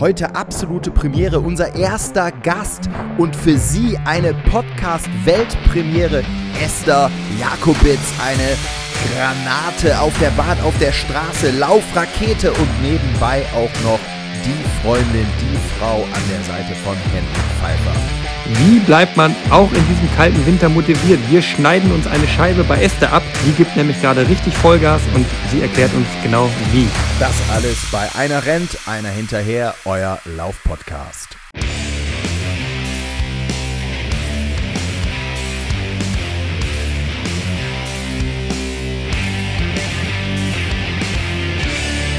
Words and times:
Heute 0.00 0.34
absolute 0.34 0.90
Premiere, 0.90 1.38
unser 1.38 1.76
erster 1.76 2.32
Gast 2.32 2.90
und 3.16 3.36
für 3.36 3.56
Sie 3.56 3.96
eine 4.04 4.34
Podcast-Weltpremiere. 4.34 6.24
Esther 6.60 7.12
Jakobitz, 7.38 8.00
eine 8.20 8.56
Granate 9.06 10.00
auf 10.00 10.18
der 10.18 10.30
Bahn, 10.30 10.60
auf 10.64 10.76
der 10.80 10.90
Straße, 10.90 11.52
Laufrakete 11.52 12.50
und 12.50 12.82
nebenbei 12.82 13.44
auch 13.54 13.70
noch 13.84 14.00
die 14.44 14.82
Freundin, 14.82 15.26
die 15.40 15.78
Frau 15.78 16.02
an 16.02 16.22
der 16.28 16.42
Seite 16.42 16.74
von 16.82 16.96
Henry 17.12 17.44
Pfeiffer. 17.60 18.23
Wie 18.46 18.78
bleibt 18.78 19.16
man 19.16 19.34
auch 19.48 19.72
in 19.72 19.88
diesem 19.88 20.14
kalten 20.16 20.44
Winter 20.44 20.68
motiviert? 20.68 21.18
Wir 21.30 21.40
schneiden 21.40 21.90
uns 21.92 22.06
eine 22.06 22.28
Scheibe 22.28 22.62
bei 22.62 22.82
Esther 22.82 23.10
ab. 23.10 23.22
Die 23.46 23.52
gibt 23.52 23.74
nämlich 23.74 23.98
gerade 24.02 24.28
richtig 24.28 24.52
Vollgas 24.58 25.00
und 25.14 25.24
sie 25.50 25.62
erklärt 25.62 25.94
uns 25.94 26.06
genau 26.22 26.50
wie. 26.70 26.86
Das 27.18 27.32
alles 27.50 27.78
bei 27.90 28.06
einer 28.14 28.44
rennt, 28.44 28.76
einer 28.86 29.08
hinterher, 29.08 29.74
euer 29.86 30.18
Laufpodcast. 30.26 31.38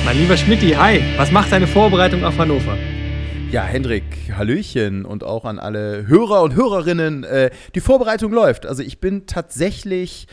Mein 0.03 0.17
lieber 0.17 0.37
Schmidti, 0.37 0.71
hi, 0.71 1.03
was 1.17 1.29
macht 1.29 1.51
deine 1.51 1.67
Vorbereitung 1.67 2.23
auf 2.23 2.35
Hannover? 2.39 2.77
Ja, 3.51 3.63
Hendrik, 3.63 4.03
Hallöchen 4.35 5.05
und 5.05 5.23
auch 5.23 5.45
an 5.45 5.59
alle 5.59 6.07
Hörer 6.07 6.41
und 6.41 6.55
Hörerinnen. 6.55 7.23
Äh, 7.23 7.51
die 7.73 7.79
Vorbereitung 7.79 8.33
läuft. 8.33 8.65
Also 8.65 8.83
ich 8.83 8.99
bin 8.99 9.27
tatsächlich 9.27 10.27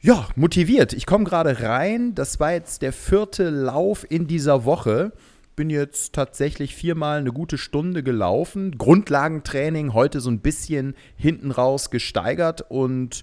ja, 0.00 0.28
motiviert. 0.36 0.92
Ich 0.92 1.06
komme 1.06 1.24
gerade 1.24 1.62
rein. 1.62 2.14
Das 2.14 2.40
war 2.40 2.52
jetzt 2.52 2.82
der 2.82 2.92
vierte 2.92 3.48
Lauf 3.48 4.06
in 4.08 4.26
dieser 4.26 4.64
Woche. 4.64 5.12
Bin 5.56 5.70
jetzt 5.70 6.12
tatsächlich 6.12 6.74
viermal 6.74 7.18
eine 7.18 7.32
gute 7.32 7.58
Stunde 7.58 8.02
gelaufen. 8.02 8.76
Grundlagentraining 8.76 9.94
heute 9.94 10.20
so 10.20 10.30
ein 10.30 10.40
bisschen 10.40 10.94
hinten 11.16 11.50
raus 11.50 11.90
gesteigert 11.90 12.64
und 12.68 13.22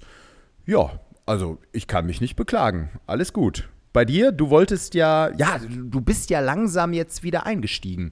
ja, 0.65 0.99
also 1.25 1.59
ich 1.71 1.88
kann 1.88 2.07
mich 2.07 2.19
nicht 2.19 2.35
beklagen. 2.35 2.89
Alles 3.05 3.31
gut. 3.31 3.69
Bei 3.93 4.03
dir, 4.03 4.31
du 4.31 4.49
wolltest 4.49 4.95
ja, 4.95 5.29
ja, 5.38 5.59
du 5.69 6.01
bist 6.01 6.29
ja 6.29 6.41
langsam 6.41 6.91
jetzt 6.91 7.23
wieder 7.23 7.45
eingestiegen. 7.45 8.11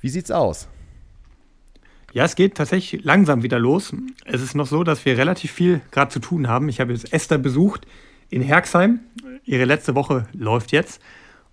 Wie 0.00 0.08
sieht's 0.08 0.30
aus? 0.30 0.68
Ja, 2.12 2.24
es 2.24 2.36
geht 2.36 2.54
tatsächlich 2.56 3.04
langsam 3.04 3.42
wieder 3.42 3.58
los. 3.58 3.94
Es 4.24 4.40
ist 4.40 4.54
noch 4.54 4.66
so, 4.66 4.82
dass 4.84 5.04
wir 5.04 5.18
relativ 5.18 5.52
viel 5.52 5.80
gerade 5.90 6.10
zu 6.10 6.20
tun 6.20 6.48
haben. 6.48 6.68
Ich 6.68 6.80
habe 6.80 6.92
jetzt 6.92 7.12
Esther 7.12 7.38
besucht 7.38 7.86
in 8.30 8.40
Herxheim. 8.40 9.00
Ihre 9.44 9.64
letzte 9.64 9.94
Woche 9.94 10.26
läuft 10.32 10.72
jetzt. 10.72 11.02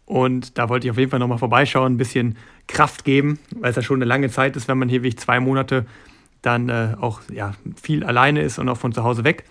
Und 0.06 0.58
da 0.58 0.70
wollte 0.70 0.88
ich 0.88 0.92
auf 0.92 0.98
jeden 0.98 1.10
Fall 1.10 1.20
nochmal 1.20 1.40
vorbeischauen, 1.40 1.94
ein 1.94 1.98
bisschen 1.98 2.38
Kraft 2.68 3.04
geben, 3.04 3.40
weil 3.56 3.72
es 3.72 3.76
ja 3.76 3.82
schon 3.82 3.98
eine 3.98 4.06
lange 4.06 4.30
Zeit 4.30 4.56
ist, 4.56 4.68
wenn 4.68 4.78
man 4.78 4.88
hier 4.88 5.04
wie 5.04 5.10
ich 5.10 5.18
zwei 5.18 5.40
Monate 5.40 5.86
dann 6.42 6.70
äh, 6.70 6.96
auch 7.00 7.22
ja, 7.34 7.54
viel 7.82 8.04
alleine 8.04 8.42
ist 8.42 8.60
und 8.60 8.70
auch 8.70 8.78
von 8.78 8.94
zu 8.94 9.04
Hause 9.04 9.24
weg. 9.24 9.46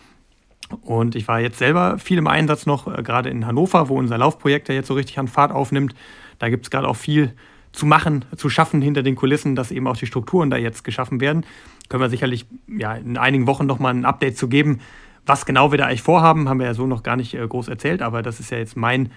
Und 0.83 1.17
ich 1.17 1.27
war 1.27 1.41
jetzt 1.41 1.59
selber 1.59 1.99
viel 1.99 2.19
im 2.19 2.29
Einsatz 2.29 2.67
noch, 2.67 2.87
äh, 2.87 3.03
gerade 3.03 3.31
in 3.31 3.47
Hannover, 3.47 3.89
wo 3.89 3.99
unser 3.99 4.17
Laufprojekt 4.17 4.69
ja 4.69 4.77
jetzt 4.77 4.87
so 4.87 4.95
richtig 4.95 5.19
an 5.19 5.27
Fahrt 5.27 5.51
aufnimmt. 5.51 5.95
Da 6.39 6.49
gibt 6.49 6.67
es 6.67 6.71
gerade 6.71 6.87
auch 6.87 6.97
viel 6.97 7.35
zu 7.75 7.87
machen, 7.87 8.25
zu 8.37 8.49
schaffen 8.49 8.81
hinter 8.81 9.03
den 9.03 9.17
Kulissen, 9.17 9.57
dass 9.57 9.73
eben 9.73 9.89
auch 9.89 9.97
die 9.97 10.07
Strukturen 10.07 10.49
da 10.49 10.57
jetzt 10.57 10.85
geschaffen 10.85 11.21
werden. 11.21 11.45
Können 11.89 12.03
wir 12.03 12.09
sicherlich 12.09 12.47
ja, 12.69 12.95
in 12.95 13.19
einigen 13.19 13.47
Wochen 13.47 13.67
nochmal 13.67 13.93
ein 13.93 14.05
Update 14.05 14.39
zu 14.39 14.49
geben. 14.49 14.81
Was 15.27 15.45
genau 15.45 15.73
wir 15.73 15.79
da 15.79 15.87
eigentlich 15.87 16.03
vorhaben, 16.03 16.49
haben 16.49 16.61
wir 16.61 16.67
ja 16.67 16.75
so 16.75 16.87
noch 16.87 17.03
gar 17.03 17.17
nicht 17.17 17.35
äh, 17.35 17.47
groß 17.47 17.69
erzählt, 17.69 18.01
aber 18.01 18.23
das 18.23 18.39
ist 18.41 18.51
ja 18.51 18.59
jetzt 18.59 18.77
mein 18.77 19.11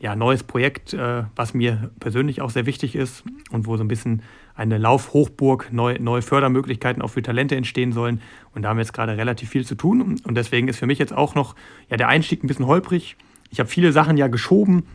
ja, 0.00 0.16
neues 0.16 0.42
Projekt, 0.42 0.94
äh, 0.94 1.22
was 1.36 1.54
mir 1.54 1.92
persönlich 2.00 2.40
auch 2.40 2.50
sehr 2.50 2.66
wichtig 2.66 2.96
ist 2.96 3.22
und 3.52 3.66
wo 3.66 3.76
so 3.76 3.84
ein 3.84 3.88
bisschen 3.88 4.22
eine 4.56 4.78
Laufhochburg, 4.78 5.68
neu, 5.72 5.96
neue 6.00 6.22
Fördermöglichkeiten 6.22 7.02
auch 7.02 7.10
für 7.10 7.22
Talente 7.22 7.54
entstehen 7.54 7.92
sollen. 7.92 8.20
Und 8.52 8.62
da 8.62 8.70
haben 8.70 8.78
wir 8.78 8.82
jetzt 8.82 8.92
gerade 8.92 9.16
relativ 9.16 9.50
viel 9.50 9.64
zu 9.64 9.76
tun. 9.76 10.20
Und 10.24 10.34
deswegen 10.34 10.66
ist 10.66 10.78
für 10.78 10.86
mich 10.86 10.98
jetzt 10.98 11.12
auch 11.12 11.36
noch 11.36 11.54
ja, 11.88 11.96
der 11.96 12.08
Einstieg 12.08 12.42
ein 12.42 12.48
bisschen 12.48 12.66
holprig. 12.66 13.16
Ich 13.50 13.60
habe 13.60 13.70
viele 13.70 13.92
Sachen 13.92 14.16
ja 14.16 14.26
geschoben, 14.26 14.86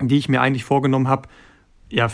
die 0.00 0.16
ich 0.16 0.30
mir 0.30 0.40
eigentlich 0.40 0.64
vorgenommen 0.64 1.08
habe, 1.08 1.28
ja, 1.88 2.08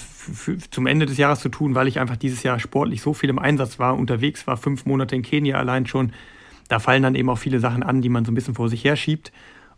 zum 0.70 0.86
Ende 0.86 1.06
des 1.06 1.16
Jahres 1.16 1.40
zu 1.40 1.48
tun, 1.48 1.74
weil 1.74 1.88
ich 1.88 1.98
einfach 1.98 2.16
dieses 2.16 2.42
Jahr 2.42 2.58
sportlich 2.58 3.00
so 3.00 3.14
viel 3.14 3.30
im 3.30 3.38
Einsatz 3.38 3.78
war, 3.78 3.96
unterwegs 3.96 4.46
war, 4.46 4.56
fünf 4.56 4.84
Monate 4.84 5.16
in 5.16 5.22
Kenia 5.22 5.58
allein 5.58 5.86
schon. 5.86 6.12
Da 6.68 6.78
fallen 6.78 7.02
dann 7.02 7.14
eben 7.14 7.30
auch 7.30 7.38
viele 7.38 7.60
Sachen 7.60 7.82
an, 7.82 8.02
die 8.02 8.08
man 8.08 8.24
so 8.24 8.32
ein 8.32 8.34
bisschen 8.34 8.54
vor 8.54 8.68
sich 8.68 8.84
her 8.84 8.96
schiebt. 8.96 9.32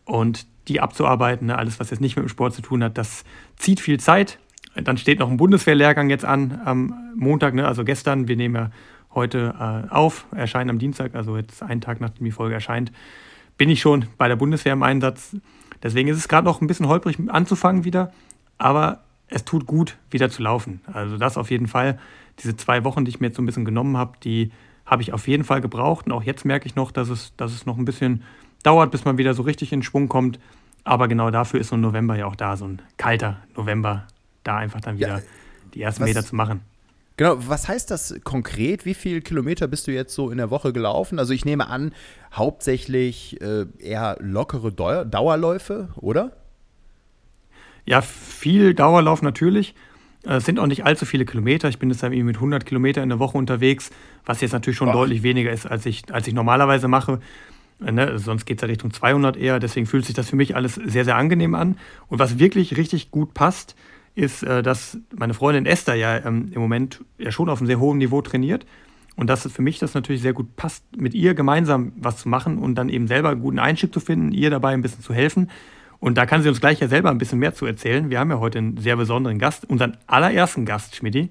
Und 0.05 0.47
die 0.69 0.81
abzuarbeiten, 0.81 1.47
ne, 1.47 1.59
alles, 1.59 1.81
was 1.81 1.91
jetzt 1.91 2.01
nicht 2.01 2.17
mit 2.17 2.25
dem 2.25 2.29
Sport 2.29 2.55
zu 2.55 2.63
tun 2.63 2.83
hat, 2.83 2.99
das 2.99 3.25
zieht 3.57 3.81
viel 3.81 4.01
Zeit. 4.01 4.39
Dann 4.75 4.99
steht 4.99 5.21
noch 5.21 5.31
ein 5.31 5.37
Bundeswehrlehrgang 5.37 6.11
jetzt 6.11 6.25
an 6.25 6.61
am 6.65 6.95
Montag, 7.17 7.55
ne, 7.55 7.67
also 7.67 7.85
gestern. 7.85 8.29
Wir 8.29 8.37
nehmen 8.37 8.55
ja 8.55 8.71
heute 9.15 9.55
äh, 9.59 9.91
auf, 9.93 10.27
erscheinen 10.35 10.71
am 10.71 10.79
Dienstag, 10.79 11.15
also 11.15 11.37
jetzt 11.37 11.63
einen 11.63 11.81
Tag 11.81 12.01
nachdem 12.01 12.25
die 12.25 12.33
Folge 12.33 12.55
erscheint, 12.55 12.91
bin 13.57 13.71
ich 13.71 13.81
schon 13.81 14.07
bei 14.19 14.27
der 14.27 14.37
Bundeswehr 14.37 14.73
im 14.73 14.83
Einsatz. 14.83 15.37
Deswegen 15.83 16.09
ist 16.09 16.17
es 16.17 16.29
gerade 16.29 16.47
noch 16.47 16.61
ein 16.61 16.67
bisschen 16.67 16.89
holprig 16.89 17.19
anzufangen 17.29 17.85
wieder. 17.85 18.13
Aber 18.59 19.05
es 19.29 19.45
tut 19.45 19.67
gut, 19.67 19.97
wieder 20.11 20.31
zu 20.31 20.43
laufen. 20.43 20.81
Also 20.93 21.19
das 21.19 21.37
auf 21.37 21.51
jeden 21.51 21.67
Fall. 21.67 21.99
Diese 22.41 22.57
zwei 22.57 22.85
Wochen, 22.85 23.05
die 23.05 23.11
ich 23.11 23.21
mir 23.21 23.29
jetzt 23.29 23.37
so 23.37 23.43
ein 23.43 23.47
bisschen 23.47 23.65
genommen 23.65 23.97
habe, 23.97 24.19
die 24.23 24.51
habe 24.87 25.03
ich 25.03 25.13
auf 25.13 25.29
jeden 25.29 25.45
Fall 25.45 25.61
gebraucht. 25.61 26.07
Und 26.07 26.13
auch 26.13 26.23
jetzt 26.23 26.45
merke 26.45 26.67
ich 26.67 26.75
noch, 26.75 26.91
dass 26.91 27.09
es, 27.09 27.33
dass 27.37 27.53
es 27.53 27.67
noch 27.67 27.79
ein 27.79 27.85
bisschen 27.85 28.23
dauert, 28.63 28.91
bis 28.91 29.05
man 29.05 29.19
wieder 29.19 29.35
so 29.35 29.43
richtig 29.43 29.73
in 29.73 29.83
Schwung 29.83 30.09
kommt. 30.09 30.39
Aber 30.85 31.09
genau 31.09 31.31
dafür 31.31 31.61
ist 31.61 31.69
so 31.69 31.77
ein 31.77 31.81
November 31.81 32.17
ja 32.17 32.27
auch 32.27 32.37
da, 32.37 32.57
so 32.57 32.67
ein 32.67 32.83
kalter 32.99 33.39
November, 33.57 34.07
da 34.43 34.59
einfach 34.59 34.81
dann 34.81 34.99
wieder 34.99 35.19
ja, 35.19 35.23
die 35.73 35.83
ersten 35.83 36.03
was, 36.03 36.09
Meter 36.09 36.25
zu 36.25 36.37
machen. 36.37 36.61
Genau, 37.17 37.37
was 37.39 37.69
heißt 37.69 37.91
das 37.91 38.15
konkret? 38.25 38.85
Wie 38.85 38.95
viele 38.95 39.21
Kilometer 39.23 39.69
bist 39.69 39.87
du 39.87 39.93
jetzt 39.93 40.15
so 40.15 40.31
in 40.31 40.37
der 40.37 40.51
Woche 40.51 40.73
gelaufen? 40.73 41.19
Also 41.19 41.33
ich 41.33 41.45
nehme 41.45 41.69
an, 41.69 41.95
hauptsächlich 42.33 43.41
äh, 43.41 43.67
eher 43.79 44.17
lockere 44.21 44.73
Dauerläufe, 44.73 45.89
oder? 45.97 46.33
Ja, 47.87 48.01
viel 48.01 48.75
Dauerlauf 48.75 49.23
natürlich. 49.23 49.75
Es 50.23 50.47
sind 50.47 50.59
auch 50.59 50.67
nicht 50.67 50.85
allzu 50.85 51.05
viele 51.05 51.27
Kilometer. 51.27 51.69
Ich 51.69 51.79
bin 51.79 51.91
jetzt 51.91 52.03
mit 52.03 52.37
100 52.37 52.65
Kilometer 52.65 53.03
in 53.03 53.11
der 53.11 53.19
Woche 53.19 53.37
unterwegs, 53.37 53.91
was 54.25 54.41
jetzt 54.41 54.53
natürlich 54.53 54.79
schon 54.79 54.89
Ach. 54.89 54.95
deutlich 54.95 55.23
weniger 55.23 55.53
ist, 55.53 55.67
als 55.67 55.85
ich, 55.85 56.03
als 56.13 56.27
ich 56.27 56.33
normalerweise 56.33 56.89
mache. 56.89 57.21
Ne? 57.79 58.19
Sonst 58.19 58.47
geht 58.47 58.59
es 58.59 58.63
ja 58.63 58.69
Richtung 58.69 58.93
200 58.93 59.37
eher. 59.37 59.61
Deswegen 59.61 59.87
fühlt 59.87 60.07
sich 60.07 60.15
das 60.15 60.31
für 60.31 60.37
mich 60.37 60.57
alles 60.57 60.75
sehr, 60.77 61.05
sehr 61.05 61.17
angenehm 61.17 61.55
an. 61.55 61.77
Und 62.09 62.19
was 62.19 62.39
wirklich 62.39 62.77
richtig 62.77 63.11
gut 63.11 63.35
passt, 63.35 63.77
ist, 64.15 64.43
äh, 64.43 64.63
dass 64.63 64.99
meine 65.15 65.35
Freundin 65.35 65.67
Esther 65.67 65.95
ja 65.95 66.25
ähm, 66.25 66.51
im 66.53 66.61
Moment 66.61 67.05
ja 67.19 67.31
schon 67.31 67.51
auf 67.51 67.59
einem 67.59 67.67
sehr 67.67 67.81
hohen 67.81 67.99
Niveau 67.99 68.23
trainiert. 68.23 68.65
Und 69.17 69.29
dass 69.29 69.45
es 69.45 69.53
für 69.53 69.63
mich 69.63 69.79
das 69.79 69.95
natürlich 69.95 70.23
sehr 70.23 70.33
gut 70.33 70.57
passt, 70.57 70.85
mit 70.97 71.15
ihr 71.15 71.35
gemeinsam 71.35 71.93
was 71.97 72.17
zu 72.17 72.29
machen 72.29 72.59
und 72.59 72.75
dann 72.77 72.89
eben 72.89 73.07
selber 73.07 73.31
einen 73.31 73.43
guten 73.43 73.59
Einstieg 73.61 73.93
zu 73.93 74.01
finden, 74.01 74.33
ihr 74.33 74.51
dabei 74.51 74.73
ein 74.73 74.83
bisschen 74.83 75.03
zu 75.03 75.15
helfen. 75.15 75.51
Und 75.99 76.19
da 76.19 76.27
kann 76.27 76.43
sie 76.43 76.49
uns 76.49 76.61
gleich 76.61 76.81
ja 76.81 76.89
selber 76.89 77.11
ein 77.11 77.19
bisschen 77.19 77.39
mehr 77.39 77.55
zu 77.55 77.67
erzählen. 77.67 78.11
Wir 78.11 78.19
haben 78.19 78.31
ja 78.31 78.39
heute 78.39 78.59
einen 78.59 78.77
sehr 78.77 78.97
besonderen 78.97 79.39
Gast, 79.39 79.69
unseren 79.69 79.97
allerersten 80.07 80.65
Gast, 80.67 80.97
Schmidti. 80.97 81.31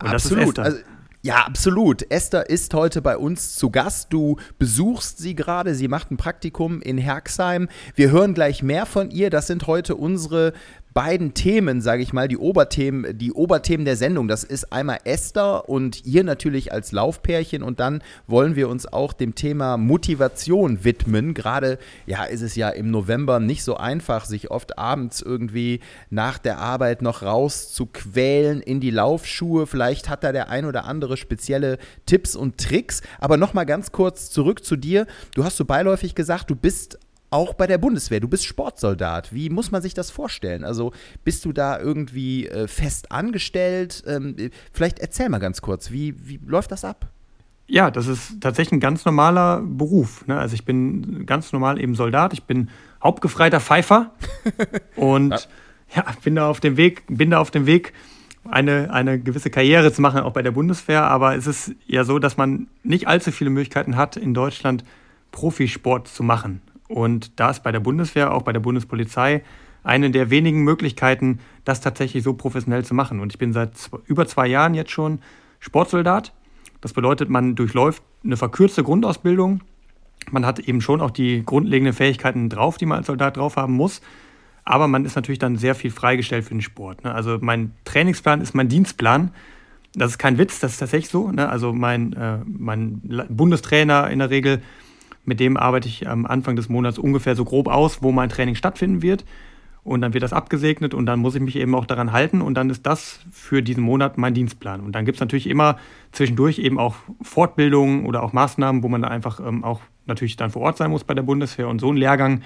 Und 0.00 0.12
das 0.12 0.24
Absolut. 0.24 0.42
ist 0.42 0.48
Esther. 0.48 0.64
Also 0.64 0.78
ja, 1.24 1.36
absolut. 1.36 2.10
Esther 2.10 2.50
ist 2.50 2.74
heute 2.74 3.00
bei 3.00 3.16
uns 3.16 3.56
zu 3.56 3.70
Gast. 3.70 4.12
Du 4.12 4.36
besuchst 4.58 5.16
sie 5.16 5.34
gerade. 5.34 5.74
Sie 5.74 5.88
macht 5.88 6.10
ein 6.10 6.18
Praktikum 6.18 6.82
in 6.82 6.98
Herxheim. 6.98 7.70
Wir 7.94 8.10
hören 8.10 8.34
gleich 8.34 8.62
mehr 8.62 8.84
von 8.84 9.10
ihr. 9.10 9.30
Das 9.30 9.46
sind 9.46 9.66
heute 9.66 9.94
unsere 9.96 10.52
beiden 10.94 11.34
Themen, 11.34 11.80
sage 11.80 12.02
ich 12.02 12.12
mal, 12.12 12.28
die 12.28 12.38
Oberthemen, 12.38 13.18
die 13.18 13.32
Oberthemen 13.32 13.84
der 13.84 13.96
Sendung. 13.96 14.28
Das 14.28 14.44
ist 14.44 14.72
einmal 14.72 15.00
Esther 15.02 15.68
und 15.68 16.06
ihr 16.06 16.22
natürlich 16.22 16.72
als 16.72 16.92
Laufpärchen 16.92 17.64
und 17.64 17.80
dann 17.80 18.00
wollen 18.28 18.54
wir 18.54 18.68
uns 18.68 18.86
auch 18.86 19.12
dem 19.12 19.34
Thema 19.34 19.76
Motivation 19.76 20.84
widmen. 20.84 21.34
Gerade 21.34 21.78
ja, 22.06 22.22
ist 22.22 22.42
es 22.42 22.54
ja 22.54 22.68
im 22.70 22.92
November 22.92 23.40
nicht 23.40 23.64
so 23.64 23.76
einfach, 23.76 24.24
sich 24.24 24.52
oft 24.52 24.78
abends 24.78 25.20
irgendwie 25.20 25.80
nach 26.10 26.38
der 26.38 26.58
Arbeit 26.58 27.02
noch 27.02 27.22
raus 27.22 27.72
zu 27.72 27.86
quälen 27.86 28.60
in 28.60 28.78
die 28.78 28.90
Laufschuhe. 28.90 29.66
Vielleicht 29.66 30.08
hat 30.08 30.22
da 30.22 30.30
der 30.30 30.48
ein 30.48 30.64
oder 30.64 30.84
andere 30.84 31.16
spezielle 31.16 31.78
Tipps 32.06 32.36
und 32.36 32.56
Tricks. 32.58 33.02
Aber 33.18 33.36
noch 33.36 33.52
mal 33.52 33.64
ganz 33.64 33.90
kurz 33.90 34.30
zurück 34.30 34.64
zu 34.64 34.76
dir. 34.76 35.08
Du 35.34 35.42
hast 35.42 35.56
so 35.56 35.64
beiläufig 35.64 36.14
gesagt, 36.14 36.50
du 36.50 36.54
bist 36.54 37.00
auch 37.34 37.54
bei 37.54 37.66
der 37.66 37.78
Bundeswehr. 37.78 38.20
Du 38.20 38.28
bist 38.28 38.46
Sportsoldat. 38.46 39.34
Wie 39.34 39.50
muss 39.50 39.72
man 39.72 39.82
sich 39.82 39.92
das 39.92 40.12
vorstellen? 40.12 40.62
Also 40.62 40.92
bist 41.24 41.44
du 41.44 41.52
da 41.52 41.80
irgendwie 41.80 42.46
äh, 42.46 42.68
fest 42.68 43.10
angestellt? 43.10 44.04
Ähm, 44.06 44.36
vielleicht 44.72 45.00
erzähl 45.00 45.28
mal 45.28 45.40
ganz 45.40 45.60
kurz, 45.60 45.90
wie, 45.90 46.14
wie 46.28 46.38
läuft 46.46 46.70
das 46.70 46.84
ab? 46.84 47.08
Ja, 47.66 47.90
das 47.90 48.06
ist 48.06 48.40
tatsächlich 48.40 48.74
ein 48.74 48.80
ganz 48.80 49.04
normaler 49.04 49.62
Beruf. 49.64 50.24
Ne? 50.28 50.38
Also 50.38 50.54
ich 50.54 50.64
bin 50.64 51.26
ganz 51.26 51.52
normal 51.52 51.80
eben 51.80 51.96
Soldat. 51.96 52.32
Ich 52.34 52.44
bin 52.44 52.70
hauptgefreiter 53.02 53.58
Pfeifer 53.58 54.12
und 54.96 55.30
ja. 55.94 56.04
ja, 56.06 56.14
bin 56.22 56.36
da 56.36 56.48
auf 56.48 56.60
dem 56.60 56.76
Weg, 56.76 57.02
bin 57.08 57.30
da 57.30 57.40
auf 57.40 57.50
dem 57.50 57.66
Weg, 57.66 57.94
eine, 58.48 58.92
eine 58.92 59.18
gewisse 59.18 59.50
Karriere 59.50 59.92
zu 59.92 60.02
machen, 60.02 60.20
auch 60.20 60.34
bei 60.34 60.42
der 60.42 60.52
Bundeswehr. 60.52 61.02
Aber 61.02 61.34
es 61.34 61.48
ist 61.48 61.72
ja 61.86 62.04
so, 62.04 62.20
dass 62.20 62.36
man 62.36 62.68
nicht 62.84 63.08
allzu 63.08 63.32
viele 63.32 63.50
Möglichkeiten 63.50 63.96
hat, 63.96 64.16
in 64.16 64.34
Deutschland 64.34 64.84
Profisport 65.32 66.06
zu 66.06 66.22
machen. 66.22 66.62
Und 66.94 67.40
da 67.40 67.50
ist 67.50 67.64
bei 67.64 67.72
der 67.72 67.80
Bundeswehr, 67.80 68.32
auch 68.32 68.42
bei 68.42 68.52
der 68.52 68.60
Bundespolizei, 68.60 69.42
eine 69.82 70.12
der 70.12 70.30
wenigen 70.30 70.62
Möglichkeiten, 70.62 71.40
das 71.64 71.80
tatsächlich 71.80 72.22
so 72.22 72.34
professionell 72.34 72.84
zu 72.84 72.94
machen. 72.94 73.18
Und 73.18 73.32
ich 73.32 73.38
bin 73.38 73.52
seit 73.52 73.72
über 74.06 74.28
zwei 74.28 74.46
Jahren 74.46 74.74
jetzt 74.74 74.92
schon 74.92 75.18
Sportsoldat. 75.58 76.32
Das 76.80 76.92
bedeutet, 76.92 77.28
man 77.28 77.56
durchläuft 77.56 78.00
eine 78.22 78.36
verkürzte 78.36 78.84
Grundausbildung. 78.84 79.62
Man 80.30 80.46
hat 80.46 80.60
eben 80.60 80.80
schon 80.80 81.00
auch 81.00 81.10
die 81.10 81.44
grundlegenden 81.44 81.94
Fähigkeiten 81.94 82.48
drauf, 82.48 82.76
die 82.76 82.86
man 82.86 82.98
als 82.98 83.08
Soldat 83.08 83.38
drauf 83.38 83.56
haben 83.56 83.72
muss. 83.72 84.00
Aber 84.64 84.86
man 84.86 85.04
ist 85.04 85.16
natürlich 85.16 85.40
dann 85.40 85.56
sehr 85.56 85.74
viel 85.74 85.90
freigestellt 85.90 86.44
für 86.44 86.54
den 86.54 86.62
Sport. 86.62 87.02
Ne? 87.02 87.12
Also 87.12 87.38
mein 87.40 87.72
Trainingsplan 87.84 88.40
ist 88.40 88.54
mein 88.54 88.68
Dienstplan. 88.68 89.32
Das 89.96 90.12
ist 90.12 90.18
kein 90.18 90.38
Witz, 90.38 90.60
das 90.60 90.74
ist 90.74 90.78
tatsächlich 90.78 91.10
so. 91.10 91.32
Ne? 91.32 91.48
Also 91.48 91.72
mein, 91.72 92.12
äh, 92.12 92.38
mein 92.46 93.00
Bundestrainer 93.30 94.08
in 94.10 94.20
der 94.20 94.30
Regel, 94.30 94.62
mit 95.24 95.40
dem 95.40 95.56
arbeite 95.56 95.88
ich 95.88 96.08
am 96.08 96.26
Anfang 96.26 96.56
des 96.56 96.68
Monats 96.68 96.98
ungefähr 96.98 97.36
so 97.36 97.44
grob 97.44 97.68
aus, 97.68 98.02
wo 98.02 98.12
mein 98.12 98.28
Training 98.28 98.54
stattfinden 98.54 99.02
wird. 99.02 99.24
Und 99.82 100.00
dann 100.00 100.14
wird 100.14 100.22
das 100.22 100.32
abgesegnet 100.32 100.94
und 100.94 101.04
dann 101.04 101.20
muss 101.20 101.34
ich 101.34 101.42
mich 101.42 101.56
eben 101.56 101.74
auch 101.74 101.84
daran 101.84 102.10
halten 102.10 102.40
und 102.40 102.54
dann 102.54 102.70
ist 102.70 102.86
das 102.86 103.20
für 103.30 103.62
diesen 103.62 103.84
Monat 103.84 104.16
mein 104.16 104.32
Dienstplan. 104.32 104.80
Und 104.80 104.92
dann 104.92 105.04
gibt 105.04 105.16
es 105.16 105.20
natürlich 105.20 105.46
immer 105.46 105.76
zwischendurch 106.10 106.58
eben 106.58 106.78
auch 106.78 106.94
Fortbildungen 107.20 108.06
oder 108.06 108.22
auch 108.22 108.32
Maßnahmen, 108.32 108.82
wo 108.82 108.88
man 108.88 109.02
da 109.02 109.08
einfach 109.08 109.40
ähm, 109.40 109.62
auch 109.62 109.82
natürlich 110.06 110.36
dann 110.36 110.50
vor 110.50 110.62
Ort 110.62 110.78
sein 110.78 110.90
muss 110.90 111.04
bei 111.04 111.12
der 111.12 111.22
Bundeswehr. 111.22 111.68
Und 111.68 111.80
so 111.80 111.88
einen 111.88 111.98
Lehrgang, 111.98 112.40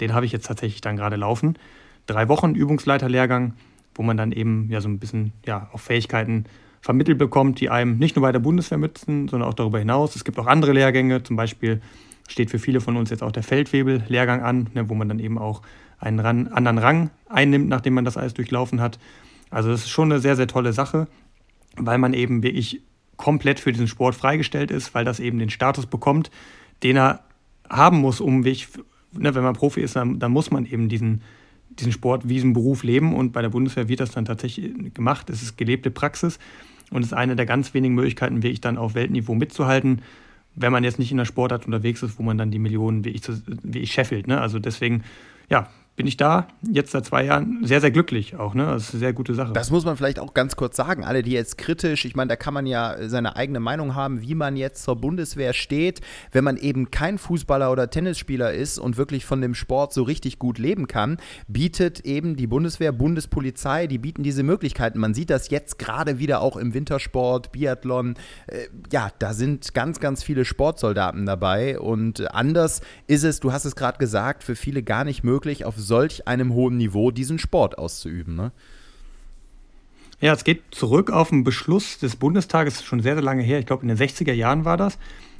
den 0.00 0.14
habe 0.14 0.24
ich 0.24 0.32
jetzt 0.32 0.46
tatsächlich 0.46 0.80
dann 0.80 0.96
gerade 0.96 1.16
laufen. 1.16 1.58
Drei 2.06 2.26
Wochen 2.30 2.54
Übungsleiterlehrgang, 2.54 3.52
wo 3.94 4.02
man 4.02 4.16
dann 4.16 4.32
eben 4.32 4.68
ja 4.70 4.80
so 4.80 4.88
ein 4.88 4.98
bisschen 4.98 5.34
ja, 5.44 5.68
auch 5.74 5.80
Fähigkeiten 5.80 6.46
vermittelt 6.80 7.18
bekommt, 7.18 7.60
die 7.60 7.68
einem 7.68 7.98
nicht 7.98 8.16
nur 8.16 8.22
bei 8.22 8.32
der 8.32 8.38
Bundeswehr 8.38 8.78
nützen, 8.78 9.28
sondern 9.28 9.46
auch 9.46 9.54
darüber 9.54 9.78
hinaus. 9.78 10.16
Es 10.16 10.24
gibt 10.24 10.38
auch 10.38 10.46
andere 10.46 10.72
Lehrgänge, 10.72 11.22
zum 11.22 11.36
Beispiel 11.36 11.82
steht 12.28 12.50
für 12.50 12.58
viele 12.58 12.80
von 12.80 12.96
uns 12.96 13.10
jetzt 13.10 13.22
auch 13.22 13.32
der 13.32 13.42
Feldwebel-Lehrgang 13.42 14.42
an, 14.42 14.68
ne, 14.74 14.88
wo 14.88 14.94
man 14.94 15.08
dann 15.08 15.18
eben 15.18 15.38
auch 15.38 15.62
einen 15.98 16.20
ran, 16.20 16.46
anderen 16.48 16.78
Rang 16.78 17.10
einnimmt, 17.28 17.68
nachdem 17.68 17.94
man 17.94 18.04
das 18.04 18.16
alles 18.16 18.34
durchlaufen 18.34 18.80
hat. 18.80 19.00
Also 19.50 19.70
das 19.70 19.80
ist 19.80 19.90
schon 19.90 20.12
eine 20.12 20.20
sehr, 20.20 20.36
sehr 20.36 20.46
tolle 20.46 20.72
Sache, 20.72 21.08
weil 21.76 21.98
man 21.98 22.12
eben 22.12 22.42
wirklich 22.42 22.82
komplett 23.16 23.58
für 23.58 23.72
diesen 23.72 23.88
Sport 23.88 24.14
freigestellt 24.14 24.70
ist, 24.70 24.94
weil 24.94 25.04
das 25.04 25.18
eben 25.18 25.38
den 25.38 25.50
Status 25.50 25.86
bekommt, 25.86 26.30
den 26.82 26.96
er 26.96 27.24
haben 27.68 27.98
muss, 27.98 28.20
um 28.20 28.44
wirklich, 28.44 28.68
ne, 29.12 29.34
wenn 29.34 29.42
man 29.42 29.54
Profi 29.54 29.80
ist, 29.80 29.96
dann, 29.96 30.18
dann 30.18 30.30
muss 30.30 30.50
man 30.50 30.66
eben 30.66 30.88
diesen, 30.88 31.22
diesen 31.70 31.92
Sport 31.92 32.28
wie 32.28 32.34
diesen 32.34 32.52
Beruf 32.52 32.84
leben 32.84 33.14
und 33.14 33.32
bei 33.32 33.42
der 33.42 33.48
Bundeswehr 33.48 33.88
wird 33.88 34.00
das 34.00 34.12
dann 34.12 34.24
tatsächlich 34.24 34.94
gemacht. 34.94 35.30
Es 35.30 35.42
ist 35.42 35.56
gelebte 35.56 35.90
Praxis 35.90 36.38
und 36.90 37.02
es 37.02 37.08
ist 37.08 37.14
eine 37.14 37.36
der 37.36 37.46
ganz 37.46 37.74
wenigen 37.74 37.94
Möglichkeiten, 37.94 38.42
wirklich 38.42 38.60
dann 38.60 38.78
auf 38.78 38.94
Weltniveau 38.94 39.34
mitzuhalten, 39.34 40.02
wenn 40.54 40.72
man 40.72 40.84
jetzt 40.84 40.98
nicht 40.98 41.10
in 41.10 41.18
der 41.18 41.24
Sportart 41.24 41.66
unterwegs 41.66 42.02
ist, 42.02 42.18
wo 42.18 42.22
man 42.22 42.38
dann 42.38 42.50
die 42.50 42.58
Millionen 42.58 43.04
wie 43.04 43.10
ich, 43.10 43.22
wie 43.62 43.78
ich 43.78 43.92
scheffelt. 43.92 44.26
Ne? 44.26 44.40
Also 44.40 44.58
deswegen, 44.58 45.04
ja, 45.48 45.68
bin 45.98 46.06
ich 46.06 46.16
da 46.16 46.46
jetzt 46.62 46.92
seit 46.92 47.04
zwei 47.04 47.24
Jahren 47.24 47.58
sehr, 47.64 47.80
sehr 47.80 47.90
glücklich 47.90 48.36
auch. 48.36 48.54
Ne? 48.54 48.64
Das 48.66 48.84
ist 48.84 48.94
eine 48.94 49.00
sehr 49.00 49.12
gute 49.12 49.34
Sache. 49.34 49.52
Das 49.52 49.72
muss 49.72 49.84
man 49.84 49.96
vielleicht 49.96 50.20
auch 50.20 50.32
ganz 50.32 50.54
kurz 50.54 50.76
sagen. 50.76 51.04
Alle, 51.04 51.24
die 51.24 51.32
jetzt 51.32 51.58
kritisch, 51.58 52.04
ich 52.04 52.14
meine, 52.14 52.28
da 52.28 52.36
kann 52.36 52.54
man 52.54 52.66
ja 52.66 52.96
seine 53.08 53.34
eigene 53.34 53.58
Meinung 53.58 53.96
haben, 53.96 54.22
wie 54.22 54.36
man 54.36 54.56
jetzt 54.56 54.84
zur 54.84 54.94
Bundeswehr 54.94 55.52
steht. 55.52 56.00
Wenn 56.30 56.44
man 56.44 56.56
eben 56.56 56.92
kein 56.92 57.18
Fußballer 57.18 57.72
oder 57.72 57.90
Tennisspieler 57.90 58.54
ist 58.54 58.78
und 58.78 58.96
wirklich 58.96 59.26
von 59.26 59.40
dem 59.40 59.54
Sport 59.54 59.92
so 59.92 60.04
richtig 60.04 60.38
gut 60.38 60.58
leben 60.58 60.86
kann, 60.86 61.16
bietet 61.48 62.00
eben 62.00 62.36
die 62.36 62.46
Bundeswehr, 62.46 62.92
Bundespolizei, 62.92 63.88
die 63.88 63.98
bieten 63.98 64.22
diese 64.22 64.44
Möglichkeiten. 64.44 65.00
Man 65.00 65.14
sieht 65.14 65.30
das 65.30 65.50
jetzt 65.50 65.80
gerade 65.80 66.20
wieder 66.20 66.42
auch 66.42 66.56
im 66.56 66.74
Wintersport, 66.74 67.50
Biathlon. 67.50 68.14
Äh, 68.46 68.68
ja, 68.92 69.10
da 69.18 69.34
sind 69.34 69.74
ganz, 69.74 69.98
ganz 69.98 70.22
viele 70.22 70.44
Sportsoldaten 70.44 71.26
dabei. 71.26 71.80
Und 71.80 72.32
anders 72.32 72.82
ist 73.08 73.24
es, 73.24 73.40
du 73.40 73.52
hast 73.52 73.64
es 73.64 73.74
gerade 73.74 73.98
gesagt, 73.98 74.44
für 74.44 74.54
viele 74.54 74.84
gar 74.84 75.02
nicht 75.02 75.24
möglich, 75.24 75.64
auf 75.64 75.74
solch 75.88 76.28
einem 76.28 76.54
hohen 76.54 76.76
Niveau 76.76 77.10
diesen 77.10 77.40
Sport 77.40 77.78
auszuüben. 77.78 78.36
Ne? 78.36 78.52
Ja, 80.20 80.32
es 80.32 80.44
geht 80.44 80.62
zurück 80.70 81.10
auf 81.10 81.32
einen 81.32 81.42
Beschluss 81.42 81.98
des 81.98 82.16
Bundestages, 82.16 82.84
schon 82.84 83.00
sehr, 83.00 83.14
sehr 83.14 83.24
lange 83.24 83.42
her. 83.42 83.58
Ich 83.58 83.66
glaube, 83.66 83.82
in 83.82 83.88
den 83.88 83.96
60er 83.96 84.32
Jahren 84.32 84.64
war 84.64 84.76
das. 84.76 84.98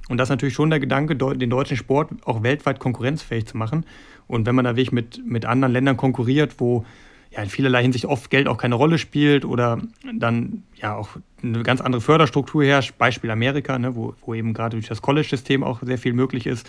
Und 0.08 0.16
das 0.16 0.26
ist 0.26 0.30
natürlich 0.30 0.54
schon 0.54 0.70
der 0.70 0.80
Gedanke, 0.80 1.16
den 1.16 1.50
deutschen 1.50 1.76
Sport 1.76 2.10
auch 2.24 2.42
weltweit 2.42 2.80
konkurrenzfähig 2.80 3.46
zu 3.46 3.56
machen. 3.56 3.84
Und 4.26 4.46
wenn 4.46 4.54
man 4.54 4.64
da 4.64 4.72
wirklich 4.72 4.92
mit, 4.92 5.20
mit 5.24 5.44
anderen 5.44 5.72
Ländern 5.72 5.96
konkurriert, 5.96 6.54
wo 6.58 6.84
ja 7.30 7.42
in 7.42 7.50
vielerlei 7.50 7.82
Hinsicht 7.82 8.06
oft 8.06 8.30
Geld 8.30 8.48
auch 8.48 8.56
keine 8.56 8.74
Rolle 8.74 8.98
spielt 8.98 9.44
oder 9.44 9.78
dann 10.14 10.62
ja 10.76 10.94
auch 10.94 11.10
eine 11.42 11.62
ganz 11.62 11.80
andere 11.80 12.00
Förderstruktur 12.00 12.64
herrscht, 12.64 12.96
Beispiel 12.96 13.30
Amerika, 13.30 13.78
ne, 13.78 13.94
wo, 13.94 14.14
wo 14.24 14.34
eben 14.34 14.54
gerade 14.54 14.76
durch 14.76 14.88
das 14.88 15.02
College-System 15.02 15.62
auch 15.62 15.82
sehr 15.82 15.98
viel 15.98 16.14
möglich 16.14 16.46
ist, 16.46 16.68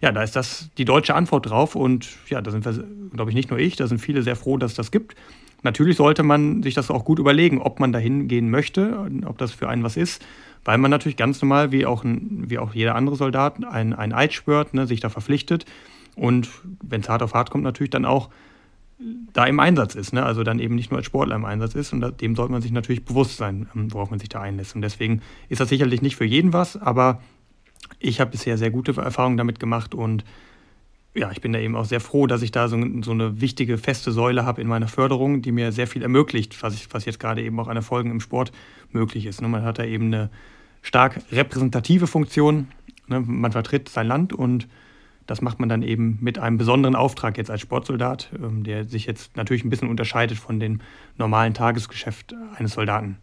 ja, 0.00 0.12
da 0.12 0.22
ist 0.22 0.36
das 0.36 0.70
die 0.78 0.84
deutsche 0.84 1.14
Antwort 1.14 1.50
drauf 1.50 1.74
und 1.74 2.08
ja, 2.28 2.40
da 2.40 2.50
sind 2.50 2.64
wir, 2.64 2.84
glaube 3.12 3.30
ich, 3.30 3.34
nicht 3.34 3.50
nur 3.50 3.58
ich, 3.58 3.76
da 3.76 3.86
sind 3.86 3.98
viele 3.98 4.22
sehr 4.22 4.36
froh, 4.36 4.56
dass 4.56 4.72
es 4.72 4.76
das 4.76 4.90
gibt. 4.90 5.14
Natürlich 5.62 5.96
sollte 5.96 6.22
man 6.22 6.62
sich 6.62 6.74
das 6.74 6.90
auch 6.90 7.04
gut 7.04 7.18
überlegen, 7.18 7.60
ob 7.60 7.80
man 7.80 7.92
dahin 7.92 8.28
gehen 8.28 8.48
möchte, 8.48 9.08
ob 9.26 9.38
das 9.38 9.52
für 9.52 9.68
einen 9.68 9.82
was 9.82 9.96
ist, 9.96 10.24
weil 10.64 10.78
man 10.78 10.90
natürlich 10.90 11.16
ganz 11.16 11.42
normal, 11.42 11.72
wie 11.72 11.84
auch, 11.84 12.04
wie 12.04 12.58
auch 12.58 12.74
jeder 12.74 12.94
andere 12.94 13.16
Soldat, 13.16 13.64
ein, 13.64 13.92
ein 13.92 14.12
Eid 14.12 14.32
schwört, 14.32 14.72
ne, 14.72 14.86
sich 14.86 15.00
da 15.00 15.08
verpflichtet 15.08 15.64
und 16.14 16.48
wenn 16.82 17.00
es 17.00 17.08
hart 17.08 17.22
auf 17.22 17.34
hart 17.34 17.50
kommt, 17.50 17.64
natürlich 17.64 17.90
dann 17.90 18.04
auch 18.04 18.28
da 19.32 19.46
im 19.46 19.60
Einsatz 19.60 19.94
ist, 19.94 20.12
ne? 20.12 20.24
also 20.24 20.42
dann 20.42 20.58
eben 20.58 20.74
nicht 20.74 20.90
nur 20.90 20.98
als 20.98 21.06
Sportler 21.06 21.36
im 21.36 21.44
Einsatz 21.44 21.74
ist 21.74 21.92
und 21.92 22.20
dem 22.20 22.34
sollte 22.34 22.52
man 22.52 22.62
sich 22.62 22.72
natürlich 22.72 23.04
bewusst 23.04 23.36
sein, 23.36 23.68
ähm, 23.74 23.92
worauf 23.92 24.10
man 24.10 24.18
sich 24.18 24.28
da 24.28 24.40
einlässt. 24.40 24.74
Und 24.74 24.82
deswegen 24.82 25.22
ist 25.48 25.60
das 25.60 25.68
sicherlich 25.68 26.02
nicht 26.02 26.16
für 26.16 26.24
jeden 26.24 26.52
was, 26.52 26.76
aber 26.76 27.20
ich 27.98 28.20
habe 28.20 28.30
bisher 28.30 28.58
sehr 28.58 28.70
gute 28.70 29.00
Erfahrungen 29.00 29.36
damit 29.36 29.60
gemacht 29.60 29.94
und 29.94 30.24
ja, 31.14 31.32
ich 31.32 31.40
bin 31.40 31.52
da 31.52 31.58
eben 31.58 31.74
auch 31.74 31.84
sehr 31.84 32.00
froh, 32.00 32.26
dass 32.26 32.42
ich 32.42 32.52
da 32.52 32.68
so, 32.68 32.78
so 33.02 33.10
eine 33.10 33.40
wichtige, 33.40 33.78
feste 33.78 34.12
Säule 34.12 34.44
habe 34.44 34.60
in 34.60 34.68
meiner 34.68 34.88
Förderung, 34.88 35.42
die 35.42 35.52
mir 35.52 35.72
sehr 35.72 35.86
viel 35.86 36.02
ermöglicht, 36.02 36.62
was, 36.62 36.74
ich, 36.74 36.92
was 36.92 37.04
jetzt 37.06 37.18
gerade 37.18 37.42
eben 37.42 37.58
auch 37.58 37.68
an 37.68 37.76
Erfolgen 37.76 38.10
im 38.10 38.20
Sport 38.20 38.52
möglich 38.92 39.26
ist. 39.26 39.42
Ne? 39.42 39.48
Man 39.48 39.64
hat 39.64 39.78
da 39.78 39.84
eben 39.84 40.06
eine 40.06 40.30
stark 40.82 41.20
repräsentative 41.32 42.06
Funktion. 42.06 42.68
Ne? 43.08 43.20
Man 43.20 43.52
vertritt 43.52 43.88
sein 43.88 44.06
Land 44.06 44.32
und 44.32 44.68
das 45.26 45.42
macht 45.42 45.60
man 45.60 45.68
dann 45.68 45.82
eben 45.82 46.18
mit 46.20 46.38
einem 46.38 46.56
besonderen 46.56 46.94
Auftrag 46.94 47.36
jetzt 47.36 47.50
als 47.50 47.60
Sportsoldat, 47.60 48.30
ähm, 48.40 48.64
der 48.64 48.84
sich 48.84 49.06
jetzt 49.06 49.36
natürlich 49.36 49.64
ein 49.64 49.70
bisschen 49.70 49.88
unterscheidet 49.88 50.38
von 50.38 50.60
dem 50.60 50.80
normalen 51.16 51.52
Tagesgeschäft 51.52 52.34
eines 52.56 52.72
Soldaten. 52.72 53.18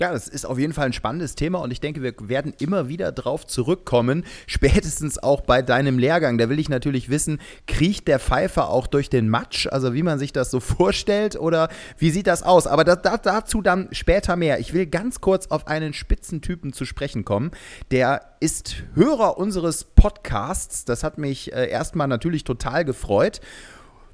Ja, 0.00 0.12
das 0.12 0.28
ist 0.28 0.46
auf 0.46 0.58
jeden 0.58 0.72
Fall 0.72 0.86
ein 0.86 0.94
spannendes 0.94 1.34
Thema 1.34 1.58
und 1.58 1.70
ich 1.70 1.80
denke, 1.82 2.02
wir 2.02 2.14
werden 2.22 2.54
immer 2.58 2.88
wieder 2.88 3.12
drauf 3.12 3.46
zurückkommen, 3.46 4.24
spätestens 4.46 5.22
auch 5.22 5.42
bei 5.42 5.60
deinem 5.60 5.98
Lehrgang. 5.98 6.38
Da 6.38 6.48
will 6.48 6.58
ich 6.58 6.70
natürlich 6.70 7.10
wissen, 7.10 7.38
kriecht 7.66 8.08
der 8.08 8.18
Pfeifer 8.18 8.70
auch 8.70 8.86
durch 8.86 9.10
den 9.10 9.28
Matsch, 9.28 9.66
also 9.66 9.92
wie 9.92 10.02
man 10.02 10.18
sich 10.18 10.32
das 10.32 10.50
so 10.50 10.58
vorstellt 10.60 11.38
oder 11.38 11.68
wie 11.98 12.08
sieht 12.08 12.28
das 12.28 12.42
aus? 12.42 12.66
Aber 12.66 12.84
da, 12.84 12.96
da, 12.96 13.18
dazu 13.18 13.60
dann 13.60 13.88
später 13.92 14.36
mehr. 14.36 14.58
Ich 14.58 14.72
will 14.72 14.86
ganz 14.86 15.20
kurz 15.20 15.48
auf 15.48 15.66
einen 15.66 15.92
Spitzentypen 15.92 16.72
zu 16.72 16.86
sprechen 16.86 17.26
kommen. 17.26 17.50
Der 17.90 18.22
ist 18.40 18.76
Hörer 18.94 19.36
unseres 19.36 19.84
Podcasts. 19.84 20.86
Das 20.86 21.04
hat 21.04 21.18
mich 21.18 21.52
äh, 21.52 21.68
erstmal 21.68 22.08
natürlich 22.08 22.44
total 22.44 22.86
gefreut. 22.86 23.42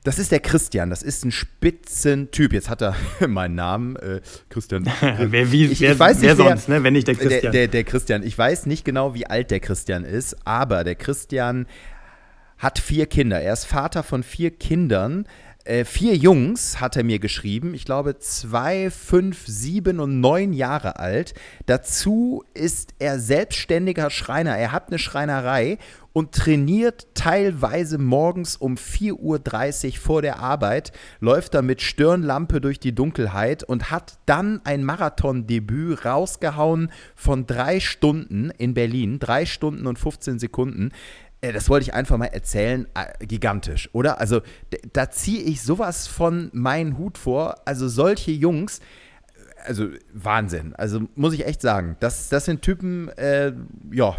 Das 0.06 0.20
ist 0.20 0.30
der 0.30 0.38
Christian, 0.38 0.88
das 0.88 1.02
ist 1.02 1.24
ein 1.24 1.32
Spitzentyp. 1.32 2.52
Jetzt 2.52 2.70
hat 2.70 2.80
er 2.80 2.94
meinen 3.26 3.56
Namen, 3.56 3.96
äh, 3.96 4.20
Christian. 4.50 4.88
wer, 5.00 5.50
wie, 5.50 5.66
ich, 5.66 5.80
wer, 5.80 5.94
ich 5.94 5.98
weiß 5.98 6.20
nicht, 6.20 6.28
wer 6.28 6.36
sonst, 6.36 6.68
ne? 6.68 6.84
wenn 6.84 6.92
nicht 6.92 7.08
der 7.08 7.16
Christian. 7.16 7.50
Der, 7.50 7.62
der, 7.62 7.68
der 7.68 7.82
Christian. 7.82 8.22
Ich 8.22 8.38
weiß 8.38 8.66
nicht 8.66 8.84
genau, 8.84 9.14
wie 9.14 9.26
alt 9.26 9.50
der 9.50 9.58
Christian 9.58 10.04
ist, 10.04 10.36
aber 10.46 10.84
der 10.84 10.94
Christian 10.94 11.66
hat 12.56 12.78
vier 12.78 13.06
Kinder. 13.06 13.40
Er 13.40 13.52
ist 13.52 13.64
Vater 13.64 14.04
von 14.04 14.22
vier 14.22 14.52
Kindern. 14.52 15.26
Äh, 15.64 15.84
vier 15.84 16.14
Jungs 16.14 16.80
hat 16.80 16.96
er 16.96 17.02
mir 17.02 17.18
geschrieben, 17.18 17.74
ich 17.74 17.84
glaube 17.84 18.16
zwei, 18.20 18.92
fünf, 18.92 19.44
sieben 19.48 19.98
und 19.98 20.20
neun 20.20 20.52
Jahre 20.52 21.00
alt. 21.00 21.34
Dazu 21.66 22.44
ist 22.54 22.94
er 23.00 23.18
selbstständiger 23.18 24.10
Schreiner. 24.10 24.56
Er 24.56 24.70
hat 24.70 24.86
eine 24.86 25.00
Schreinerei 25.00 25.78
und 26.16 26.32
trainiert 26.32 27.08
teilweise 27.12 27.98
morgens 27.98 28.56
um 28.56 28.76
4.30 28.76 29.86
Uhr 29.86 29.96
vor 29.98 30.22
der 30.22 30.38
Arbeit, 30.38 30.92
läuft 31.20 31.52
da 31.52 31.60
mit 31.60 31.82
Stirnlampe 31.82 32.62
durch 32.62 32.80
die 32.80 32.94
Dunkelheit 32.94 33.64
und 33.64 33.90
hat 33.90 34.18
dann 34.24 34.62
ein 34.64 34.82
Marathondebüt 34.82 36.06
rausgehauen 36.06 36.90
von 37.14 37.46
drei 37.46 37.80
Stunden 37.80 38.50
in 38.56 38.72
Berlin, 38.72 39.18
drei 39.18 39.44
Stunden 39.44 39.86
und 39.86 39.98
15 39.98 40.38
Sekunden. 40.38 40.92
Äh, 41.42 41.52
das 41.52 41.68
wollte 41.68 41.82
ich 41.82 41.92
einfach 41.92 42.16
mal 42.16 42.24
erzählen, 42.24 42.86
äh, 42.94 43.26
gigantisch, 43.26 43.90
oder? 43.92 44.18
Also 44.18 44.40
da 44.94 45.10
ziehe 45.10 45.42
ich 45.42 45.60
sowas 45.60 46.06
von 46.06 46.48
meinen 46.54 46.96
Hut 46.96 47.18
vor. 47.18 47.56
Also 47.66 47.88
solche 47.88 48.30
Jungs, 48.30 48.80
also 49.66 49.88
Wahnsinn. 50.12 50.74
Also 50.76 51.02
muss 51.14 51.34
ich 51.34 51.46
echt 51.46 51.60
sagen, 51.60 51.96
das, 52.00 52.28
das 52.28 52.44
sind 52.44 52.62
Typen, 52.62 53.08
äh, 53.10 53.52
ja, 53.90 54.16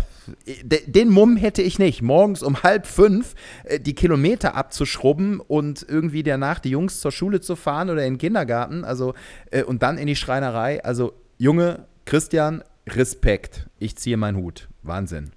den 0.65 1.09
Mumm 1.09 1.37
hätte 1.37 1.61
ich 1.61 1.79
nicht. 1.79 2.01
Morgens 2.01 2.43
um 2.43 2.63
halb 2.63 2.85
fünf 2.85 3.33
äh, 3.63 3.79
die 3.79 3.93
Kilometer 3.93 4.55
abzuschrubben 4.55 5.39
und 5.39 5.85
irgendwie 5.87 6.23
danach 6.23 6.59
die 6.59 6.69
Jungs 6.69 6.99
zur 6.99 7.11
Schule 7.11 7.41
zu 7.41 7.55
fahren 7.55 7.89
oder 7.89 8.05
in 8.05 8.13
den 8.13 8.19
Kindergarten, 8.19 8.83
also 8.83 9.13
äh, 9.51 9.63
und 9.63 9.83
dann 9.83 9.97
in 9.97 10.07
die 10.07 10.15
Schreinerei. 10.15 10.83
Also 10.83 11.13
Junge, 11.37 11.85
Christian, 12.05 12.63
Respekt. 12.87 13.67
Ich 13.79 13.95
ziehe 13.97 14.17
meinen 14.17 14.37
Hut. 14.37 14.67
Wahnsinn. 14.83 15.31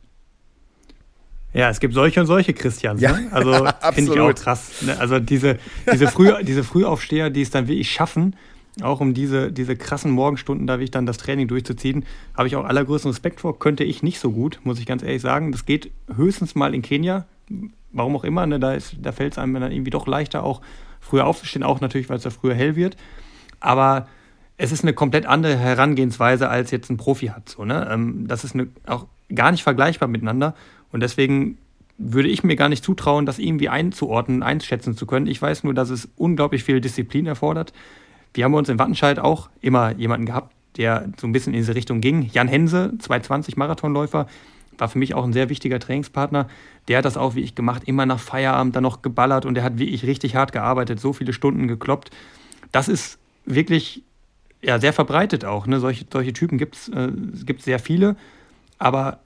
Ja, 1.53 1.69
es 1.69 1.81
gibt 1.81 1.95
solche 1.95 2.21
und 2.21 2.27
solche 2.27 2.55
Christians. 2.55 3.01
Ja, 3.01 3.13
ne? 3.13 3.29
Also 3.33 3.53
finde 3.93 4.13
ich 4.13 4.21
auch 4.21 4.35
krass. 4.35 4.83
Ne? 4.83 4.99
Also 4.99 5.19
diese, 5.19 5.59
diese, 5.93 6.07
Früh, 6.07 6.33
diese 6.45 6.63
Frühaufsteher, 6.63 7.29
die 7.31 7.43
es 7.43 7.51
dann 7.51 7.67
wirklich 7.67 7.91
schaffen, 7.91 8.37
auch 8.83 9.01
um 9.01 9.15
diese, 9.15 9.53
diese 9.53 9.77
krassen 9.77 10.11
Morgenstunden 10.13 10.67
da 10.67 10.75
wirklich 10.75 10.91
dann 10.91 11.07
das 11.07 11.19
Training 11.19 11.49
durchzuziehen, 11.49 12.05
habe 12.37 12.49
ich 12.49 12.57
auch 12.57 12.65
allergrößten 12.65 13.11
Respekt 13.11 13.41
vor. 13.41 13.59
Könnte 13.59 13.85
ich 13.85 14.03
nicht 14.03 14.21
so 14.21 14.31
gut, 14.31 14.61
muss 14.65 14.79
ich 14.79 14.87
ganz 14.87 15.03
ehrlich 15.03 15.23
sagen. 15.23 15.53
Das 15.53 15.67
geht 15.67 15.91
höchstens 16.15 16.55
mal 16.55 16.75
in 16.75 16.83
Kenia. 16.83 17.27
Warum 17.93 18.17
auch 18.17 18.25
immer, 18.25 18.47
ne? 18.47 18.61
da, 18.61 18.77
da 19.01 19.13
fällt 19.13 19.33
es 19.33 19.39
einem 19.39 19.55
dann 19.55 19.73
irgendwie 19.73 19.91
doch 19.91 20.07
leichter, 20.07 20.45
auch 20.45 20.61
früher 21.01 21.27
aufzustehen, 21.27 21.65
auch 21.65 21.81
natürlich, 21.81 22.09
weil 22.09 22.19
es 22.19 22.23
da 22.23 22.31
früher 22.31 22.55
hell 22.55 22.77
wird. 22.77 22.97
Aber 23.59 24.07
es 24.57 24.73
ist 24.73 24.85
eine 24.85 24.93
komplett 24.93 25.27
andere 25.27 25.57
Herangehensweise, 25.57 26.49
als 26.49 26.71
jetzt 26.71 26.91
ein 26.91 26.97
Profi 26.97 27.29
hat. 27.29 27.49
So, 27.49 27.65
ne? 27.65 27.89
Ähm, 27.91 28.29
das 28.29 28.45
ist 28.45 28.55
eine, 28.55 28.69
auch 28.87 29.07
gar 29.35 29.51
nicht 29.51 29.63
vergleichbar 29.63 30.09
miteinander. 30.09 30.55
Und 30.93 31.01
deswegen 31.01 31.59
würde 31.99 32.29
ich 32.29 32.45
mir 32.45 32.57
gar 32.57 32.69
nicht 32.69 32.85
zutrauen, 32.85 33.27
das 33.27 33.39
irgendwie 33.39 33.69
einzuordnen, 33.69 34.43
einschätzen 34.43 34.97
zu 34.97 35.07
können. 35.07 35.27
Ich 35.27 35.41
weiß 35.41 35.65
nur, 35.65 35.75
dass 35.75 35.91
es 35.91 36.09
unglaublich 36.17 36.65
viel 36.65 36.81
Disziplin 36.81 37.27
erfordert. 37.27 37.73
Wir 38.35 38.45
haben 38.45 38.55
uns 38.55 38.69
in 38.69 38.79
Wattenscheid 38.79 39.19
auch 39.19 39.51
immer 39.61 39.93
jemanden 39.93 40.27
gehabt, 40.27 40.55
der 40.77 41.09
so 41.21 41.27
ein 41.27 41.33
bisschen 41.33 41.53
in 41.53 41.61
diese 41.61 41.75
Richtung 41.75 42.01
ging. 42.01 42.31
Jan 42.33 42.49
Hense, 42.49 42.93
220 42.99 43.57
Marathonläufer, 43.57 44.27
war 44.79 44.89
für 44.89 44.99
mich 44.99 45.15
auch 45.15 45.25
ein 45.25 45.33
sehr 45.33 45.49
wichtiger 45.49 45.79
Trainingspartner. 45.79 46.49
Der 46.89 46.99
hat 46.99 47.05
das 47.05 47.17
auch 47.17 47.35
wie 47.35 47.41
ich 47.41 47.55
gemacht, 47.55 47.83
immer 47.87 48.07
nach 48.07 48.21
Feierabend 48.21 48.75
dann 48.75 48.83
noch 48.83 49.03
geballert 49.03 49.45
und 49.45 49.55
der 49.55 49.65
hat 49.65 49.79
wie 49.79 49.91
ich 49.91 50.07
richtig 50.07 50.37
hart 50.37 50.53
gearbeitet, 50.53 51.01
so 51.01 51.13
viele 51.13 51.33
Stunden 51.33 51.69
gekloppt. 51.69 52.11
Das 52.73 52.89
ist 52.89 53.19
wirklich 53.45 54.03
ja, 54.63 54.79
sehr 54.79 54.93
verbreitet 54.93 55.45
auch. 55.45 55.67
Ne? 55.67 55.81
Solche, 55.81 56.07
solche 56.11 56.33
Typen 56.33 56.59
gibt 56.59 56.77
es 56.77 56.89
äh, 56.89 57.11
sehr 57.59 57.79
viele, 57.79 58.17
aber 58.79 59.21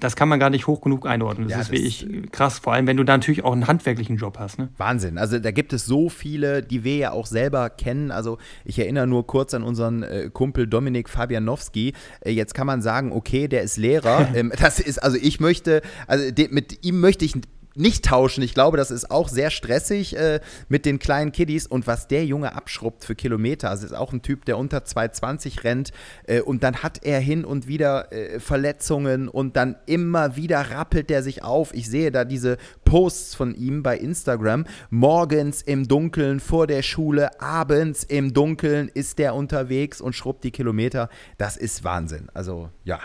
das 0.00 0.16
kann 0.16 0.28
man 0.28 0.40
gar 0.40 0.48
nicht 0.48 0.66
hoch 0.66 0.80
genug 0.80 1.06
einordnen. 1.06 1.48
Das 1.48 1.56
ja, 1.56 1.60
ist 1.60 1.72
wirklich 1.72 2.32
krass, 2.32 2.58
vor 2.58 2.72
allem 2.72 2.86
wenn 2.86 2.96
du 2.96 3.04
da 3.04 3.16
natürlich 3.16 3.44
auch 3.44 3.52
einen 3.52 3.66
handwerklichen 3.66 4.16
Job 4.16 4.38
hast. 4.38 4.58
Ne? 4.58 4.70
Wahnsinn. 4.78 5.18
Also 5.18 5.38
da 5.38 5.50
gibt 5.50 5.74
es 5.74 5.84
so 5.84 6.08
viele, 6.08 6.62
die 6.62 6.84
wir 6.84 6.96
ja 6.96 7.10
auch 7.12 7.26
selber 7.26 7.68
kennen. 7.68 8.10
Also 8.10 8.38
ich 8.64 8.78
erinnere 8.78 9.06
nur 9.06 9.26
kurz 9.26 9.52
an 9.52 9.62
unseren 9.62 10.02
äh, 10.02 10.30
Kumpel 10.32 10.66
Dominik 10.66 11.10
Fabianowski. 11.10 11.92
Äh, 12.20 12.30
jetzt 12.30 12.54
kann 12.54 12.66
man 12.66 12.80
sagen, 12.80 13.12
okay, 13.12 13.46
der 13.46 13.62
ist 13.62 13.76
Lehrer. 13.76 14.28
ähm, 14.34 14.52
das 14.58 14.80
ist, 14.80 15.02
also 15.02 15.18
ich 15.20 15.38
möchte, 15.38 15.82
also 16.06 16.30
de, 16.30 16.48
mit 16.50 16.84
ihm 16.86 17.00
möchte 17.00 17.26
ich 17.26 17.34
nicht 17.78 18.04
tauschen. 18.04 18.42
Ich 18.42 18.54
glaube, 18.54 18.76
das 18.76 18.90
ist 18.90 19.10
auch 19.10 19.28
sehr 19.28 19.50
stressig 19.50 20.16
äh, 20.16 20.40
mit 20.68 20.84
den 20.84 20.98
kleinen 20.98 21.32
Kiddies. 21.32 21.66
Und 21.66 21.86
was 21.86 22.08
der 22.08 22.24
Junge 22.24 22.54
abschrubbt 22.54 23.04
für 23.04 23.14
Kilometer, 23.14 23.70
also 23.70 23.86
ist 23.86 23.92
auch 23.92 24.12
ein 24.12 24.22
Typ, 24.22 24.44
der 24.44 24.58
unter 24.58 24.84
220 24.84 25.64
rennt. 25.64 25.92
Äh, 26.26 26.40
und 26.40 26.62
dann 26.62 26.82
hat 26.82 27.04
er 27.04 27.20
hin 27.20 27.44
und 27.44 27.66
wieder 27.66 28.12
äh, 28.12 28.40
Verletzungen 28.40 29.28
und 29.28 29.56
dann 29.56 29.76
immer 29.86 30.36
wieder 30.36 30.70
rappelt 30.70 31.10
er 31.10 31.22
sich 31.22 31.42
auf. 31.42 31.72
Ich 31.74 31.88
sehe 31.88 32.10
da 32.10 32.24
diese 32.24 32.58
Posts 32.84 33.34
von 33.34 33.54
ihm 33.54 33.82
bei 33.82 33.96
Instagram. 33.96 34.64
Morgens 34.90 35.62
im 35.62 35.86
Dunkeln 35.88 36.40
vor 36.40 36.66
der 36.66 36.82
Schule, 36.82 37.40
abends 37.40 38.04
im 38.04 38.32
Dunkeln 38.32 38.90
ist 38.92 39.18
der 39.18 39.34
unterwegs 39.34 40.00
und 40.00 40.14
schrubbt 40.14 40.44
die 40.44 40.50
Kilometer. 40.50 41.08
Das 41.36 41.56
ist 41.56 41.84
Wahnsinn. 41.84 42.28
Also 42.34 42.70
ja, 42.84 43.00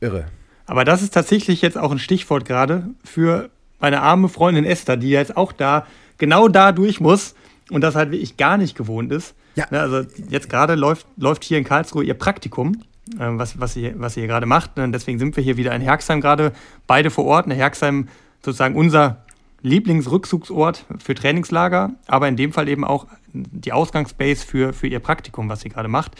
irre. 0.00 0.26
Aber 0.66 0.84
das 0.84 1.02
ist 1.02 1.14
tatsächlich 1.14 1.62
jetzt 1.62 1.76
auch 1.76 1.90
ein 1.90 1.98
Stichwort 1.98 2.44
gerade 2.44 2.90
für 3.04 3.50
meine 3.80 4.02
arme 4.02 4.28
Freundin 4.28 4.64
Esther, 4.64 4.96
die 4.96 5.10
jetzt 5.10 5.36
auch 5.36 5.52
da, 5.52 5.86
genau 6.18 6.48
da 6.48 6.72
durch 6.72 7.00
muss 7.00 7.34
und 7.70 7.80
das 7.82 7.94
halt 7.94 8.10
wirklich 8.10 8.36
gar 8.36 8.56
nicht 8.56 8.76
gewohnt 8.76 9.12
ist. 9.12 9.34
Ja. 9.56 9.66
Ne, 9.70 9.80
also 9.80 10.02
jetzt 10.28 10.48
gerade 10.48 10.74
läuft, 10.74 11.06
läuft 11.16 11.44
hier 11.44 11.58
in 11.58 11.64
Karlsruhe 11.64 12.04
ihr 12.04 12.14
Praktikum, 12.14 12.82
äh, 13.18 13.26
was, 13.30 13.58
was, 13.58 13.74
sie, 13.74 13.92
was 13.96 14.14
sie 14.14 14.20
hier 14.20 14.28
gerade 14.28 14.46
macht. 14.46 14.78
Und 14.78 14.92
deswegen 14.92 15.18
sind 15.18 15.36
wir 15.36 15.42
hier 15.42 15.56
wieder 15.56 15.74
in 15.74 15.82
Herxheim 15.82 16.20
gerade, 16.20 16.52
beide 16.86 17.10
vor 17.10 17.24
Ort. 17.24 17.46
In 17.46 17.52
Herxheim 17.52 18.08
sozusagen 18.42 18.76
unser 18.76 19.24
Lieblingsrückzugsort 19.62 20.86
für 20.98 21.14
Trainingslager, 21.14 21.92
aber 22.06 22.28
in 22.28 22.36
dem 22.36 22.52
Fall 22.52 22.68
eben 22.68 22.84
auch 22.84 23.06
die 23.32 23.72
Ausgangsbase 23.72 24.46
für, 24.46 24.72
für 24.72 24.86
ihr 24.86 25.00
Praktikum, 25.00 25.48
was 25.48 25.60
sie 25.60 25.68
gerade 25.68 25.88
macht. 25.88 26.12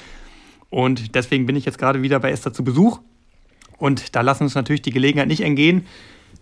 Und 0.69 1.15
deswegen 1.15 1.47
bin 1.47 1.57
ich 1.57 1.65
jetzt 1.65 1.79
gerade 1.79 2.03
wieder 2.03 2.21
bei 2.21 2.31
Esther 2.31 2.53
zu 2.53 2.65
Besuch. 2.65 3.01
Und 3.79 4.15
da 4.15 4.21
lassen 4.21 4.45
uns 4.45 4.55
natürlich 4.55 4.83
die 4.83 4.93
Gelegenheit 4.93 5.29
nicht 5.29 5.41
entgehen, 5.41 5.87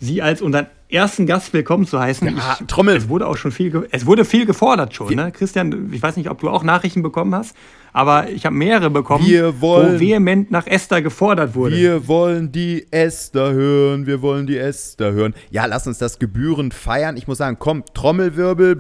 Sie 0.00 0.22
als 0.22 0.42
unseren 0.42 0.66
ersten 0.90 1.26
Gast 1.26 1.52
willkommen 1.52 1.86
zu 1.86 2.00
heißen. 2.00 2.36
Ja, 2.36 2.56
ich, 2.60 2.66
Trommel. 2.66 2.96
Es 2.96 3.08
wurde 3.08 3.26
auch 3.26 3.36
schon 3.36 3.52
viel, 3.52 3.86
es 3.90 4.06
wurde 4.06 4.24
viel 4.24 4.46
gefordert 4.46 4.94
schon. 4.94 5.14
Ne? 5.14 5.30
Christian, 5.32 5.90
ich 5.92 6.02
weiß 6.02 6.16
nicht, 6.16 6.30
ob 6.30 6.40
du 6.40 6.48
auch 6.48 6.62
Nachrichten 6.62 7.02
bekommen 7.02 7.34
hast, 7.34 7.54
aber 7.92 8.30
ich 8.30 8.46
habe 8.46 8.56
mehrere 8.56 8.90
bekommen, 8.90 9.26
wir 9.26 9.60
wollen, 9.60 9.96
wo 9.96 10.00
vehement 10.00 10.50
nach 10.50 10.66
Esther 10.66 11.02
gefordert 11.02 11.54
wurde. 11.54 11.76
Wir 11.76 12.08
wollen 12.08 12.52
die 12.52 12.86
Esther 12.90 13.52
hören, 13.52 14.06
wir 14.06 14.22
wollen 14.22 14.46
die 14.46 14.56
Esther 14.56 15.12
hören. 15.12 15.34
Ja, 15.50 15.66
lass 15.66 15.86
uns 15.86 15.98
das 15.98 16.18
gebührend 16.18 16.72
feiern. 16.72 17.16
Ich 17.16 17.28
muss 17.28 17.38
sagen, 17.38 17.56
komm, 17.58 17.84
Trommelwirbel. 17.92 18.76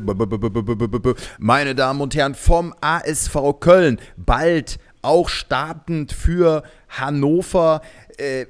Meine 1.38 1.74
Damen 1.74 2.00
und 2.00 2.14
Herren, 2.14 2.34
vom 2.34 2.74
ASV 2.80 3.36
Köln, 3.60 3.98
bald 4.16 4.78
auch 5.02 5.28
startend 5.28 6.12
für 6.12 6.62
Hannover. 6.88 7.82
Äh, 8.16 8.46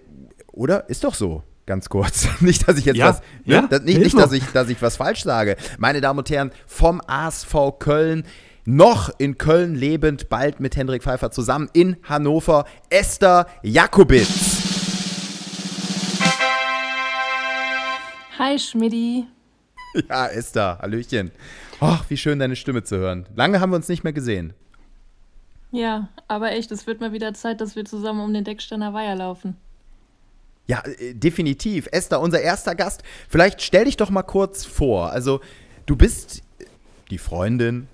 oder? 0.53 0.89
Ist 0.89 1.05
doch 1.05 1.15
so 1.15 1.43
ganz 1.69 1.89
kurz. 1.89 2.27
nicht, 2.41 2.67
dass 2.67 2.77
ich 2.79 2.87
jetzt 2.87 2.97
ja, 2.97 3.11
was, 3.11 3.21
ne? 3.45 3.55
ja, 3.55 3.67
das, 3.69 3.83
nicht, 3.83 4.01
nicht 4.01 4.19
dass, 4.19 4.33
ich, 4.33 4.45
dass 4.47 4.69
ich 4.69 4.83
was 4.83 4.97
falsch 4.97 5.23
sage. 5.23 5.57
Meine 5.79 6.01
Damen 6.01 6.19
und 6.19 6.29
Herren, 6.29 6.51
vom 6.67 7.01
ASV 7.07 7.79
Köln 7.79 8.25
noch 8.65 9.11
in 9.19 9.39
Köln 9.39 9.77
lebend, 9.77 10.29
bald 10.29 10.59
mit 10.59 10.77
Hendrik 10.77 11.05
Pfeiffer 11.05 11.31
zusammen 11.31 11.71
in 11.73 11.97
Hannover, 12.03 12.65
Esther 12.91 13.47
Jakobitz. 13.63 14.57
Hi 18.39 18.59
Schmidti. 18.59 19.27
Ja, 20.09 20.27
Esther, 20.27 20.79
Hallöchen. 20.83 21.33
Ach, 21.81 22.05
wie 22.09 22.17
schön 22.17 22.39
deine 22.39 22.57
Stimme 22.57 22.85
zu 22.85 22.99
hören. 22.99 23.27
Lange 23.35 23.59
haben 23.61 23.71
wir 23.71 23.77
uns 23.77 23.89
nicht 23.89 24.05
mehr 24.05 24.13
gesehen. 24.13 24.53
Ja, 25.71 26.09
aber 26.29 26.53
echt, 26.53 26.71
es 26.71 26.87
wird 26.87 27.01
mal 27.01 27.13
wieder 27.13 27.33
Zeit, 27.35 27.61
dass 27.61 27.75
wir 27.75 27.85
zusammen 27.85 28.21
um 28.21 28.33
den 28.33 28.45
Decksteiner 28.45 28.93
Weiher 28.93 29.17
laufen. 29.17 29.57
Ja, 30.69 30.83
äh, 30.99 31.15
definitiv. 31.15 31.89
Esther, 31.91 32.21
unser 32.21 32.41
erster 32.41 32.75
Gast. 32.75 33.03
Vielleicht 33.29 33.63
stell 33.63 33.87
dich 33.87 33.97
doch 33.97 34.11
mal 34.11 34.23
kurz 34.23 34.65
vor. 34.65 35.11
Also, 35.11 35.41
du 35.87 35.97
bist 35.97 36.43
die 37.11 37.19
Freundin, 37.19 37.89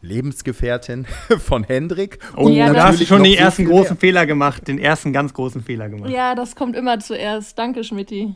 Lebensgefährtin 0.00 1.06
von 1.38 1.64
Hendrik. 1.64 2.18
Oh, 2.36 2.48
ja, 2.48 2.72
da 2.72 2.88
hast 2.88 3.00
du 3.00 3.06
schon 3.06 3.22
den 3.22 3.34
ersten 3.34 3.66
großen 3.66 3.94
mehr. 3.94 4.00
Fehler 4.00 4.26
gemacht, 4.26 4.66
den 4.66 4.78
ersten 4.78 5.12
ganz 5.12 5.34
großen 5.34 5.62
Fehler 5.62 5.88
gemacht. 5.88 6.10
Ja, 6.10 6.34
das 6.34 6.56
kommt 6.56 6.76
immer 6.76 6.98
zuerst. 6.98 7.58
Danke, 7.58 7.84
Schmidti. 7.84 8.34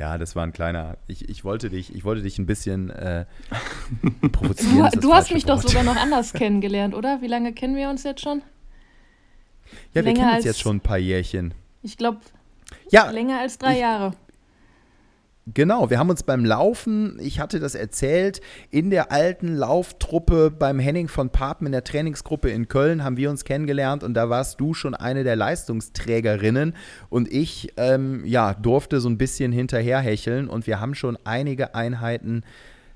Ja, 0.00 0.18
das 0.18 0.34
war 0.34 0.42
ein 0.42 0.52
kleiner. 0.52 0.98
Ich, 1.06 1.28
ich, 1.28 1.44
wollte, 1.44 1.70
dich, 1.70 1.94
ich 1.94 2.04
wollte 2.04 2.22
dich 2.22 2.40
ein 2.40 2.46
bisschen 2.46 2.90
äh, 2.90 3.24
provozieren. 4.32 4.90
Du, 4.94 5.00
du 5.00 5.14
hast 5.14 5.32
mich 5.32 5.46
Wort. 5.46 5.62
doch 5.62 5.68
sogar 5.68 5.84
noch 5.84 5.96
anders 6.02 6.32
kennengelernt, 6.32 6.92
oder? 6.92 7.22
Wie 7.22 7.28
lange 7.28 7.52
kennen 7.52 7.76
wir 7.76 7.88
uns 7.88 8.02
jetzt 8.02 8.20
schon? 8.20 8.42
Ja, 9.94 10.02
Länger 10.02 10.06
wir 10.06 10.14
kennen 10.14 10.36
uns 10.36 10.44
jetzt 10.44 10.60
schon 10.60 10.78
ein 10.78 10.80
paar 10.80 10.98
Jährchen. 10.98 11.54
Ich 11.82 11.96
glaube, 11.96 12.18
ja, 12.90 13.10
länger 13.10 13.40
als 13.40 13.58
drei 13.58 13.74
ich, 13.74 13.80
Jahre. 13.80 14.12
Genau, 15.54 15.88
wir 15.88 15.98
haben 15.98 16.10
uns 16.10 16.24
beim 16.24 16.44
Laufen, 16.44 17.18
ich 17.20 17.40
hatte 17.40 17.58
das 17.58 17.74
erzählt, 17.74 18.42
in 18.70 18.90
der 18.90 19.12
alten 19.12 19.54
Lauftruppe 19.54 20.50
beim 20.50 20.78
Henning 20.78 21.08
von 21.08 21.30
Papen 21.30 21.66
in 21.66 21.72
der 21.72 21.84
Trainingsgruppe 21.84 22.50
in 22.50 22.68
Köln 22.68 23.02
haben 23.02 23.16
wir 23.16 23.30
uns 23.30 23.44
kennengelernt 23.44 24.02
und 24.04 24.12
da 24.12 24.28
warst 24.28 24.60
du 24.60 24.74
schon 24.74 24.94
eine 24.94 25.24
der 25.24 25.36
Leistungsträgerinnen 25.36 26.74
und 27.08 27.32
ich 27.32 27.72
ähm, 27.78 28.24
ja, 28.26 28.52
durfte 28.54 29.00
so 29.00 29.08
ein 29.08 29.16
bisschen 29.16 29.52
hinterherhecheln 29.52 30.48
und 30.48 30.66
wir 30.66 30.80
haben 30.80 30.94
schon 30.94 31.16
einige 31.24 31.74
Einheiten 31.74 32.42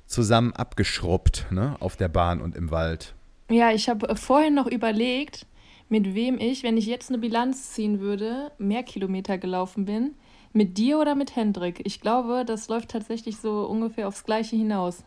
zusammen 0.06 0.52
abgeschrubbt 0.52 1.46
ne, 1.50 1.76
auf 1.80 1.96
der 1.96 2.08
Bahn 2.08 2.42
und 2.42 2.54
im 2.54 2.70
Wald. 2.70 3.14
Ja, 3.50 3.70
ich 3.70 3.88
habe 3.88 4.14
vorhin 4.16 4.54
noch 4.54 4.66
überlegt, 4.66 5.46
mit 5.92 6.14
wem 6.14 6.38
ich, 6.38 6.62
wenn 6.62 6.78
ich 6.78 6.86
jetzt 6.86 7.10
eine 7.10 7.18
Bilanz 7.18 7.72
ziehen 7.72 8.00
würde, 8.00 8.50
mehr 8.56 8.82
Kilometer 8.82 9.36
gelaufen 9.36 9.84
bin. 9.84 10.14
Mit 10.54 10.78
dir 10.78 10.98
oder 10.98 11.14
mit 11.14 11.36
Hendrik? 11.36 11.82
Ich 11.84 12.00
glaube, 12.00 12.44
das 12.46 12.68
läuft 12.68 12.88
tatsächlich 12.88 13.36
so 13.36 13.66
ungefähr 13.66 14.08
aufs 14.08 14.24
Gleiche 14.24 14.56
hinaus. 14.56 15.04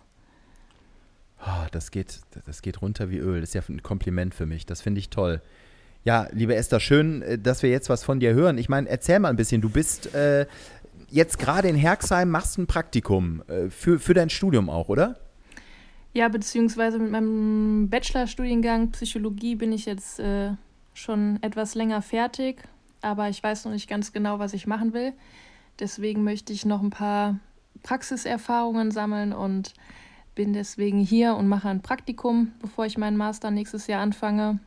Oh, 1.42 1.66
das, 1.72 1.90
geht, 1.90 2.20
das 2.46 2.62
geht 2.62 2.84
runter 2.84 3.10
wie 3.10 3.18
Öl. 3.18 3.42
Das 3.42 3.50
ist 3.50 3.56
ja 3.56 3.64
ein 3.68 3.82
Kompliment 3.82 4.36
für 4.36 4.46
mich. 4.46 4.68
Das 4.68 4.82
finde 4.82 5.00
ich 5.00 5.10
toll. 5.10 5.42
Ja, 6.04 6.28
liebe 6.32 6.54
Esther, 6.54 6.80
schön, 6.80 7.24
äh, 7.24 7.40
dass 7.40 7.64
wir 7.64 7.72
jetzt 7.72 7.90
was 7.90 8.04
von 8.04 8.20
dir 8.20 8.36
hören. 8.36 8.60
Ich 8.60 8.70
meine, 8.70 8.88
erzähl 8.88 9.18
mal 9.18 9.30
ein 9.30 9.38
bisschen. 9.38 9.62
Du 9.62 9.70
bist 9.70 10.14
äh, 10.14 10.46
jetzt 11.10 11.40
gerade 11.40 11.68
in 11.68 11.76
Herxheim, 11.76 12.30
machst 12.30 12.60
ein 12.60 12.68
Praktikum 12.68 13.42
äh, 13.48 13.72
für, 13.72 13.98
für 13.98 14.14
dein 14.14 14.30
Studium 14.30 14.70
auch, 14.70 14.90
oder? 14.90 15.18
Ja, 16.14 16.28
beziehungsweise 16.30 17.00
mit 17.00 17.10
meinem 17.10 17.90
Bachelorstudiengang 17.90 18.92
Psychologie 18.92 19.56
bin 19.56 19.72
ich 19.72 19.88
jetzt 19.88 20.20
äh, 20.20 20.52
schon 20.96 21.38
etwas 21.44 21.76
länger 21.76 22.02
fertig, 22.02 22.64
aber 23.02 23.30
ich 23.30 23.44
weiß 23.44 23.66
noch 23.66 23.72
nicht 23.72 23.88
ganz 23.88 24.14
genau, 24.14 24.40
was 24.40 24.54
ich 24.54 24.66
machen 24.66 24.94
will. 24.94 25.14
Deswegen 25.80 26.24
möchte 26.24 26.54
ich 26.54 26.66
noch 26.66 26.82
ein 26.82 26.90
paar 26.90 27.40
Praxiserfahrungen 27.84 28.90
sammeln 28.90 29.34
und 29.34 29.74
bin 30.34 30.54
deswegen 30.54 31.00
hier 31.00 31.36
und 31.36 31.48
mache 31.48 31.70
ein 31.70 31.82
Praktikum, 31.82 32.54
bevor 32.62 32.86
ich 32.86 32.98
meinen 32.98 33.18
Master 33.18 33.52
nächstes 33.52 33.88
Jahr 33.88 34.02
anfange. 34.02 34.60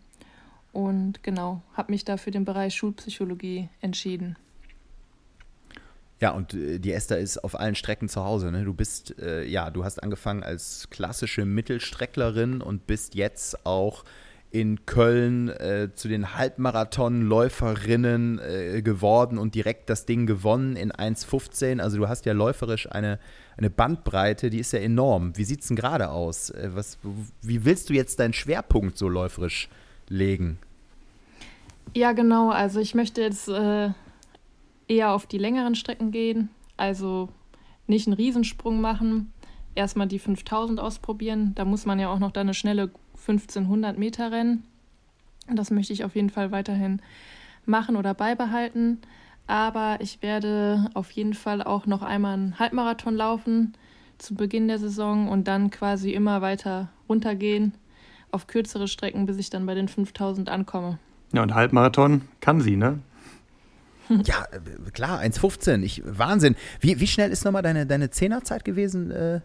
Und 0.73 1.23
genau, 1.23 1.63
habe 1.75 1.93
mich 1.93 2.05
da 2.05 2.17
für 2.17 2.31
den 2.31 2.45
Bereich 2.45 2.75
Schulpsychologie 2.75 3.69
entschieden. 3.81 4.37
Ja, 6.21 6.33
und 6.33 6.55
äh, 6.55 6.79
die 6.79 6.93
Esther 6.93 7.19
ist 7.19 7.39
auf 7.39 7.59
allen 7.59 7.75
Strecken 7.75 8.09
zu 8.09 8.25
Hause. 8.25 8.51
Ne? 8.51 8.65
Du 8.65 8.75
bist, 8.75 9.19
äh, 9.19 9.45
ja, 9.45 9.71
du 9.71 9.85
hast 9.85 10.03
angefangen 10.03 10.43
als 10.43 10.89
klassische 10.91 11.45
Mittelstrecklerin 11.45 12.61
und 12.61 12.87
bist 12.87 13.15
jetzt 13.15 13.65
auch 13.67 14.05
in 14.51 14.87
Köln 14.87 15.49
äh, 15.49 15.91
zu 15.95 16.09
den 16.09 16.35
Halbmarathonläuferinnen 16.35 18.39
äh, 18.39 18.81
geworden 18.83 19.39
und 19.39 19.55
direkt 19.55 19.91
das 19.91 20.07
Ding 20.07 20.27
gewonnen 20.27 20.75
in 20.77 20.91
1,15. 20.91 21.81
Also 21.81 21.99
du 21.99 22.09
hast 22.09 22.25
ja 22.25 22.33
läuferisch 22.33 22.91
eine, 22.91 23.19
eine 23.59 23.69
Bandbreite, 23.69 24.49
die 24.49 24.59
ist 24.59 24.73
ja 24.73 24.79
enorm. 24.79 25.37
Wie 25.37 25.45
sieht 25.45 25.61
es 25.61 25.69
denn 25.69 25.77
gerade 25.77 26.09
aus? 26.11 26.49
Äh, 26.51 26.71
was, 26.73 26.99
wie 27.43 27.67
willst 27.67 27.91
du 27.91 27.95
jetzt 27.95 28.21
deinen 28.21 28.33
Schwerpunkt 28.33 28.97
so 28.97 29.09
läuferisch 29.09 29.69
legen? 30.09 30.59
Ja, 31.95 32.13
genau. 32.13 32.51
Also 32.51 32.81
ich 32.81 32.95
möchte 32.95 33.21
jetzt 33.21 33.49
äh, 33.49 33.91
eher 34.89 35.13
auf 35.13 35.27
die 35.27 35.39
längeren 35.39 35.75
Strecken 35.75 36.11
gehen. 36.11 36.49
Also 36.79 37.29
nicht 37.87 38.07
einen 38.07 38.17
Riesensprung 38.17 38.81
machen. 38.81 39.31
Erstmal 39.75 40.07
die 40.07 40.19
5000 40.19 40.81
ausprobieren. 40.81 41.53
Da 41.55 41.67
muss 41.67 41.85
man 41.85 41.99
ja 41.99 42.09
auch 42.09 42.19
noch 42.19 42.33
da 42.33 42.41
eine 42.41 42.55
schnelle 42.55 42.91
1500 43.21 43.99
Meter 43.99 44.33
rennen. 44.33 44.65
Das 45.51 45.71
möchte 45.71 45.93
ich 45.93 46.05
auf 46.05 46.15
jeden 46.15 46.31
Fall 46.31 46.51
weiterhin 46.51 47.01
machen 47.65 47.97
oder 47.97 48.15
beibehalten. 48.15 48.99
Aber 49.47 49.99
ich 50.01 50.21
werde 50.23 50.91
auf 50.95 51.11
jeden 51.11 51.35
Fall 51.35 51.63
auch 51.63 51.87
noch 51.87 52.03
einmal 52.03 52.35
einen 52.35 52.59
Halbmarathon 52.59 53.17
laufen 53.17 53.75
zu 54.19 54.35
Beginn 54.35 54.69
der 54.69 54.79
Saison 54.79 55.29
und 55.29 55.49
dann 55.49 55.71
quasi 55.71 56.13
immer 56.13 56.43
weiter 56.43 56.91
runtergehen 57.09 57.73
auf 58.31 58.47
kürzere 58.47 58.89
Strecken, 58.89 59.27
bis 59.27 59.39
ich 59.39 59.49
dann 59.49 59.65
bei 59.65 59.75
den 59.75 59.89
5000 59.89 60.49
ankomme. 60.49 60.99
Ja, 61.33 61.43
und 61.43 61.55
Halbmarathon 61.55 62.23
kann 62.41 62.61
sie, 62.61 62.77
ne? 62.77 63.01
Ja, 64.25 64.47
äh, 64.53 64.91
klar, 64.91 65.21
1,15. 65.21 65.83
Ich, 65.83 66.03
Wahnsinn. 66.05 66.57
Wie, 66.81 66.99
wie 66.99 67.07
schnell 67.07 67.31
ist 67.31 67.45
nochmal 67.45 67.63
deine, 67.63 67.87
deine 67.87 68.11
Zehnerzeit 68.11 68.65
gewesen? 68.65 69.11
Äh? 69.11 69.37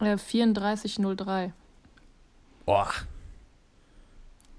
Äh, 0.00 0.16
34,03. 0.16 1.52
Boah. 2.68 2.92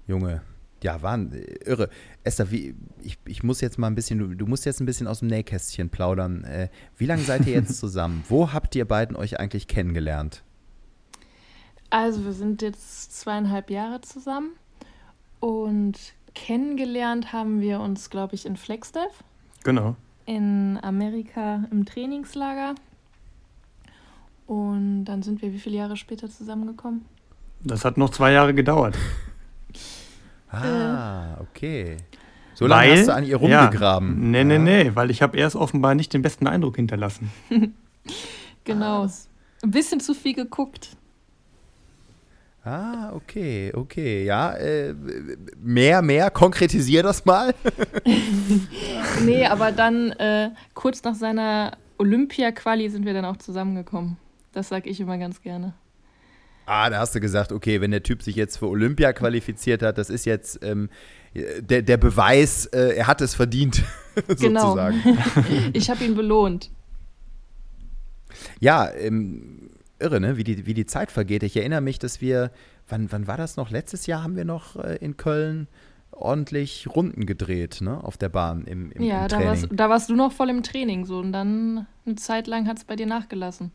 Junge. 0.08 0.42
Ja, 0.82 1.00
war 1.00 1.16
irre. 1.64 1.90
Esther, 2.24 2.50
wie, 2.50 2.74
ich, 3.04 3.18
ich 3.24 3.44
muss 3.44 3.60
jetzt 3.60 3.78
mal 3.78 3.86
ein 3.86 3.94
bisschen, 3.94 4.18
du, 4.18 4.34
du 4.34 4.46
musst 4.46 4.64
jetzt 4.64 4.80
ein 4.80 4.86
bisschen 4.86 5.06
aus 5.06 5.20
dem 5.20 5.28
Nähkästchen 5.28 5.90
plaudern. 5.90 6.42
Äh, 6.42 6.70
wie 6.96 7.06
lange 7.06 7.22
seid 7.22 7.46
ihr 7.46 7.52
jetzt 7.52 7.78
zusammen? 7.78 8.24
Wo 8.28 8.52
habt 8.52 8.74
ihr 8.74 8.84
beiden 8.84 9.14
euch 9.14 9.38
eigentlich 9.38 9.68
kennengelernt? 9.68 10.42
Also, 11.90 12.24
wir 12.24 12.32
sind 12.32 12.62
jetzt 12.62 13.16
zweieinhalb 13.16 13.70
Jahre 13.70 14.00
zusammen 14.00 14.54
und 15.38 15.96
kennengelernt 16.34 17.32
haben 17.32 17.60
wir 17.60 17.78
uns, 17.78 18.10
glaube 18.10 18.34
ich, 18.34 18.44
in 18.44 18.56
Flagstaff. 18.56 19.22
Genau. 19.62 19.94
In 20.26 20.80
Amerika 20.82 21.62
im 21.70 21.86
Trainingslager. 21.86 22.74
Und 24.48 25.04
dann 25.04 25.22
sind 25.22 25.42
wir 25.42 25.52
wie 25.52 25.60
viele 25.60 25.76
Jahre 25.76 25.96
später 25.96 26.28
zusammengekommen? 26.28 27.04
Das 27.62 27.84
hat 27.84 27.98
noch 27.98 28.10
zwei 28.10 28.32
Jahre 28.32 28.54
gedauert. 28.54 28.96
ah, 30.50 31.38
okay. 31.40 31.96
So 32.54 32.66
lange 32.66 32.90
weil, 32.90 32.98
hast 32.98 33.08
du 33.08 33.14
an 33.14 33.24
ihr 33.24 33.36
rumgegraben. 33.36 34.08
Ja, 34.08 34.44
nee, 34.44 34.44
nee, 34.44 34.58
nee, 34.58 34.90
weil 34.94 35.10
ich 35.10 35.22
habe 35.22 35.36
erst 35.36 35.56
offenbar 35.56 35.94
nicht 35.94 36.12
den 36.12 36.22
besten 36.22 36.46
Eindruck 36.46 36.76
hinterlassen. 36.76 37.30
genau. 38.64 39.04
Ah. 39.04 39.10
Ein 39.62 39.70
bisschen 39.70 40.00
zu 40.00 40.14
viel 40.14 40.34
geguckt. 40.34 40.90
Ah, 42.64 43.12
okay, 43.14 43.72
okay. 43.74 44.24
Ja, 44.24 44.52
äh, 44.52 44.94
mehr, 45.58 46.02
mehr, 46.02 46.30
konkretisier 46.30 47.02
das 47.02 47.24
mal. 47.24 47.54
nee, 49.24 49.46
aber 49.46 49.72
dann 49.72 50.12
äh, 50.12 50.50
kurz 50.74 51.02
nach 51.02 51.14
seiner 51.14 51.78
Olympia-Quali 51.96 52.90
sind 52.90 53.06
wir 53.06 53.14
dann 53.14 53.24
auch 53.24 53.38
zusammengekommen. 53.38 54.18
Das 54.52 54.68
sage 54.68 54.90
ich 54.90 55.00
immer 55.00 55.16
ganz 55.16 55.40
gerne. 55.40 55.72
Ah, 56.72 56.88
da 56.88 57.00
hast 57.00 57.16
du 57.16 57.20
gesagt, 57.20 57.50
okay, 57.50 57.80
wenn 57.80 57.90
der 57.90 58.04
Typ 58.04 58.22
sich 58.22 58.36
jetzt 58.36 58.58
für 58.58 58.68
Olympia 58.68 59.12
qualifiziert 59.12 59.82
hat, 59.82 59.98
das 59.98 60.08
ist 60.08 60.24
jetzt 60.24 60.60
ähm, 60.62 60.88
der, 61.34 61.82
der 61.82 61.96
Beweis, 61.96 62.66
äh, 62.66 62.94
er 62.94 63.08
hat 63.08 63.20
es 63.22 63.34
verdient, 63.34 63.82
genau. 64.38 64.76
sozusagen. 64.76 65.18
ich 65.72 65.90
habe 65.90 66.04
ihn 66.04 66.14
belohnt. 66.14 66.70
Ja, 68.60 68.88
ähm, 68.88 69.70
irre, 69.98 70.20
ne? 70.20 70.36
wie, 70.36 70.44
die, 70.44 70.64
wie 70.64 70.74
die 70.74 70.86
Zeit 70.86 71.10
vergeht. 71.10 71.42
Ich 71.42 71.56
erinnere 71.56 71.80
mich, 71.80 71.98
dass 71.98 72.20
wir, 72.20 72.52
wann, 72.88 73.10
wann 73.10 73.26
war 73.26 73.36
das 73.36 73.56
noch? 73.56 73.70
Letztes 73.70 74.06
Jahr 74.06 74.22
haben 74.22 74.36
wir 74.36 74.44
noch 74.44 74.76
äh, 74.76 74.94
in 75.00 75.16
Köln 75.16 75.66
ordentlich 76.12 76.86
Runden 76.94 77.26
gedreht, 77.26 77.80
ne? 77.80 78.02
Auf 78.04 78.16
der 78.16 78.28
Bahn 78.28 78.64
im, 78.66 78.92
im, 78.92 79.02
ja, 79.02 79.22
im 79.22 79.28
Training. 79.28 79.46
Ja, 79.48 79.66
da, 79.70 79.74
da 79.74 79.90
warst 79.90 80.08
du 80.08 80.14
noch 80.14 80.30
voll 80.30 80.50
im 80.50 80.62
Training 80.62 81.04
so 81.04 81.18
und 81.18 81.32
dann 81.32 81.88
eine 82.06 82.14
Zeit 82.14 82.46
lang 82.46 82.68
hat 82.68 82.78
es 82.78 82.84
bei 82.84 82.94
dir 82.94 83.06
nachgelassen. 83.06 83.72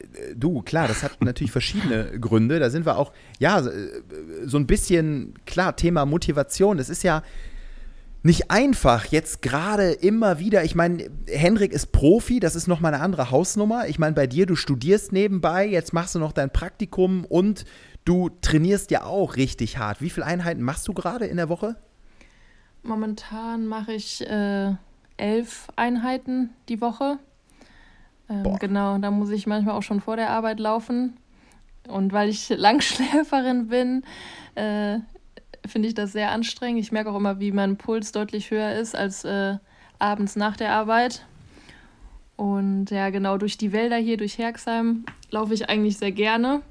Äh, 0.00 0.34
du, 0.34 0.62
klar, 0.62 0.88
das 0.88 1.02
hat 1.02 1.22
natürlich 1.22 1.52
verschiedene 1.52 2.18
Gründe. 2.20 2.58
Da 2.58 2.70
sind 2.70 2.86
wir 2.86 2.96
auch, 2.96 3.12
ja, 3.38 3.62
so 4.44 4.58
ein 4.58 4.66
bisschen, 4.66 5.34
klar, 5.46 5.76
Thema 5.76 6.06
Motivation. 6.06 6.76
Das 6.76 6.88
ist 6.88 7.02
ja, 7.02 7.22
nicht 8.22 8.50
einfach, 8.50 9.06
jetzt 9.06 9.42
gerade 9.42 9.92
immer 9.92 10.38
wieder. 10.38 10.64
Ich 10.64 10.74
meine, 10.74 11.08
Henrik 11.26 11.72
ist 11.72 11.92
Profi, 11.92 12.40
das 12.40 12.56
ist 12.56 12.66
nochmal 12.66 12.92
eine 12.92 13.02
andere 13.02 13.30
Hausnummer. 13.30 13.86
Ich 13.86 13.98
meine, 13.98 14.14
bei 14.14 14.26
dir, 14.26 14.46
du 14.46 14.56
studierst 14.56 15.12
nebenbei, 15.12 15.66
jetzt 15.66 15.92
machst 15.92 16.14
du 16.14 16.18
noch 16.18 16.32
dein 16.32 16.50
Praktikum 16.50 17.24
und 17.24 17.64
du 18.04 18.30
trainierst 18.42 18.90
ja 18.90 19.04
auch 19.04 19.36
richtig 19.36 19.78
hart. 19.78 20.00
Wie 20.00 20.10
viele 20.10 20.26
Einheiten 20.26 20.62
machst 20.62 20.88
du 20.88 20.94
gerade 20.94 21.26
in 21.26 21.36
der 21.36 21.48
Woche? 21.48 21.76
Momentan 22.82 23.66
mache 23.66 23.92
ich 23.92 24.26
äh, 24.28 24.74
elf 25.16 25.68
Einheiten 25.76 26.50
die 26.68 26.80
Woche. 26.80 27.18
Ähm, 28.28 28.56
genau, 28.58 28.98
da 28.98 29.10
muss 29.10 29.30
ich 29.30 29.46
manchmal 29.46 29.74
auch 29.74 29.82
schon 29.82 30.00
vor 30.00 30.16
der 30.16 30.30
Arbeit 30.30 30.60
laufen. 30.60 31.16
Und 31.88 32.12
weil 32.12 32.28
ich 32.28 32.48
Langschläferin 32.56 33.68
bin, 33.68 34.04
äh, 34.54 34.98
finde 35.66 35.88
ich 35.88 35.94
das 35.94 36.12
sehr 36.12 36.30
anstrengend. 36.30 36.80
Ich 36.80 36.92
merke 36.92 37.10
auch 37.10 37.16
immer, 37.16 37.40
wie 37.40 37.52
mein 37.52 37.76
Puls 37.76 38.12
deutlich 38.12 38.50
höher 38.50 38.74
ist 38.74 38.94
als 38.94 39.24
äh, 39.24 39.56
abends 39.98 40.36
nach 40.36 40.56
der 40.56 40.72
Arbeit. 40.72 41.24
Und 42.36 42.90
ja, 42.90 43.10
genau 43.10 43.36
durch 43.36 43.58
die 43.58 43.72
Wälder 43.72 43.96
hier, 43.96 44.16
durch 44.16 44.38
Herxheim, 44.38 45.04
laufe 45.30 45.54
ich 45.54 45.68
eigentlich 45.68 45.98
sehr 45.98 46.12
gerne. 46.12 46.62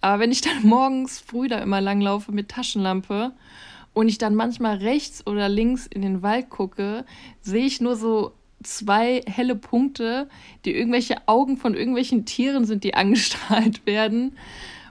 Aber 0.00 0.20
wenn 0.20 0.32
ich 0.32 0.40
dann 0.40 0.62
morgens 0.62 1.18
früh 1.18 1.48
da 1.48 1.58
immer 1.58 1.80
langlaufe 1.80 2.32
mit 2.32 2.48
Taschenlampe 2.48 3.32
und 3.92 4.08
ich 4.08 4.18
dann 4.18 4.34
manchmal 4.34 4.76
rechts 4.78 5.26
oder 5.26 5.48
links 5.48 5.86
in 5.86 6.02
den 6.02 6.22
Wald 6.22 6.48
gucke, 6.48 7.04
sehe 7.40 7.66
ich 7.66 7.80
nur 7.80 7.96
so 7.96 8.32
zwei 8.62 9.22
helle 9.26 9.56
Punkte, 9.56 10.28
die 10.64 10.74
irgendwelche 10.74 11.16
Augen 11.26 11.56
von 11.56 11.74
irgendwelchen 11.74 12.24
Tieren 12.24 12.64
sind, 12.64 12.84
die 12.84 12.94
angestrahlt 12.94 13.86
werden 13.86 14.32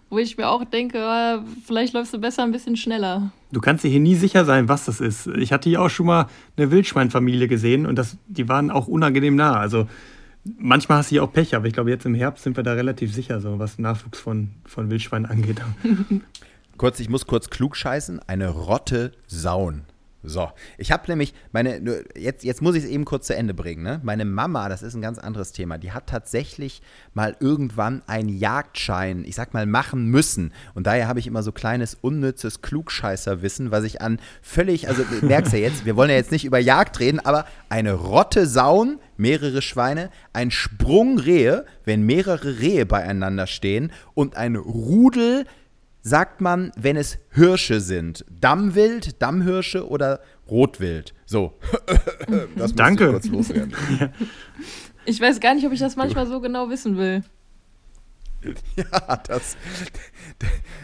wo 0.10 0.18
ich 0.18 0.38
mir 0.38 0.50
auch 0.50 0.66
denke, 0.66 1.00
ah, 1.04 1.44
vielleicht 1.66 1.94
läufst 1.94 2.14
du 2.14 2.18
besser 2.18 2.44
ein 2.44 2.52
bisschen 2.52 2.76
schneller. 2.76 3.32
Du 3.52 3.62
kannst 3.62 3.84
dir 3.84 3.90
hier 3.90 4.00
nie 4.00 4.16
sicher 4.16 4.46
sein, 4.46 4.68
was 4.68 4.86
das 4.86 5.02
ist. 5.02 5.28
Ich 5.28 5.52
hatte 5.52 5.70
hier 5.70 5.82
auch 5.82 5.90
schon 5.90 6.08
mal 6.08 6.28
eine 6.58 6.72
Wildschweinfamilie 6.72 7.48
gesehen 7.48 7.86
und 7.86 7.96
das, 7.96 8.18
die 8.28 8.50
waren 8.50 8.72
auch 8.72 8.88
unangenehm 8.88 9.36
nah. 9.36 9.54
Also 9.60 9.88
manchmal 10.58 11.00
hast 11.00 11.12
du 11.12 11.16
hier 11.16 11.24
auch 11.24 11.32
Pech, 11.32 11.56
aber 11.56 11.68
ich 11.68 11.74
glaube, 11.74 11.90
jetzt 11.90 12.06
im 12.06 12.16
Herbst 12.16 12.44
sind 12.44 12.58
wir 12.58 12.64
da 12.64 12.74
relativ 12.74 13.14
sicher, 13.14 13.40
so 13.40 13.60
was 13.60 13.78
Nachwuchs 13.78 14.20
von, 14.20 14.50
von 14.66 14.90
Wildschweinen 14.90 15.30
angeht. 15.30 15.62
kurz, 16.78 17.00
ich 17.00 17.10
muss 17.10 17.28
kurz 17.28 17.50
klug 17.50 17.76
scheißen. 17.76 18.20
Eine 18.28 18.50
Rotte 18.50 19.12
Sauen. 19.28 19.84
So, 20.22 20.50
ich 20.78 20.92
habe 20.92 21.04
nämlich 21.08 21.34
meine, 21.54 22.04
jetzt, 22.14 22.44
jetzt 22.44 22.62
muss 22.62 22.76
ich 22.76 22.84
es 22.84 22.90
eben 22.90 23.06
kurz 23.06 23.28
zu 23.28 23.36
Ende 23.36 23.54
bringen. 23.54 23.84
Ne? 23.84 24.02
Meine 24.04 24.26
Mama, 24.26 24.68
das 24.68 24.84
ist 24.84 24.94
ein 24.94 25.02
ganz 25.02 25.18
anderes 25.18 25.54
Thema, 25.54 25.78
die 25.78 25.94
hat 25.94 26.08
tatsächlich 26.08 26.82
mal 27.14 27.38
irgendwann 27.40 28.02
einen 28.06 28.28
Jagdschein, 28.28 29.24
ich 29.24 29.36
sag 29.36 29.54
mal, 29.54 29.66
machen 29.66 30.08
müssen. 30.08 30.52
Und 30.74 30.88
daher 30.88 31.08
habe 31.08 31.20
ich 31.20 31.28
immer 31.28 31.42
so 31.42 31.54
kleines, 31.54 31.96
unnützes 31.96 32.62
Klugscheißerwissen, 32.62 33.72
was 33.72 33.86
ich 33.86 34.02
an 34.02 34.20
völlig, 34.42 34.90
also 34.90 35.04
merkst 35.22 35.54
du 35.54 35.58
ja 35.58 35.70
jetzt, 35.70 35.86
wir 35.86 35.96
wollen 35.96 36.10
ja 36.10 36.18
jetzt 36.18 36.34
nicht 36.34 36.44
über 36.44 36.60
Jagd 36.60 37.00
reden, 37.00 37.22
aber 37.22 37.46
eine 37.70 37.94
Rotte 37.94 38.46
Sauen, 38.46 39.00
mehrere 39.16 39.62
Schweine, 39.62 40.10
ein 40.34 40.52
Sprung 40.52 41.18
Rehe, 41.18 41.66
wenn 41.86 42.04
mehrere 42.06 42.60
Rehe 42.60 42.86
beieinander 42.86 43.48
stehen 43.48 43.94
und 44.16 44.36
ein 44.36 44.58
Rudel 44.58 45.46
sagt 46.02 46.42
man, 46.42 46.72
wenn 46.78 46.96
es 46.96 47.20
Hirsche 47.32 47.82
sind. 47.82 48.26
Dammwild, 48.30 49.22
Dammhirsche 49.22 49.88
oder 49.88 50.22
Rotwild. 50.50 51.14
So. 51.26 51.54
das 52.56 52.74
Danke. 52.74 53.06
Ich, 53.06 53.12
kurz 53.12 53.28
loswerden. 53.28 53.74
ich 55.06 55.20
weiß 55.22 55.40
gar 55.40 55.54
nicht, 55.56 55.66
ob 55.66 55.74
ich 55.74 55.80
das 55.80 55.96
manchmal 55.96 56.28
so 56.28 56.42
genau 56.42 56.70
wissen 56.70 56.98
will. 56.98 57.24
Ja, 58.78 59.18
das. 59.28 59.58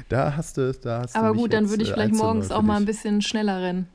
Da 0.09 0.35
hast 0.35 0.57
du. 0.57 0.73
Da 0.73 1.03
hast 1.03 1.15
Aber 1.15 1.33
gut, 1.33 1.53
dann 1.53 1.69
würde 1.69 1.83
ich 1.83 1.89
äh, 1.89 1.93
vielleicht 1.93 2.13
morgens 2.13 2.51
auch 2.51 2.61
mal 2.61 2.75
ein 2.75 2.83
bisschen 2.83 3.21
schneller 3.21 3.61
rennen. 3.61 3.87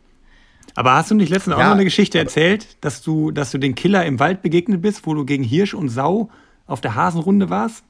Aber 0.75 0.95
hast 0.95 1.11
du 1.11 1.15
nicht 1.15 1.29
letztens 1.29 1.57
ja, 1.57 1.59
auch 1.59 1.65
noch 1.65 1.75
eine 1.75 1.85
Geschichte 1.85 2.19
erzählt, 2.19 2.79
dass 2.81 3.03
du, 3.03 3.31
dass 3.33 3.51
du 3.51 3.59
den 3.59 3.75
Killer 3.75 4.07
im 4.07 4.19
Wald 4.19 4.41
begegnet 4.41 4.81
bist, 4.81 5.07
wo 5.07 5.15
du 5.15 5.25
gegen 5.25 5.45
Hirsch 5.45 5.75
und 5.75 5.89
Sau 5.89 6.31
auf 6.67 6.81
der 6.81 6.95
Hasenrunde 6.95 7.51
warst? 7.51 7.85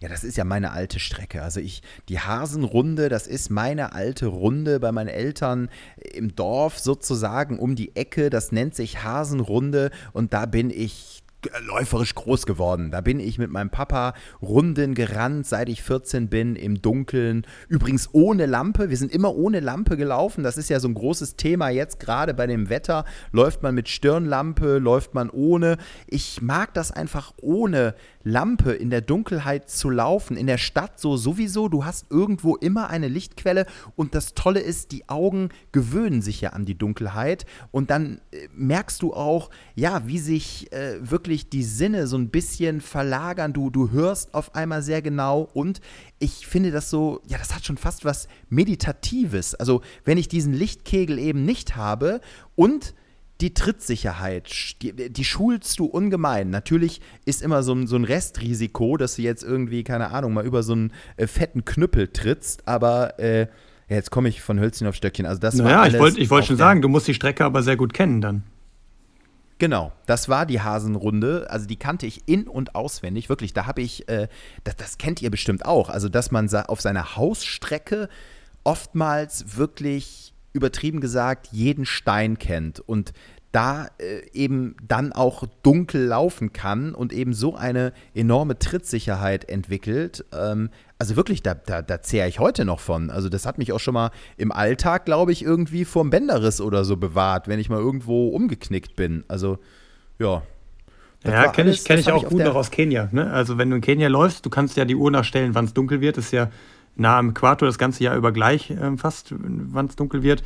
Ja, 0.00 0.08
das 0.08 0.24
ist 0.24 0.36
ja 0.36 0.44
meine 0.44 0.72
alte 0.72 0.98
Strecke. 0.98 1.42
Also 1.42 1.60
ich, 1.60 1.82
die 2.08 2.20
Hasenrunde, 2.20 3.08
das 3.08 3.26
ist 3.26 3.50
meine 3.50 3.92
alte 3.92 4.26
Runde 4.26 4.80
bei 4.80 4.92
meinen 4.92 5.08
Eltern 5.08 5.68
im 6.14 6.34
Dorf 6.34 6.78
sozusagen 6.78 7.58
um 7.58 7.76
die 7.76 7.94
Ecke. 7.96 8.30
Das 8.30 8.52
nennt 8.52 8.74
sich 8.74 9.02
Hasenrunde 9.02 9.90
und 10.12 10.32
da 10.32 10.46
bin 10.46 10.70
ich 10.70 11.22
läuferisch 11.66 12.14
groß 12.14 12.46
geworden. 12.46 12.90
Da 12.90 13.00
bin 13.00 13.20
ich 13.20 13.38
mit 13.38 13.50
meinem 13.50 13.70
Papa 13.70 14.14
Runden 14.40 14.94
gerannt, 14.94 15.46
seit 15.46 15.68
ich 15.68 15.82
14 15.82 16.28
bin, 16.28 16.56
im 16.56 16.80
Dunkeln. 16.80 17.46
Übrigens 17.68 18.08
ohne 18.12 18.46
Lampe. 18.46 18.90
Wir 18.90 18.96
sind 18.96 19.12
immer 19.12 19.34
ohne 19.34 19.60
Lampe 19.60 19.96
gelaufen. 19.96 20.42
Das 20.42 20.56
ist 20.56 20.70
ja 20.70 20.80
so 20.80 20.88
ein 20.88 20.94
großes 20.94 21.36
Thema 21.36 21.68
jetzt, 21.68 22.00
gerade 22.00 22.34
bei 22.34 22.46
dem 22.46 22.68
Wetter. 22.68 23.04
Läuft 23.32 23.62
man 23.62 23.74
mit 23.74 23.88
Stirnlampe, 23.88 24.78
läuft 24.78 25.14
man 25.14 25.30
ohne. 25.30 25.76
Ich 26.06 26.40
mag 26.42 26.74
das 26.74 26.92
einfach 26.92 27.32
ohne 27.40 27.94
Lampe 28.24 28.72
in 28.72 28.90
der 28.90 29.02
Dunkelheit 29.02 29.70
zu 29.70 29.88
laufen. 29.88 30.36
In 30.36 30.48
der 30.48 30.58
Stadt 30.58 30.98
so 30.98 31.16
sowieso. 31.16 31.68
Du 31.68 31.84
hast 31.84 32.06
irgendwo 32.10 32.56
immer 32.56 32.90
eine 32.90 33.08
Lichtquelle. 33.08 33.66
Und 33.94 34.14
das 34.14 34.34
Tolle 34.34 34.60
ist, 34.60 34.90
die 34.90 35.08
Augen 35.08 35.50
gewöhnen 35.70 36.22
sich 36.22 36.40
ja 36.40 36.50
an 36.50 36.64
die 36.64 36.76
Dunkelheit. 36.76 37.46
Und 37.70 37.90
dann 37.90 38.20
äh, 38.32 38.48
merkst 38.54 39.02
du 39.02 39.14
auch, 39.14 39.50
ja, 39.74 40.06
wie 40.06 40.18
sich 40.18 40.72
äh, 40.72 40.96
wirklich 41.00 41.35
wirklich 41.36 41.50
die 41.50 41.64
Sinne 41.64 42.06
so 42.06 42.16
ein 42.16 42.30
bisschen 42.30 42.80
verlagern. 42.80 43.52
Du, 43.52 43.68
du 43.68 43.90
hörst 43.90 44.32
auf 44.32 44.54
einmal 44.54 44.82
sehr 44.82 45.02
genau 45.02 45.48
und 45.52 45.80
ich 46.18 46.46
finde 46.46 46.70
das 46.70 46.88
so, 46.88 47.20
ja, 47.26 47.36
das 47.36 47.54
hat 47.54 47.66
schon 47.66 47.76
fast 47.76 48.04
was 48.04 48.26
Meditatives. 48.48 49.54
Also, 49.54 49.82
wenn 50.04 50.16
ich 50.16 50.28
diesen 50.28 50.54
Lichtkegel 50.54 51.18
eben 51.18 51.44
nicht 51.44 51.76
habe 51.76 52.20
und 52.54 52.94
die 53.42 53.52
Trittsicherheit, 53.52 54.80
die, 54.80 55.12
die, 55.12 55.24
schulst 55.24 55.78
du 55.78 55.84
ungemein. 55.84 56.48
Natürlich 56.48 57.02
ist 57.26 57.42
immer 57.42 57.62
so 57.62 57.74
ein, 57.74 57.86
so 57.86 57.96
ein 57.96 58.04
Restrisiko, 58.04 58.96
dass 58.96 59.16
du 59.16 59.22
jetzt 59.22 59.42
irgendwie, 59.42 59.84
keine 59.84 60.10
Ahnung, 60.12 60.32
mal 60.32 60.46
über 60.46 60.62
so 60.62 60.72
einen 60.72 60.90
äh, 61.18 61.26
fetten 61.26 61.66
Knüppel 61.66 62.08
trittst, 62.08 62.66
aber 62.66 63.18
äh, 63.20 63.40
ja, 63.40 63.96
jetzt 63.96 64.10
komme 64.10 64.30
ich 64.30 64.40
von 64.40 64.58
Hölzchen 64.58 64.86
auf 64.86 64.94
Stöckchen. 64.94 65.26
Also 65.26 65.38
das 65.38 65.54
naja, 65.54 65.80
war 65.80 65.86
ich 65.86 65.98
wollte 65.98 66.18
ich 66.18 66.30
wollt 66.30 66.46
schon 66.46 66.56
sagen, 66.56 66.80
du 66.80 66.88
musst 66.88 67.08
die 67.08 67.14
Strecke 67.14 67.44
aber 67.44 67.62
sehr 67.62 67.76
gut 67.76 67.92
kennen 67.92 68.22
dann. 68.22 68.42
Genau, 69.58 69.92
das 70.04 70.28
war 70.28 70.44
die 70.44 70.60
Hasenrunde. 70.60 71.46
Also 71.48 71.66
die 71.66 71.76
kannte 71.76 72.06
ich 72.06 72.28
in- 72.28 72.48
und 72.48 72.74
auswendig. 72.74 73.28
Wirklich, 73.28 73.54
da 73.54 73.66
habe 73.66 73.80
ich, 73.80 74.08
äh, 74.08 74.28
das, 74.64 74.76
das, 74.76 74.98
kennt 74.98 75.22
ihr 75.22 75.30
bestimmt 75.30 75.64
auch. 75.64 75.88
Also, 75.88 76.08
dass 76.08 76.30
man 76.30 76.52
auf 76.54 76.80
seiner 76.80 77.16
Hausstrecke 77.16 78.08
oftmals 78.64 79.56
wirklich 79.56 80.34
übertrieben 80.52 81.00
gesagt 81.00 81.48
jeden 81.52 81.86
Stein 81.86 82.38
kennt. 82.38 82.80
Und 82.80 83.12
da 83.52 83.88
äh, 83.98 84.28
eben 84.34 84.76
dann 84.86 85.12
auch 85.12 85.44
dunkel 85.62 86.04
laufen 86.04 86.52
kann 86.52 86.94
und 86.94 87.14
eben 87.14 87.32
so 87.32 87.54
eine 87.54 87.94
enorme 88.14 88.58
Trittsicherheit 88.58 89.48
entwickelt. 89.48 90.26
Ähm, 90.32 90.68
also 90.98 91.16
wirklich, 91.16 91.42
da, 91.42 91.54
da, 91.54 91.82
da 91.82 92.00
zehre 92.00 92.28
ich 92.28 92.38
heute 92.38 92.64
noch 92.64 92.80
von. 92.80 93.10
Also 93.10 93.28
das 93.28 93.46
hat 93.46 93.58
mich 93.58 93.72
auch 93.72 93.80
schon 93.80 93.94
mal 93.94 94.10
im 94.36 94.52
Alltag, 94.52 95.04
glaube 95.04 95.32
ich, 95.32 95.42
irgendwie 95.42 95.84
vorm 95.84 96.10
Bänderriss 96.10 96.60
oder 96.60 96.84
so 96.84 96.96
bewahrt, 96.96 97.48
wenn 97.48 97.58
ich 97.58 97.68
mal 97.68 97.80
irgendwo 97.80 98.28
umgeknickt 98.28 98.96
bin. 98.96 99.24
Also 99.28 99.58
ja. 100.18 100.42
Ja, 101.24 101.48
kenne 101.48 101.70
ich, 101.70 101.84
kenn 101.84 101.98
ich 101.98 102.10
auch 102.12 102.22
ich 102.22 102.28
gut 102.28 102.42
noch 102.42 102.54
aus 102.54 102.70
Kenia. 102.70 103.08
Ne? 103.10 103.30
Also 103.30 103.58
wenn 103.58 103.68
du 103.70 103.76
in 103.76 103.82
Kenia 103.82 104.08
läufst, 104.08 104.46
du 104.46 104.50
kannst 104.50 104.76
ja 104.76 104.84
die 104.84 104.94
Uhr 104.94 105.10
nachstellen, 105.10 105.54
wann 105.54 105.64
es 105.64 105.74
dunkel 105.74 106.00
wird. 106.00 106.18
Ist 106.18 106.32
ja 106.32 106.50
nah 106.94 107.18
am 107.18 107.30
Äquator 107.30 107.66
das 107.66 107.78
ganze 107.78 108.04
Jahr 108.04 108.16
über 108.16 108.32
gleich 108.32 108.70
äh, 108.70 108.96
fast, 108.96 109.34
wann 109.36 109.86
es 109.86 109.96
dunkel 109.96 110.22
wird. 110.22 110.44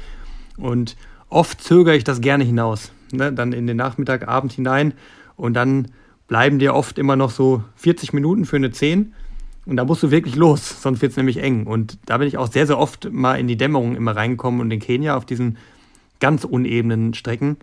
Und 0.57 0.97
oft 1.29 1.61
zögere 1.63 1.97
ich 1.97 2.05
das 2.05 2.21
gerne 2.21 2.45
hinaus 2.45 2.93
ne, 3.13 3.33
dann 3.33 3.53
in 3.53 3.67
den 3.67 3.77
Nachmittag, 3.77 4.29
Abend 4.29 4.53
hinein 4.53 4.95
und 5.37 5.55
dann 5.55 5.89
bleiben 6.29 6.59
dir 6.59 6.75
oft 6.75 6.99
immer 6.99 7.17
noch 7.17 7.31
so 7.31 7.65
40 7.77 8.13
Minuten 8.13 8.45
für 8.45 8.57
eine 8.57 8.71
10 8.71 9.15
und 9.71 9.77
da 9.77 9.85
musst 9.85 10.03
du 10.03 10.11
wirklich 10.11 10.35
los, 10.35 10.83
sonst 10.83 11.01
wird 11.01 11.13
es 11.13 11.17
nämlich 11.17 11.37
eng. 11.37 11.65
Und 11.65 11.97
da 12.05 12.19
bin 12.19 12.27
ich 12.27 12.37
auch 12.37 12.51
sehr, 12.51 12.67
sehr 12.67 12.77
oft 12.77 13.13
mal 13.13 13.37
in 13.37 13.47
die 13.47 13.57
Dämmerung 13.57 13.95
immer 13.95 14.17
reingekommen 14.17 14.61
und 14.61 14.69
in 14.73 14.81
Kenia 14.81 15.17
auf 15.17 15.25
diesen 15.25 15.59
ganz 16.19 16.43
unebenen 16.43 17.15
Strecken. 17.15 17.57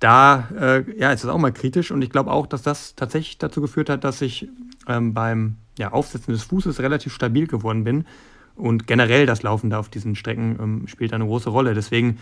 Da 0.00 0.48
äh, 0.60 0.84
ja, 0.98 1.12
ist 1.12 1.22
es 1.22 1.30
auch 1.30 1.38
mal 1.38 1.52
kritisch 1.52 1.92
und 1.92 2.02
ich 2.02 2.10
glaube 2.10 2.32
auch, 2.32 2.48
dass 2.48 2.62
das 2.62 2.96
tatsächlich 2.96 3.38
dazu 3.38 3.60
geführt 3.60 3.88
hat, 3.88 4.02
dass 4.02 4.20
ich 4.20 4.48
ähm, 4.88 5.14
beim 5.14 5.54
ja, 5.78 5.92
Aufsetzen 5.92 6.34
des 6.34 6.42
Fußes 6.42 6.80
relativ 6.80 7.14
stabil 7.14 7.46
geworden 7.46 7.84
bin. 7.84 8.04
Und 8.56 8.88
generell 8.88 9.24
das 9.24 9.44
Laufen 9.44 9.70
da 9.70 9.78
auf 9.78 9.88
diesen 9.88 10.16
Strecken 10.16 10.58
ähm, 10.60 10.88
spielt 10.88 11.12
eine 11.12 11.24
große 11.24 11.50
Rolle. 11.50 11.74
Deswegen 11.74 12.18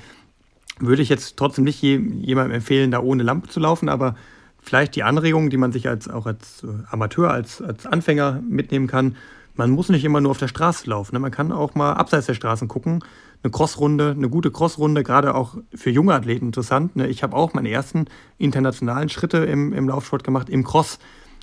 würde 0.78 1.00
ich 1.00 1.08
jetzt 1.08 1.38
trotzdem 1.38 1.64
nicht 1.64 1.80
jemandem 1.80 2.56
empfehlen, 2.56 2.90
da 2.90 3.00
ohne 3.00 3.22
Lampe 3.22 3.48
zu 3.48 3.60
laufen, 3.60 3.88
aber 3.88 4.14
vielleicht 4.62 4.96
die 4.96 5.02
Anregung, 5.02 5.50
die 5.50 5.58
man 5.58 5.72
sich 5.72 5.88
als, 5.88 6.08
auch 6.08 6.24
als 6.24 6.62
äh, 6.62 6.68
Amateur, 6.90 7.30
als, 7.30 7.60
als 7.60 7.84
Anfänger 7.84 8.40
mitnehmen 8.48 8.86
kann. 8.86 9.16
Man 9.54 9.70
muss 9.70 9.90
nicht 9.90 10.04
immer 10.04 10.20
nur 10.22 10.30
auf 10.30 10.38
der 10.38 10.48
Straße 10.48 10.88
laufen. 10.88 11.14
Ne? 11.14 11.18
Man 11.18 11.30
kann 11.30 11.52
auch 11.52 11.74
mal 11.74 11.92
abseits 11.92 12.26
der 12.26 12.34
Straßen 12.34 12.68
gucken. 12.68 13.04
Eine 13.42 13.50
Crossrunde, 13.50 14.14
eine 14.16 14.30
gute 14.30 14.50
Crossrunde, 14.50 15.02
gerade 15.02 15.34
auch 15.34 15.56
für 15.74 15.90
junge 15.90 16.14
Athleten 16.14 16.46
interessant. 16.46 16.96
Ne? 16.96 17.08
Ich 17.08 17.22
habe 17.22 17.36
auch 17.36 17.52
meine 17.52 17.70
ersten 17.70 18.06
internationalen 18.38 19.08
Schritte 19.08 19.38
im, 19.38 19.72
im 19.72 19.88
Laufsport 19.88 20.24
gemacht, 20.24 20.48
im 20.48 20.64
Cross. 20.64 20.98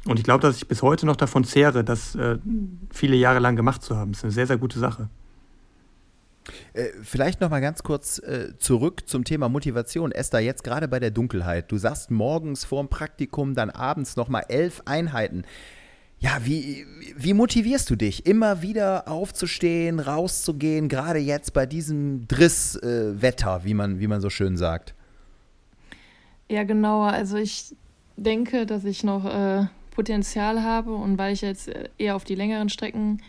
Und 0.06 0.18
ich 0.18 0.24
glaube, 0.24 0.42
dass 0.42 0.56
ich 0.56 0.68
bis 0.68 0.82
heute 0.82 1.06
noch 1.06 1.18
davon 1.18 1.44
zehre, 1.44 1.84
das 1.84 2.16
äh, 2.16 2.38
viele 2.90 3.18
Jahre 3.18 3.40
lang 3.40 3.58
gemacht 3.58 3.84
zu 3.84 3.98
haben. 3.98 4.14
Das 4.14 4.20
ist 4.20 4.24
eine 4.24 4.32
sehr, 4.32 4.48
sehr 4.48 4.58
gute 4.58 4.80
Sache. 4.80 5.10
Äh, 6.74 6.88
vielleicht 7.04 7.42
noch 7.42 7.50
mal 7.50 7.60
ganz 7.60 7.84
kurz 7.84 8.20
äh, 8.20 8.58
zurück 8.58 9.08
zum 9.08 9.24
Thema 9.24 9.50
Motivation. 9.50 10.12
Esther, 10.12 10.40
jetzt 10.40 10.64
gerade 10.64 10.88
bei 10.88 11.00
der 11.00 11.12
Dunkelheit. 11.12 11.72
Du 11.72 11.78
sagst 11.78 12.12
morgens 12.12 12.64
vorm 12.64 12.90
Praktikum, 12.90 13.56
dann 13.56 13.70
abends 13.70 14.16
noch 14.16 14.30
mal 14.30 14.44
elf 14.48 14.82
Einheiten. 14.86 15.44
Ja, 16.22 16.40
wie, 16.44 16.86
wie 17.16 17.34
motivierst 17.34 17.90
du 17.90 17.96
dich, 17.96 18.26
immer 18.26 18.62
wieder 18.62 19.08
aufzustehen, 19.08 20.02
rauszugehen, 20.02 20.90
gerade 20.90 21.20
jetzt 21.20 21.54
bei 21.54 21.66
diesem 21.66 22.28
Drisswetter, 22.28 23.62
äh, 23.62 23.66
wie, 23.66 23.74
man, 23.74 24.02
wie 24.02 24.08
man 24.08 24.20
so 24.20 24.30
schön 24.30 24.58
sagt? 24.58 24.96
Ja, 26.50 26.64
genau. 26.64 27.04
Also 27.04 27.38
ich 27.38 27.74
denke, 28.18 28.66
dass 28.66 28.84
ich 28.84 29.06
noch 29.06 29.26
äh, 29.26 29.68
Potenzial 29.92 30.64
habe 30.64 30.94
und 30.94 31.18
weil 31.18 31.34
ich 31.34 31.42
jetzt 31.42 31.70
äh, 31.70 31.90
eher 31.98 32.16
auf 32.16 32.26
die 32.26 32.36
längeren 32.36 32.68
Strecken 32.68 33.22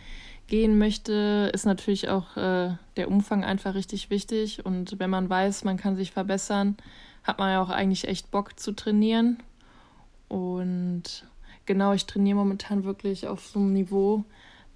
gehen 0.51 0.77
möchte, 0.77 1.49
ist 1.53 1.65
natürlich 1.65 2.09
auch 2.09 2.35
äh, 2.35 2.75
der 2.97 3.07
Umfang 3.07 3.45
einfach 3.45 3.73
richtig 3.73 4.09
wichtig. 4.09 4.65
Und 4.65 4.99
wenn 4.99 5.09
man 5.09 5.29
weiß, 5.29 5.63
man 5.63 5.77
kann 5.77 5.95
sich 5.95 6.11
verbessern, 6.11 6.75
hat 7.23 7.39
man 7.39 7.51
ja 7.51 7.63
auch 7.63 7.69
eigentlich 7.69 8.05
echt 8.05 8.31
Bock 8.31 8.59
zu 8.59 8.73
trainieren. 8.73 9.37
Und 10.27 11.25
genau, 11.65 11.93
ich 11.93 12.05
trainiere 12.05 12.35
momentan 12.35 12.83
wirklich 12.83 13.27
auf 13.27 13.47
so 13.47 13.59
einem 13.59 13.71
Niveau. 13.71 14.25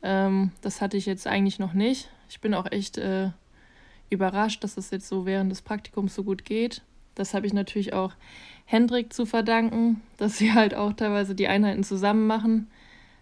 Ähm, 0.01 0.51
das 0.61 0.79
hatte 0.79 0.95
ich 0.95 1.05
jetzt 1.05 1.27
eigentlich 1.27 1.59
noch 1.59 1.73
nicht. 1.73 2.09
Ich 2.29 2.39
bin 2.39 2.53
auch 2.53 2.71
echt 2.71 2.97
äh, 2.97 3.31
überrascht, 4.09 4.63
dass 4.63 4.77
es 4.77 4.91
jetzt 4.91 5.09
so 5.09 5.25
während 5.25 5.51
des 5.51 5.61
Praktikums 5.61 6.15
so 6.15 6.23
gut 6.23 6.45
geht. 6.45 6.83
Das 7.15 7.33
habe 7.33 7.47
ich 7.47 7.53
natürlich 7.53 7.91
auch 7.91 8.13
Hendrik 8.63 9.11
zu 9.11 9.25
verdanken, 9.25 10.01
dass 10.15 10.37
sie 10.37 10.53
halt 10.53 10.73
auch 10.73 10.93
teilweise 10.93 11.35
die 11.35 11.49
Einheiten 11.49 11.83
zusammen 11.83 12.27
machen. 12.27 12.67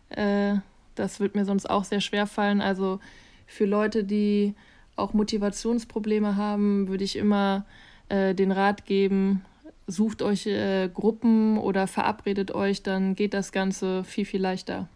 Äh, 0.09 0.57
das 0.95 1.19
wird 1.19 1.35
mir 1.35 1.45
sonst 1.45 1.69
auch 1.69 1.83
sehr 1.83 2.01
schwer 2.01 2.27
fallen. 2.27 2.61
Also 2.61 2.99
für 3.45 3.65
Leute, 3.65 4.03
die 4.03 4.55
auch 4.95 5.13
Motivationsprobleme 5.13 6.35
haben, 6.35 6.87
würde 6.87 7.03
ich 7.03 7.15
immer 7.15 7.65
äh, 8.09 8.35
den 8.35 8.51
Rat 8.51 8.85
geben, 8.85 9.43
sucht 9.87 10.21
euch 10.21 10.45
äh, 10.45 10.89
Gruppen 10.93 11.57
oder 11.57 11.87
verabredet 11.87 12.53
euch, 12.53 12.83
dann 12.83 13.15
geht 13.15 13.33
das 13.33 13.51
Ganze 13.51 14.03
viel, 14.03 14.25
viel 14.25 14.41
leichter. 14.41 14.87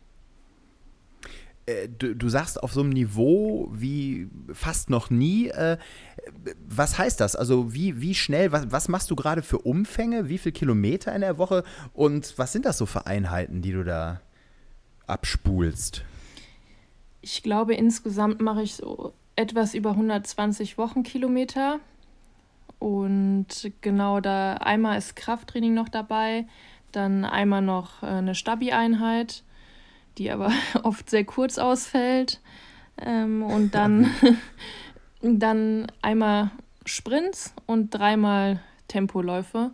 Äh, 1.65 1.89
du, 1.89 2.15
du, 2.15 2.29
sagst 2.29 2.61
auf 2.61 2.73
so 2.73 2.81
einem 2.81 2.89
Niveau 2.89 3.69
wie 3.71 4.29
fast 4.53 4.89
noch 4.89 5.09
nie. 5.09 5.49
Äh, 5.49 5.77
was 6.67 6.97
heißt 6.97 7.19
das? 7.19 7.35
Also 7.35 7.73
wie, 7.73 8.01
wie 8.01 8.15
schnell, 8.15 8.51
was, 8.51 8.71
was 8.71 8.87
machst 8.87 9.11
du 9.11 9.15
gerade 9.15 9.41
für 9.41 9.59
Umfänge? 9.59 10.29
Wie 10.29 10.37
viele 10.37 10.53
Kilometer 10.53 11.13
in 11.13 11.21
der 11.21 11.37
Woche? 11.37 11.63
Und 11.93 12.33
was 12.37 12.53
sind 12.53 12.65
das 12.65 12.77
so 12.77 12.85
für 12.85 13.05
Einheiten, 13.05 13.61
die 13.61 13.71
du 13.73 13.83
da 13.83 14.21
abspulst? 15.07 16.03
Ich 17.21 17.43
glaube, 17.43 17.73
insgesamt 17.73 18.41
mache 18.41 18.63
ich 18.63 18.75
so 18.75 19.13
etwas 19.35 19.73
über 19.73 19.91
120 19.91 20.77
Wochenkilometer. 20.77 21.79
Und 22.79 23.47
genau 23.81 24.19
da 24.19 24.55
einmal 24.55 24.97
ist 24.97 25.15
Krafttraining 25.15 25.73
noch 25.73 25.89
dabei, 25.89 26.45
dann 26.91 27.25
einmal 27.25 27.61
noch 27.61 28.03
äh, 28.03 28.07
eine 28.07 28.35
Stabi-Einheit, 28.35 29.43
die 30.17 30.29
aber 30.31 30.51
oft 30.83 31.09
sehr 31.09 31.25
kurz 31.25 31.57
ausfällt. 31.57 32.39
Ähm, 32.99 33.43
und 33.43 33.73
dann, 33.73 34.09
dann 35.21 35.87
einmal 36.01 36.51
Sprints 36.85 37.53
und 37.65 37.91
dreimal 37.91 38.59
Tempoläufe. 38.87 39.71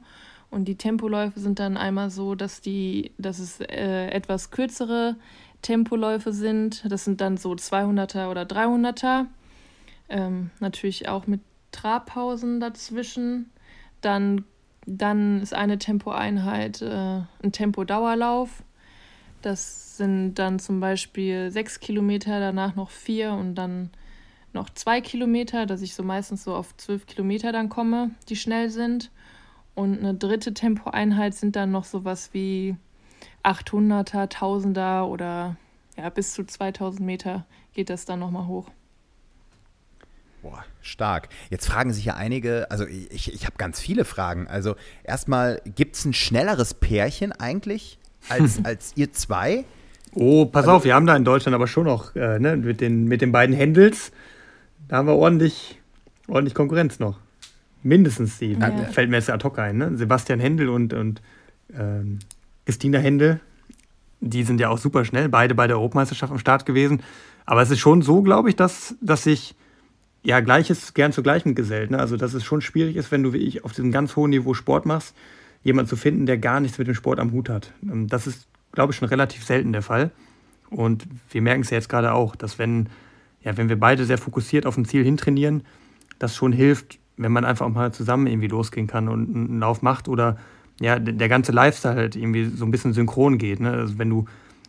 Und 0.53 0.65
die 0.65 0.75
Tempoläufe 0.75 1.39
sind 1.39 1.57
dann 1.57 1.77
einmal 1.77 2.11
so, 2.11 2.35
dass 2.35 2.61
die, 2.61 3.11
dass 3.17 3.39
es 3.39 3.59
äh, 3.59 4.07
etwas 4.09 4.51
kürzere 4.51 5.15
Tempoläufe 5.63 6.31
sind. 6.31 6.85
Das 6.87 7.05
sind 7.05 7.21
dann 7.21 7.37
so 7.37 7.53
200er 7.53 8.29
oder 8.29 8.43
300er. 8.43 9.25
Ähm, 10.09 10.51
natürlich 10.59 11.09
auch 11.09 11.25
mit 11.25 11.41
Trabpausen 11.71 12.59
dazwischen. 12.59 13.49
Dann, 14.01 14.45
dann 14.85 15.41
ist 15.41 15.55
eine 15.55 15.79
Tempoeinheit 15.79 16.83
äh, 16.83 17.21
ein 17.41 17.51
Tempodauerlauf. 17.51 18.63
Das 19.41 19.97
sind 19.97 20.35
dann 20.35 20.59
zum 20.59 20.79
Beispiel 20.79 21.49
sechs 21.49 21.79
Kilometer, 21.79 22.39
danach 22.39 22.75
noch 22.75 22.91
vier 22.91 23.33
und 23.33 23.55
dann 23.55 23.89
noch 24.53 24.69
zwei 24.69 25.01
Kilometer, 25.01 25.65
dass 25.65 25.81
ich 25.81 25.95
so 25.95 26.03
meistens 26.03 26.43
so 26.43 26.53
auf 26.53 26.77
zwölf 26.77 27.07
Kilometer 27.07 27.51
dann 27.51 27.69
komme, 27.69 28.11
die 28.29 28.35
schnell 28.35 28.69
sind. 28.69 29.09
Und 29.75 29.99
eine 29.99 30.13
dritte 30.13 30.53
Tempoeinheit 30.53 31.33
sind 31.33 31.55
dann 31.55 31.71
noch 31.71 31.83
sowas 31.83 32.29
wie 32.33 32.75
800er, 33.43 34.31
1000er 34.31 35.03
oder 35.03 35.55
ja, 35.97 36.09
bis 36.09 36.33
zu 36.33 36.45
2000 36.45 37.01
Meter 37.05 37.45
geht 37.73 37.89
das 37.89 38.05
dann 38.05 38.19
nochmal 38.19 38.47
hoch. 38.47 38.69
Boah, 40.41 40.65
stark. 40.81 41.29
Jetzt 41.49 41.67
fragen 41.67 41.93
sich 41.93 42.05
ja 42.05 42.15
einige, 42.15 42.69
also 42.69 42.85
ich, 42.85 43.33
ich 43.33 43.45
habe 43.45 43.55
ganz 43.57 43.79
viele 43.79 44.03
Fragen. 44.03 44.47
Also 44.47 44.75
erstmal, 45.03 45.61
gibt 45.63 45.95
es 45.95 46.05
ein 46.05 46.13
schnelleres 46.13 46.73
Pärchen 46.73 47.31
eigentlich 47.31 47.97
als, 48.29 48.59
als 48.65 48.93
ihr 48.95 49.13
zwei? 49.13 49.63
Oh, 50.13 50.45
pass 50.45 50.63
also, 50.63 50.77
auf, 50.77 50.83
wir 50.83 50.95
haben 50.95 51.05
da 51.05 51.15
in 51.15 51.23
Deutschland 51.23 51.55
aber 51.55 51.67
schon 51.67 51.85
noch 51.85 52.15
äh, 52.15 52.39
ne, 52.39 52.57
mit, 52.57 52.81
den, 52.81 53.05
mit 53.05 53.21
den 53.21 53.31
beiden 53.31 53.55
Händels, 53.55 54.11
da 54.87 54.97
haben 54.97 55.07
wir 55.07 55.15
ordentlich, 55.15 55.79
ordentlich 56.27 56.53
Konkurrenz 56.53 56.99
noch. 56.99 57.19
Mindestens 57.83 58.39
die, 58.39 58.53
ja. 58.53 58.71
fällt 58.91 59.09
mir 59.09 59.17
jetzt 59.17 59.29
ad 59.29 59.43
hoc 59.43 59.59
ein, 59.59 59.77
ne? 59.77 59.97
Sebastian 59.97 60.39
Händel 60.39 60.69
und, 60.69 60.93
und 60.93 61.21
ähm, 61.77 62.19
Christina 62.65 62.99
Händel, 62.99 63.39
die 64.21 64.43
sind 64.43 64.59
ja 64.59 64.69
auch 64.69 64.77
super 64.77 65.03
schnell, 65.05 65.29
beide 65.29 65.53
bei 65.53 65.67
der 65.67 65.77
Europameisterschaft 65.77 66.31
am 66.31 66.39
Start 66.39 66.65
gewesen. 66.65 67.03
Aber 67.45 67.61
es 67.61 67.69
ist 67.69 67.79
schon 67.79 68.01
so, 68.01 68.21
glaube 68.21 68.49
ich, 68.49 68.55
dass, 68.55 68.95
dass 69.01 69.23
sich 69.23 69.55
ja 70.23 70.39
Gleiches 70.39 70.93
gern 70.93 71.11
zu 71.11 71.21
Gleichem 71.21 71.55
gesellt. 71.55 71.91
Ne? 71.91 71.99
Also, 71.99 72.15
dass 72.15 72.33
es 72.33 72.43
schon 72.43 72.61
schwierig 72.61 72.95
ist, 72.95 73.11
wenn 73.11 73.23
du 73.23 73.33
wie 73.33 73.37
ich 73.37 73.65
auf 73.65 73.73
diesem 73.73 73.91
ganz 73.91 74.15
hohen 74.15 74.29
Niveau 74.29 74.53
Sport 74.53 74.85
machst, 74.85 75.13
jemanden 75.63 75.89
zu 75.89 75.95
finden, 75.95 76.25
der 76.25 76.37
gar 76.37 76.59
nichts 76.59 76.77
mit 76.77 76.87
dem 76.87 76.95
Sport 76.95 77.19
am 77.19 77.31
Hut 77.31 77.49
hat. 77.49 77.73
Ähm, 77.83 78.07
das 78.07 78.27
ist, 78.27 78.47
glaube 78.71 78.93
ich, 78.93 78.97
schon 78.97 79.09
relativ 79.09 79.43
selten 79.43 79.73
der 79.73 79.81
Fall. 79.81 80.11
Und 80.69 81.05
wir 81.29 81.41
merken 81.41 81.61
es 81.61 81.69
ja 81.69 81.77
jetzt 81.77 81.89
gerade 81.89 82.13
auch, 82.13 82.35
dass 82.35 82.57
wenn, 82.57 82.89
ja, 83.43 83.55
wenn 83.57 83.69
wir 83.69 83.79
beide 83.79 84.05
sehr 84.05 84.17
fokussiert 84.17 84.65
auf 84.65 84.77
ein 84.77 84.85
Ziel 84.85 85.03
hintrainieren, 85.03 85.63
das 86.17 86.35
schon 86.35 86.53
hilft, 86.53 86.97
wenn 87.17 87.31
man 87.31 87.45
einfach 87.45 87.69
mal 87.69 87.93
zusammen 87.93 88.27
irgendwie 88.27 88.47
losgehen 88.47 88.87
kann 88.87 89.07
und 89.07 89.35
einen 89.35 89.59
Lauf 89.59 89.81
macht 89.81 90.07
oder 90.07 90.37
ja, 90.79 90.97
der 90.99 91.29
ganze 91.29 91.51
Lifestyle 91.51 91.95
halt 91.95 92.15
irgendwie 92.15 92.45
so 92.45 92.65
ein 92.65 92.71
bisschen 92.71 92.93
synchron 92.93 93.37
geht. 93.37 93.59
Ne? 93.59 93.71
Also 93.71 93.97
wenn 93.99 94.09
du 94.09 94.25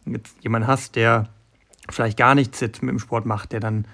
jetzt 0.06 0.36
jemanden 0.42 0.68
hast, 0.68 0.96
der 0.96 1.28
vielleicht 1.90 2.18
gar 2.18 2.34
nichts 2.34 2.60
jetzt 2.60 2.82
mit 2.82 2.92
dem 2.92 2.98
Sport 2.98 3.26
macht, 3.26 3.52
der 3.52 3.60
dann 3.60 3.86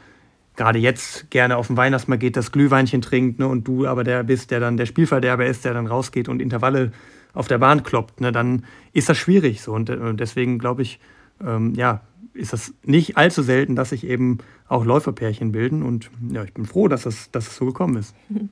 gerade 0.56 0.78
jetzt 0.78 1.30
gerne 1.30 1.56
auf 1.56 1.68
den 1.68 1.76
Weihnachtsmarkt 1.76 2.20
geht, 2.20 2.36
das 2.36 2.52
Glühweinchen 2.52 3.00
trinkt, 3.00 3.38
ne, 3.38 3.46
und 3.46 3.66
du 3.66 3.86
aber 3.86 4.04
der 4.04 4.24
bist, 4.24 4.50
der 4.50 4.60
dann 4.60 4.76
der 4.76 4.86
Spielverderber 4.86 5.46
ist, 5.46 5.64
der 5.64 5.74
dann 5.74 5.86
rausgeht 5.86 6.28
und 6.28 6.42
Intervalle 6.42 6.92
auf 7.32 7.48
der 7.48 7.58
Bahn 7.58 7.82
kloppt, 7.82 8.20
ne, 8.20 8.32
dann 8.32 8.64
ist 8.92 9.08
das 9.08 9.16
schwierig 9.16 9.62
so. 9.62 9.72
Und 9.72 9.88
äh, 9.88 10.14
deswegen 10.14 10.58
glaube 10.58 10.82
ich, 10.82 11.00
ähm, 11.44 11.74
ja, 11.74 12.02
ist 12.34 12.52
das 12.52 12.74
nicht 12.84 13.16
allzu 13.16 13.42
selten, 13.42 13.76
dass 13.76 13.90
sich 13.90 14.04
eben 14.04 14.38
auch 14.68 14.84
Läuferpärchen 14.84 15.52
bilden. 15.52 15.82
Und 15.82 16.10
ja, 16.30 16.44
ich 16.44 16.52
bin 16.52 16.64
froh, 16.64 16.88
dass 16.88 17.06
es, 17.06 17.30
dass 17.30 17.48
es 17.48 17.56
so 17.56 17.66
gekommen 17.66 17.96
ist. 17.96 18.14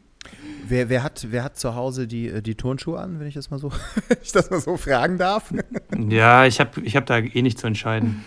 Wer, 0.67 0.91
wer, 0.91 1.03
hat, 1.03 1.29
wer 1.31 1.45
hat 1.45 1.57
zu 1.57 1.75
Hause 1.75 2.07
die, 2.07 2.29
äh, 2.29 2.43
die 2.43 2.55
Turnschuhe 2.55 2.99
an, 2.99 3.19
wenn 3.19 3.27
ich 3.27 3.35
das 3.35 3.51
mal 3.51 3.59
so, 3.59 3.73
ich 4.23 4.33
das 4.33 4.51
mal 4.51 4.61
so 4.61 4.77
fragen 4.77 5.17
darf? 5.17 5.55
Ja, 6.11 6.45
ich 6.45 6.61
habe 6.61 6.83
ich 6.83 6.97
hab 6.97 7.07
da 7.07 7.19
eh 7.19 7.41
nicht 7.41 7.59
zu 7.59 7.67
entscheiden. 7.67 8.25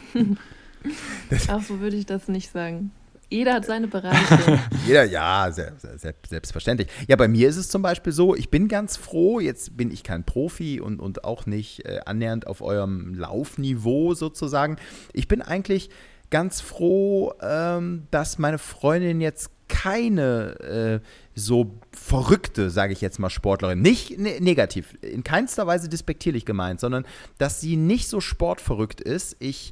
Ach, 1.48 1.62
so 1.62 1.80
würde 1.80 1.96
ich 1.96 2.08
das 2.08 2.28
nicht 2.28 2.52
sagen. 2.52 2.92
Jeder 3.32 3.54
hat 3.54 3.66
seine 3.66 3.88
Bereiche. 3.88 4.60
Jeder, 4.86 5.06
ja, 5.06 5.50
selbstverständlich. 5.52 6.90
Ja, 7.08 7.16
bei 7.16 7.30
mir 7.30 7.48
ist 7.48 7.56
es 7.56 7.70
zum 7.70 7.82
Beispiel 7.82 8.12
so, 8.12 8.36
ich 8.36 8.50
bin 8.52 8.68
ganz 8.68 8.98
froh, 8.98 9.40
jetzt 9.40 9.78
bin 9.78 9.90
ich 9.90 10.04
kein 10.04 10.26
Profi 10.26 10.82
und, 10.82 11.00
und 11.00 11.24
auch 11.24 11.46
nicht 11.46 11.86
äh, 11.86 12.02
annähernd 12.06 12.46
auf 12.46 12.62
eurem 12.62 13.14
Laufniveau 13.16 14.16
sozusagen. 14.16 14.76
Ich 15.14 15.30
bin 15.30 15.42
eigentlich 15.42 15.90
ganz 16.30 16.60
froh, 16.60 17.34
ähm, 17.42 18.08
dass 18.12 18.38
meine 18.38 18.58
Freundin 18.58 19.22
jetzt 19.22 19.50
keine 19.70 20.60
äh, 20.60 21.08
so 21.34 21.80
verrückte, 21.94 22.70
sage 22.70 22.92
ich 22.92 23.00
jetzt 23.00 23.18
mal, 23.18 23.30
Sportlerin, 23.30 23.82
nicht 23.82 24.20
ne 24.20 24.42
negativ, 24.42 24.94
in 25.02 25.24
keinster 25.24 25.66
Weise 25.66 25.88
despektierlich 25.88 26.46
gemeint, 26.46 26.82
sondern 26.82 27.06
dass 27.38 27.62
sie 27.62 27.78
nicht 27.78 28.10
so 28.10 28.20
sportverrückt 28.20 29.00
ist. 29.00 29.38
Ich 29.40 29.72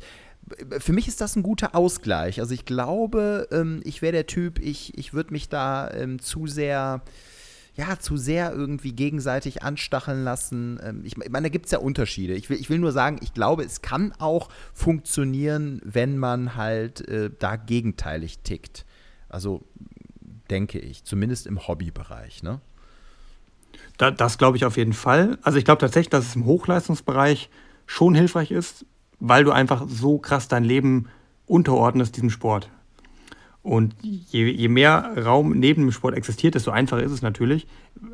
für 0.79 0.93
mich 0.93 1.07
ist 1.07 1.21
das 1.21 1.35
ein 1.35 1.43
guter 1.43 1.75
Ausgleich. 1.75 2.39
Also 2.39 2.53
ich 2.53 2.65
glaube, 2.65 3.47
ähm, 3.51 3.81
ich 3.83 4.01
wäre 4.01 4.13
der 4.13 4.27
Typ, 4.27 4.59
ich, 4.59 4.97
ich 4.97 5.13
würde 5.13 5.31
mich 5.31 5.49
da 5.49 5.89
ähm, 5.91 6.19
zu 6.19 6.47
sehr, 6.47 7.01
ja, 7.75 7.99
zu 7.99 8.17
sehr 8.17 8.53
irgendwie 8.53 8.93
gegenseitig 8.93 9.63
anstacheln 9.63 10.23
lassen. 10.23 10.79
Ähm, 10.83 11.01
ich, 11.03 11.17
meine, 11.17 11.43
da 11.43 11.49
gibt 11.49 11.65
es 11.65 11.71
ja 11.71 11.79
Unterschiede. 11.79 12.33
Ich 12.33 12.49
will, 12.49 12.59
ich 12.59 12.69
will 12.69 12.79
nur 12.79 12.91
sagen, 12.91 13.19
ich 13.21 13.33
glaube, 13.33 13.63
es 13.63 13.81
kann 13.81 14.13
auch 14.19 14.49
funktionieren, 14.73 15.81
wenn 15.83 16.17
man 16.17 16.55
halt 16.55 17.07
äh, 17.07 17.29
da 17.38 17.55
gegenteilig 17.55 18.39
tickt. 18.39 18.85
Also 19.29 19.63
denke 20.49 20.79
ich, 20.79 21.03
zumindest 21.03 21.47
im 21.47 21.67
Hobbybereich, 21.67 22.43
ne? 22.43 22.59
Da, 23.97 24.12
das 24.12 24.38
glaube 24.38 24.57
ich 24.57 24.65
auf 24.65 24.77
jeden 24.77 24.93
Fall. 24.93 25.38
Also 25.41 25.57
ich 25.57 25.65
glaube 25.65 25.81
tatsächlich, 25.81 26.09
dass 26.09 26.25
es 26.25 26.35
im 26.35 26.45
Hochleistungsbereich 26.45 27.49
schon 27.85 28.15
hilfreich 28.15 28.51
ist, 28.51 28.85
weil 29.19 29.43
du 29.43 29.51
einfach 29.51 29.86
so 29.88 30.17
krass 30.17 30.47
dein 30.47 30.63
Leben 30.63 31.08
unterordnest 31.45 32.15
diesem 32.15 32.29
Sport. 32.29 32.69
Und 33.62 33.93
je, 34.01 34.49
je 34.49 34.67
mehr 34.69 35.12
Raum 35.23 35.51
neben 35.51 35.84
dem 35.84 35.91
Sport 35.91 36.15
existiert, 36.15 36.55
desto 36.55 36.71
einfacher 36.71 37.03
ist 37.03 37.12
es 37.12 37.21
natürlich. 37.21 37.67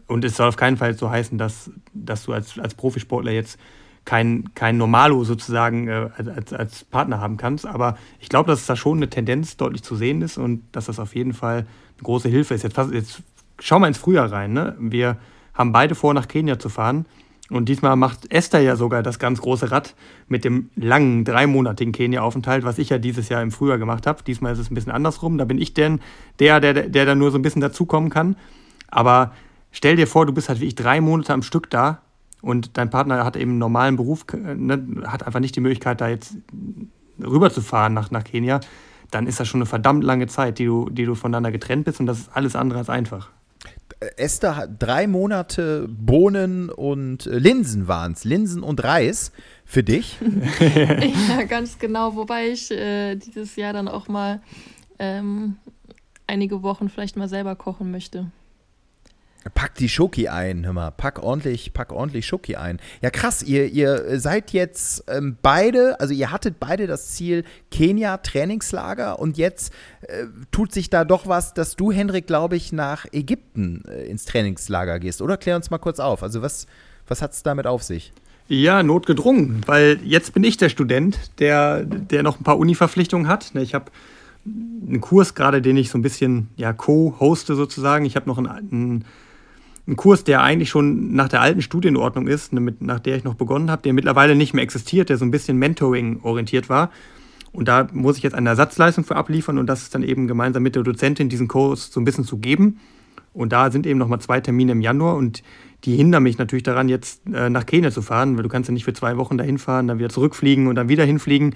Und 0.08 0.26
es 0.26 0.36
soll 0.36 0.48
auf 0.48 0.58
keinen 0.58 0.78
Fall 0.78 0.98
so 0.98 1.10
heißen, 1.10 1.38
dass, 1.38 1.70
dass 1.94 2.24
du 2.24 2.34
als, 2.34 2.58
als 2.58 2.74
Profisportler 2.74 3.32
jetzt 3.32 3.60
kein, 4.06 4.54
kein 4.56 4.78
Normalo 4.78 5.24
sozusagen 5.24 5.88
äh, 5.88 6.10
als, 6.16 6.54
als 6.54 6.84
Partner 6.86 7.20
haben 7.20 7.38
kannst. 7.38 7.66
Aber 7.66 7.98
ich 8.20 8.30
glaube, 8.30 8.48
dass 8.48 8.66
da 8.66 8.76
schon 8.76 8.98
eine 8.98 9.10
Tendenz 9.10 9.58
deutlich 9.58 9.84
zu 9.84 9.96
sehen 9.96 10.22
ist 10.22 10.38
und 10.38 10.64
dass 10.72 10.86
das 10.86 11.00
auf 11.00 11.16
jeden 11.16 11.34
Fall 11.34 11.58
eine 11.58 12.04
große 12.04 12.30
Hilfe 12.30 12.54
ist. 12.54 12.64
Jetzt, 12.64 12.78
jetzt 12.92 13.22
schau 13.60 13.80
mal 13.80 13.88
ins 13.88 13.98
Frühjahr 13.98 14.32
rein. 14.32 14.54
Ne? 14.54 14.76
Wir 14.80 15.18
haben 15.54 15.72
beide 15.72 15.96
vor, 15.96 16.14
nach 16.14 16.28
Kenia 16.28 16.58
zu 16.60 16.70
fahren. 16.70 17.06
Und 17.52 17.70
diesmal 17.70 17.96
macht 17.96 18.32
Esther 18.32 18.62
ja 18.62 18.76
sogar 18.76 19.04
das 19.04 19.20
ganz 19.20 19.40
große 19.40 19.70
Rad 19.70 19.94
mit 20.28 20.44
dem 20.44 20.70
langen, 20.76 21.26
dreimonatigen 21.26 21.94
Kenia-Aufenthalt, 21.94 22.64
was 22.64 22.80
ich 22.80 22.90
ja 22.90 22.98
dieses 22.98 23.30
Jahr 23.30 23.44
im 23.44 23.52
Frühjahr 23.52 23.78
gemacht 23.78 24.08
habe. 24.08 24.24
Diesmal 24.24 24.54
ist 24.54 24.60
es 24.60 24.72
ein 24.72 24.76
bisschen 24.76 24.92
andersrum. 24.92 25.38
Da 25.38 25.46
bin 25.46 25.60
ich 25.60 25.74
denn 25.76 26.00
der, 26.40 26.60
der, 26.60 26.74
der 26.74 27.06
da 27.06 27.14
nur 27.14 27.30
so 27.30 27.38
ein 27.38 27.44
bisschen 27.44 27.62
dazukommen 27.62 28.10
kann. 28.10 28.36
Aber 28.88 29.32
stell 29.72 29.96
dir 29.96 30.08
vor, 30.08 30.26
du 30.26 30.34
bist 30.34 30.50
halt 30.50 30.60
wie 30.60 30.66
ich 30.66 30.76
drei 30.76 31.02
Monate 31.02 31.34
am 31.34 31.44
Stück 31.44 31.70
da 31.70 32.02
und 32.42 32.78
dein 32.78 32.90
Partner 32.90 33.24
hat 33.24 33.36
eben 33.36 33.52
einen 33.52 33.60
normalen 33.60 33.96
Beruf, 33.96 34.26
ne, 34.34 35.04
hat 35.06 35.26
einfach 35.26 35.40
nicht 35.40 35.56
die 35.56 35.62
Möglichkeit, 35.62 36.02
da 36.02 36.08
jetzt 36.08 36.36
rüberzufahren 37.20 37.94
nach, 37.94 38.10
nach 38.10 38.24
Kenia. 38.24 38.60
Dann 39.12 39.28
ist 39.28 39.40
das 39.40 39.48
schon 39.48 39.60
eine 39.60 39.68
verdammt 39.68 40.04
lange 40.04 40.26
Zeit, 40.28 40.58
die 40.58 40.66
du, 40.66 40.90
die 40.90 41.06
du 41.06 41.14
voneinander 41.14 41.52
getrennt 41.52 41.86
bist 41.86 42.00
und 42.00 42.08
das 42.08 42.20
ist 42.20 42.30
alles 42.36 42.56
andere 42.56 42.80
als 42.80 42.90
einfach. 42.90 43.30
Esther 44.18 44.56
hat 44.56 44.82
drei 44.82 45.08
Monate 45.08 45.88
Bohnen 45.88 46.70
und 46.70 47.28
äh, 47.28 47.38
Linsen 47.38 47.88
waren 47.88 48.14
es, 48.14 48.24
Linsen 48.24 48.64
und 48.64 48.84
Reis 48.84 49.32
für 49.64 49.84
dich. 49.84 50.18
ja, 51.30 51.44
ganz 51.44 51.80
genau, 51.80 52.16
wobei 52.16 52.50
ich 52.50 52.72
äh, 52.72 53.16
dieses 53.16 53.56
Jahr 53.56 53.74
dann 53.74 53.88
auch 53.88 54.08
mal 54.08 54.42
ähm, 55.00 55.58
einige 56.28 56.64
Wochen 56.64 56.90
vielleicht 56.90 57.16
mal 57.16 57.30
selber 57.30 57.56
kochen 57.56 57.92
möchte. 57.92 58.32
Pack 59.54 59.76
die 59.76 59.90
Schoki 59.90 60.28
ein, 60.28 60.66
hör 60.66 60.74
mal, 60.74 60.92
pack 60.92 61.22
ordentlich, 61.22 61.72
pack 61.72 61.92
ordentlich 61.92 62.26
Schoki 62.26 62.56
ein. 62.56 62.80
Ja, 63.02 63.12
krass, 63.12 63.44
ihr, 63.44 63.68
ihr 63.68 64.20
seid 64.20 64.52
jetzt 64.52 65.04
ähm, 65.08 65.38
beide, 65.42 66.00
also 66.00 66.14
ihr 66.14 66.32
hattet 66.32 66.60
beide 66.60 66.88
das 66.88 67.10
Ziel 67.10 67.44
Kenia 67.70 68.18
Trainingslager 68.18 69.20
und 69.20 69.38
jetzt 69.38 69.72
äh, 70.02 70.26
tut 70.52 70.72
sich 70.72 70.90
da 70.90 71.06
doch 71.06 71.28
was, 71.28 71.54
dass 71.54 71.76
du, 71.76 71.92
Henrik, 71.92 72.26
glaube 72.26 72.56
ich, 72.56 72.74
nach 72.74 73.06
Ägypten 73.12 73.84
äh, 73.88 74.08
ins 74.08 74.26
Trainingslager 74.26 75.00
gehst, 75.00 75.22
oder? 75.22 75.38
Klär 75.38 75.56
uns 75.58 75.70
mal 75.70 75.78
kurz 75.78 76.00
auf. 76.00 76.24
Also 76.24 76.42
was, 76.42 76.66
was 77.08 77.22
hat 77.22 77.34
es 77.34 77.44
damit 77.44 77.68
auf 77.68 77.84
sich? 77.84 78.14
Ja, 78.48 78.84
notgedrungen, 78.84 79.62
weil 79.66 80.00
jetzt 80.04 80.34
bin 80.34 80.44
ich 80.44 80.58
der 80.58 80.70
Student, 80.70 81.20
der, 81.40 81.84
der 81.84 82.24
noch 82.24 82.40
ein 82.40 82.44
paar 82.44 82.60
Uni-Verpflichtungen 82.60 83.28
hat. 83.28 83.54
Ich 83.56 83.74
habe 83.74 83.92
einen 84.46 85.02
Kurs 85.02 85.34
gerade, 85.34 85.62
den 85.62 85.78
ich 85.78 85.90
so 85.90 85.98
ein 85.98 86.04
bisschen 86.04 86.50
ja, 86.56 86.72
co-hoste 86.72 87.56
sozusagen. 87.56 88.06
Ich 88.06 88.16
habe 88.16 88.28
noch 88.28 88.38
einen, 88.38 88.48
einen 88.48 89.06
ein 89.88 89.96
Kurs, 89.96 90.24
der 90.24 90.42
eigentlich 90.42 90.70
schon 90.70 91.14
nach 91.14 91.30
der 91.30 91.42
alten 91.42 91.62
Studienordnung 91.62 92.28
ist, 92.28 92.54
mit, 92.54 92.82
nach 92.82 93.00
der 93.00 93.18
ich 93.18 93.24
noch 93.24 93.36
begonnen 93.36 93.70
habe, 93.70 93.84
der 93.84 93.94
mittlerweile 93.94 94.36
nicht 94.36 94.54
mehr 94.54 94.64
existiert, 94.64 95.10
der 95.10 95.18
so 95.18 95.26
ein 95.26 95.32
bisschen 95.32 95.58
Mentoring 95.58 96.22
orientiert 96.24 96.70
war. 96.70 96.90
Und 97.52 97.68
da 97.68 97.88
muss 97.94 98.18
ich 98.18 98.24
jetzt 98.24 98.34
eine 98.34 98.50
Ersatzleistung 98.50 99.04
für 99.04 99.16
abliefern 99.16 99.58
und 99.58 99.68
das 99.68 99.84
ist 99.84 99.96
dann 99.96 100.04
eben 100.04 100.28
gemeinsam 100.28 100.64
mit 100.64 100.76
der 100.76 100.84
Dozentin 100.84 101.30
diesen 101.30 101.48
Kurs 101.48 101.92
so 101.92 102.02
ein 102.02 102.04
bisschen 102.04 102.26
zu 102.26 102.38
geben. 102.38 102.80
Und 103.32 103.54
da 103.54 103.70
sind 103.70 103.86
eben 103.86 104.00
nochmal 104.00 104.20
zwei 104.20 104.42
Termine 104.42 104.72
im 104.72 104.82
Januar 104.82 105.16
und 105.16 105.44
die 105.84 105.96
hindern 105.96 106.24
mich 106.24 106.38
natürlich 106.38 106.64
daran, 106.64 106.90
jetzt 106.90 107.22
äh, 107.32 107.50
nach 107.50 107.66
Kenia 107.66 107.92
zu 107.92 108.02
fahren, 108.02 108.36
weil 108.36 108.44
du 108.44 108.50
kannst 108.50 108.70
ja 108.70 108.74
nicht 108.74 108.86
für 108.86 108.94
zwei 108.94 109.18
Wochen 109.18 109.38
dahin 109.38 109.58
fahren, 109.58 109.88
dann 109.88 110.00
wieder 110.00 110.10
zurückfliegen 110.10 110.68
und 110.68 110.76
dann 110.76 110.90
wieder 110.90 111.06
hinfliegen. 111.06 111.56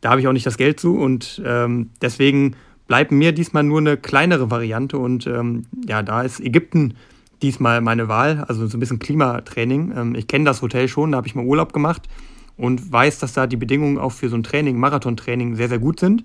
Da 0.00 0.10
habe 0.10 0.20
ich 0.20 0.28
auch 0.28 0.32
nicht 0.32 0.46
das 0.46 0.58
Geld 0.58 0.78
zu 0.78 0.96
und 0.96 1.42
ähm, 1.44 1.90
deswegen 2.02 2.56
bleibt 2.86 3.10
mir 3.10 3.32
diesmal 3.32 3.64
nur 3.64 3.78
eine 3.78 3.96
kleinere 3.96 4.50
Variante 4.50 4.98
und 4.98 5.26
ähm, 5.26 5.66
ja, 5.86 6.02
da 6.02 6.22
ist 6.22 6.40
Ägypten 6.40 6.94
diesmal 7.42 7.80
meine 7.80 8.08
Wahl, 8.08 8.44
also 8.48 8.66
so 8.66 8.76
ein 8.76 8.80
bisschen 8.80 8.98
Klimatraining. 8.98 9.92
Ähm, 9.96 10.14
ich 10.14 10.26
kenne 10.26 10.44
das 10.44 10.62
Hotel 10.62 10.88
schon, 10.88 11.12
da 11.12 11.18
habe 11.18 11.26
ich 11.26 11.34
mal 11.34 11.44
Urlaub 11.44 11.72
gemacht 11.72 12.08
und 12.56 12.92
weiß, 12.92 13.18
dass 13.18 13.32
da 13.32 13.46
die 13.46 13.56
Bedingungen 13.56 13.98
auch 13.98 14.12
für 14.12 14.28
so 14.28 14.36
ein 14.36 14.42
Training, 14.42 14.78
Marathontraining, 14.78 15.54
sehr, 15.54 15.68
sehr 15.68 15.78
gut 15.78 16.00
sind. 16.00 16.24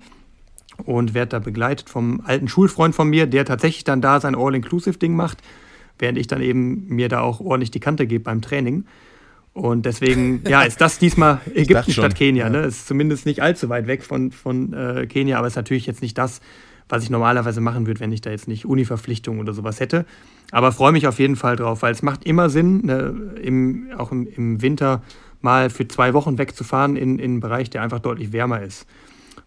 Und 0.84 1.14
werde 1.14 1.28
da 1.28 1.38
begleitet 1.38 1.88
vom 1.88 2.20
alten 2.24 2.48
Schulfreund 2.48 2.96
von 2.96 3.08
mir, 3.08 3.28
der 3.28 3.44
tatsächlich 3.44 3.84
dann 3.84 4.00
da 4.00 4.20
sein 4.20 4.34
All-Inclusive-Ding 4.34 5.14
macht, 5.14 5.38
während 6.00 6.18
ich 6.18 6.26
dann 6.26 6.42
eben 6.42 6.88
mir 6.88 7.08
da 7.08 7.20
auch 7.20 7.38
ordentlich 7.38 7.70
die 7.70 7.78
Kante 7.78 8.08
gebe 8.08 8.24
beim 8.24 8.42
Training. 8.42 8.84
Und 9.52 9.86
deswegen, 9.86 10.42
ja, 10.48 10.62
ist 10.62 10.80
das 10.80 10.98
diesmal 10.98 11.40
Ägypten 11.54 11.92
statt 11.92 12.16
Kenia. 12.16 12.46
Ja. 12.46 12.50
Ne? 12.50 12.62
Ist 12.62 12.88
zumindest 12.88 13.24
nicht 13.24 13.40
allzu 13.40 13.68
weit 13.68 13.86
weg 13.86 14.02
von, 14.02 14.32
von 14.32 14.72
äh, 14.72 15.06
Kenia, 15.06 15.38
aber 15.38 15.46
ist 15.46 15.54
natürlich 15.54 15.86
jetzt 15.86 16.02
nicht 16.02 16.18
das, 16.18 16.40
was 16.88 17.02
ich 17.02 17.10
normalerweise 17.10 17.60
machen 17.60 17.86
würde, 17.86 18.00
wenn 18.00 18.12
ich 18.12 18.20
da 18.20 18.30
jetzt 18.30 18.48
nicht 18.48 18.66
Uni-Verpflichtungen 18.66 19.40
oder 19.40 19.52
sowas 19.52 19.80
hätte. 19.80 20.04
Aber 20.50 20.72
freue 20.72 20.92
mich 20.92 21.06
auf 21.06 21.18
jeden 21.18 21.36
Fall 21.36 21.56
drauf, 21.56 21.82
weil 21.82 21.92
es 21.92 22.02
macht 22.02 22.24
immer 22.24 22.50
Sinn, 22.50 22.82
ne, 22.84 23.14
im, 23.42 23.88
auch 23.96 24.12
im, 24.12 24.26
im 24.26 24.62
Winter 24.62 25.02
mal 25.40 25.70
für 25.70 25.88
zwei 25.88 26.14
Wochen 26.14 26.38
wegzufahren 26.38 26.96
in, 26.96 27.18
in 27.18 27.32
einen 27.32 27.40
Bereich, 27.40 27.70
der 27.70 27.82
einfach 27.82 28.00
deutlich 28.00 28.32
wärmer 28.32 28.62
ist. 28.62 28.86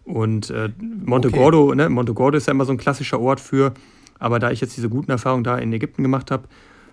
Und 0.04 0.50
äh, 0.50 0.70
Monte, 1.04 1.28
okay. 1.28 1.38
Gordo, 1.38 1.74
ne, 1.74 1.88
Monte 1.88 2.14
Gordo 2.14 2.36
ist 2.38 2.46
ja 2.46 2.52
immer 2.52 2.64
so 2.64 2.72
ein 2.72 2.78
klassischer 2.78 3.20
Ort 3.20 3.40
für, 3.40 3.74
aber 4.18 4.38
da 4.38 4.50
ich 4.50 4.60
jetzt 4.60 4.76
diese 4.76 4.88
guten 4.88 5.10
Erfahrungen 5.10 5.44
da 5.44 5.58
in 5.58 5.72
Ägypten 5.72 6.02
gemacht 6.02 6.30
habe, 6.30 6.44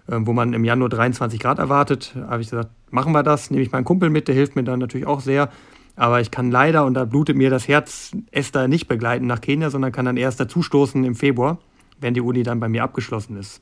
äh, 0.07 0.17
wo 0.19 0.33
man 0.33 0.53
im 0.53 0.63
Januar 0.63 0.89
23 0.89 1.39
Grad 1.39 1.59
erwartet, 1.59 2.15
habe 2.27 2.41
ich 2.41 2.49
gesagt, 2.49 2.69
machen 2.91 3.13
wir 3.13 3.23
das, 3.23 3.51
nehme 3.51 3.63
ich 3.63 3.71
meinen 3.71 3.85
Kumpel 3.85 4.09
mit, 4.09 4.27
der 4.27 4.35
hilft 4.35 4.55
mir 4.55 4.63
dann 4.63 4.79
natürlich 4.79 5.07
auch 5.07 5.21
sehr. 5.21 5.49
Aber 5.95 6.21
ich 6.21 6.31
kann 6.31 6.51
leider, 6.51 6.85
und 6.85 6.93
da 6.93 7.05
blutet 7.05 7.37
mir 7.37 7.49
das 7.49 7.67
Herz, 7.67 8.11
Esther 8.31 8.67
nicht 8.67 8.87
begleiten 8.87 9.27
nach 9.27 9.41
Kenia, 9.41 9.69
sondern 9.69 9.91
kann 9.91 10.05
dann 10.05 10.17
erst 10.17 10.39
dazustoßen 10.39 11.03
im 11.03 11.15
Februar, 11.15 11.59
wenn 11.99 12.13
die 12.13 12.21
Uni 12.21 12.43
dann 12.43 12.59
bei 12.59 12.67
mir 12.67 12.83
abgeschlossen 12.83 13.37
ist. 13.37 13.61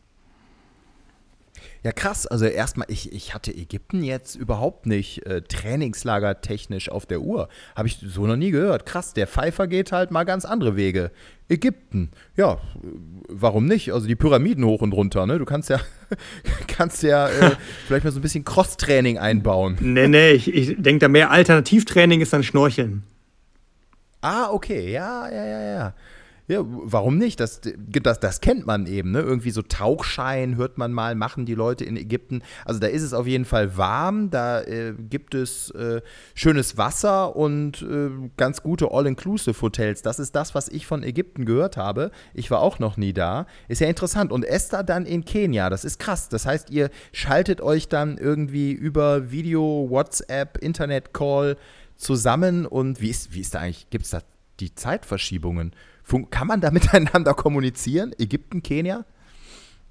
Ja, 1.83 1.91
krass. 1.91 2.25
Also 2.25 2.45
erstmal, 2.45 2.87
ich, 2.89 3.11
ich 3.11 3.33
hatte 3.33 3.53
Ägypten 3.53 4.03
jetzt 4.03 4.35
überhaupt 4.35 4.85
nicht 4.85 5.25
äh, 5.25 5.41
Trainingslager 5.41 6.39
technisch 6.39 6.89
auf 6.89 7.05
der 7.05 7.21
Uhr. 7.21 7.49
Habe 7.75 7.89
ich 7.89 7.99
so 8.01 8.25
noch 8.25 8.37
nie 8.37 8.51
gehört. 8.51 8.85
Krass, 8.85 9.13
der 9.13 9.27
Pfeifer 9.27 9.67
geht 9.67 9.91
halt 9.91 10.09
mal 10.09 10.23
ganz 10.23 10.45
andere 10.45 10.77
Wege. 10.77 11.11
Ägypten, 11.49 12.09
ja, 12.37 12.57
warum 13.27 13.65
nicht? 13.65 13.91
Also 13.91 14.07
die 14.07 14.15
Pyramiden 14.15 14.63
hoch 14.63 14.81
und 14.81 14.93
runter, 14.93 15.25
ne? 15.25 15.37
Du 15.37 15.45
kannst 15.45 15.69
ja, 15.69 15.79
kannst 16.67 17.03
ja 17.03 17.27
äh, 17.27 17.51
vielleicht 17.87 18.05
mal 18.05 18.11
so 18.11 18.19
ein 18.19 18.21
bisschen 18.21 18.45
Cross-Training 18.45 19.17
einbauen. 19.17 19.77
Nee, 19.81 20.07
nee, 20.07 20.31
ich, 20.31 20.53
ich 20.53 20.75
denke 20.81 20.99
da 20.99 21.07
mehr 21.09 21.31
Alternativtraining 21.31 22.21
ist 22.21 22.31
dann 22.31 22.43
Schnorcheln. 22.43 23.03
Ah, 24.21 24.49
okay, 24.51 24.89
ja, 24.89 25.29
ja, 25.29 25.45
ja, 25.45 25.61
ja. 25.63 25.93
Ja, 26.47 26.59
warum 26.65 27.17
nicht? 27.17 27.39
Das, 27.39 27.61
das, 27.63 28.19
das 28.19 28.41
kennt 28.41 28.65
man 28.65 28.85
eben. 28.85 29.11
Ne? 29.11 29.21
Irgendwie 29.21 29.51
so 29.51 29.61
Tauchschein 29.61 30.57
hört 30.57 30.77
man 30.77 30.91
mal, 30.91 31.15
machen 31.15 31.45
die 31.45 31.55
Leute 31.55 31.85
in 31.85 31.95
Ägypten. 31.95 32.41
Also 32.65 32.81
da 32.81 32.87
ist 32.87 33.01
es 33.01 33.13
auf 33.13 33.27
jeden 33.27 33.45
Fall 33.45 33.77
warm, 33.77 34.29
da 34.29 34.61
äh, 34.61 34.93
gibt 34.93 35.35
es 35.35 35.71
äh, 35.71 36.01
schönes 36.35 36.77
Wasser 36.77 37.37
und 37.37 37.81
äh, 37.83 38.09
ganz 38.35 38.61
gute 38.61 38.91
All-Inclusive-Hotels. 38.91 40.01
Das 40.01 40.19
ist 40.19 40.35
das, 40.35 40.53
was 40.53 40.67
ich 40.67 40.85
von 40.85 41.01
Ägypten 41.01 41.45
gehört 41.45 41.77
habe. 41.77 42.11
Ich 42.33 42.51
war 42.51 42.59
auch 42.59 42.77
noch 42.77 42.97
nie 42.97 43.13
da. 43.13 43.45
Ist 43.69 43.79
ja 43.79 43.87
interessant. 43.87 44.33
Und 44.33 44.43
Esther 44.43 44.83
dann 44.83 45.05
in 45.05 45.23
Kenia, 45.23 45.69
das 45.69 45.85
ist 45.85 45.97
krass. 45.97 46.27
Das 46.27 46.45
heißt, 46.45 46.71
ihr 46.71 46.89
schaltet 47.13 47.61
euch 47.61 47.87
dann 47.87 48.17
irgendwie 48.17 48.73
über 48.73 49.31
Video, 49.31 49.87
WhatsApp, 49.89 50.57
Internet-Call 50.57 51.55
zusammen 51.95 52.65
und 52.65 52.99
wie 52.99 53.11
ist, 53.11 53.33
wie 53.33 53.39
ist 53.39 53.55
da 53.55 53.59
eigentlich, 53.59 53.89
gibt 53.89 54.03
es 54.03 54.11
da 54.11 54.21
die 54.59 54.75
Zeitverschiebungen? 54.75 55.71
Kann 56.29 56.47
man 56.47 56.61
da 56.61 56.71
miteinander 56.71 57.33
kommunizieren? 57.33 58.13
Ägypten, 58.17 58.63
Kenia? 58.63 59.05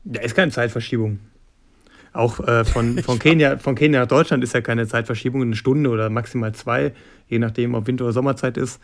Da 0.04 0.20
ist 0.20 0.34
keine 0.34 0.52
Zeitverschiebung. 0.52 1.20
Auch 2.12 2.40
äh, 2.40 2.64
von, 2.64 2.98
von, 3.02 3.18
Kenia, 3.18 3.58
von 3.58 3.74
Kenia 3.74 4.00
nach 4.00 4.08
Deutschland 4.08 4.44
ist 4.44 4.54
ja 4.54 4.60
keine 4.60 4.86
Zeitverschiebung, 4.86 5.42
eine 5.42 5.56
Stunde 5.56 5.90
oder 5.90 6.10
maximal 6.10 6.54
zwei, 6.54 6.92
je 7.28 7.38
nachdem, 7.38 7.74
ob 7.74 7.86
Winter- 7.86 8.04
oder 8.04 8.12
Sommerzeit 8.12 8.56
ist. 8.56 8.80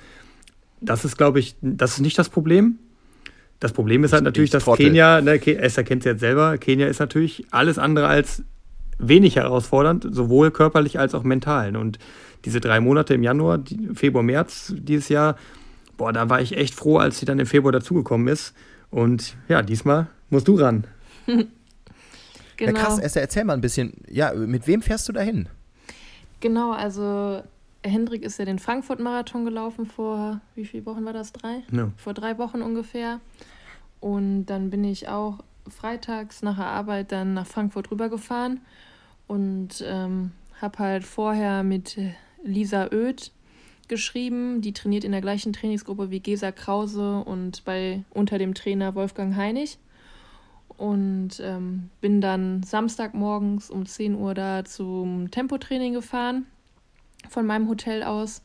Das 0.80 1.04
ist, 1.04 1.18
glaube 1.18 1.40
ich, 1.40 1.56
das 1.60 1.92
ist 1.92 2.00
nicht 2.00 2.18
das 2.18 2.28
Problem. 2.28 2.78
Das 3.60 3.72
Problem 3.72 4.04
ist 4.04 4.12
halt 4.12 4.22
natürlich, 4.22 4.50
dass 4.50 4.64
Trottel. 4.64 4.86
Kenia, 4.86 5.20
ne, 5.20 5.44
Esther 5.44 5.82
kennt 5.82 6.02
es 6.02 6.06
jetzt 6.06 6.20
selber, 6.20 6.58
Kenia 6.58 6.86
ist 6.86 7.00
natürlich 7.00 7.44
alles 7.50 7.78
andere 7.78 8.06
als 8.06 8.44
wenig 8.98 9.36
herausfordernd, 9.36 10.06
sowohl 10.10 10.50
körperlich 10.50 10.98
als 10.98 11.14
auch 11.14 11.24
mental. 11.24 11.76
Und 11.76 11.98
diese 12.44 12.60
drei 12.60 12.80
Monate 12.80 13.14
im 13.14 13.22
Januar, 13.22 13.60
Februar, 13.94 14.22
März 14.22 14.74
dieses 14.76 15.08
Jahr, 15.08 15.36
boah, 15.98 16.12
da 16.12 16.30
war 16.30 16.40
ich 16.40 16.56
echt 16.56 16.74
froh, 16.74 16.96
als 16.96 17.18
sie 17.18 17.26
dann 17.26 17.38
im 17.38 17.46
Februar 17.46 17.72
dazugekommen 17.72 18.28
ist. 18.28 18.54
Und 18.90 19.36
ja, 19.48 19.60
diesmal 19.60 20.06
musst 20.30 20.48
du 20.48 20.54
ran. 20.54 20.86
genau. 21.26 21.50
Ja, 22.58 22.72
krass, 22.72 22.98
Esther, 22.98 23.20
erzähl 23.20 23.44
mal 23.44 23.52
ein 23.52 23.60
bisschen. 23.60 23.92
Ja, 24.08 24.32
mit 24.32 24.66
wem 24.66 24.80
fährst 24.80 25.06
du 25.08 25.12
dahin? 25.12 25.50
Genau, 26.40 26.72
also 26.72 27.42
Hendrik 27.82 28.22
ist 28.22 28.38
ja 28.38 28.46
den 28.46 28.58
Frankfurt-Marathon 28.58 29.44
gelaufen 29.44 29.84
vor, 29.84 30.40
wie 30.54 30.64
viele 30.64 30.86
Wochen 30.86 31.04
war 31.04 31.12
das? 31.12 31.32
Drei? 31.32 31.62
No. 31.70 31.92
Vor 31.96 32.14
drei 32.14 32.38
Wochen 32.38 32.62
ungefähr. 32.62 33.20
Und 34.00 34.46
dann 34.46 34.70
bin 34.70 34.84
ich 34.84 35.08
auch 35.08 35.40
freitags 35.68 36.42
nach 36.42 36.56
der 36.56 36.66
Arbeit 36.66 37.12
dann 37.12 37.34
nach 37.34 37.46
Frankfurt 37.46 37.90
rübergefahren 37.90 38.60
und 39.26 39.84
ähm, 39.84 40.30
habe 40.62 40.78
halt 40.78 41.04
vorher 41.04 41.62
mit 41.62 41.98
Lisa 42.42 42.86
Oeth 42.92 43.32
geschrieben. 43.88 44.60
Die 44.60 44.72
trainiert 44.72 45.04
in 45.04 45.12
der 45.12 45.20
gleichen 45.20 45.52
Trainingsgruppe 45.52 46.10
wie 46.10 46.20
Gesa 46.20 46.52
Krause 46.52 47.22
und 47.24 47.64
bei 47.64 48.04
unter 48.10 48.38
dem 48.38 48.54
Trainer 48.54 48.94
Wolfgang 48.94 49.36
Heinig. 49.36 49.78
Und 50.76 51.40
ähm, 51.40 51.90
bin 52.00 52.20
dann 52.20 52.62
Samstagmorgens 52.62 53.70
um 53.70 53.86
10 53.86 54.14
Uhr 54.14 54.34
da 54.34 54.64
zum 54.64 55.30
Tempotraining 55.30 55.92
gefahren 55.92 56.46
von 57.28 57.46
meinem 57.46 57.68
Hotel 57.68 58.04
aus 58.04 58.42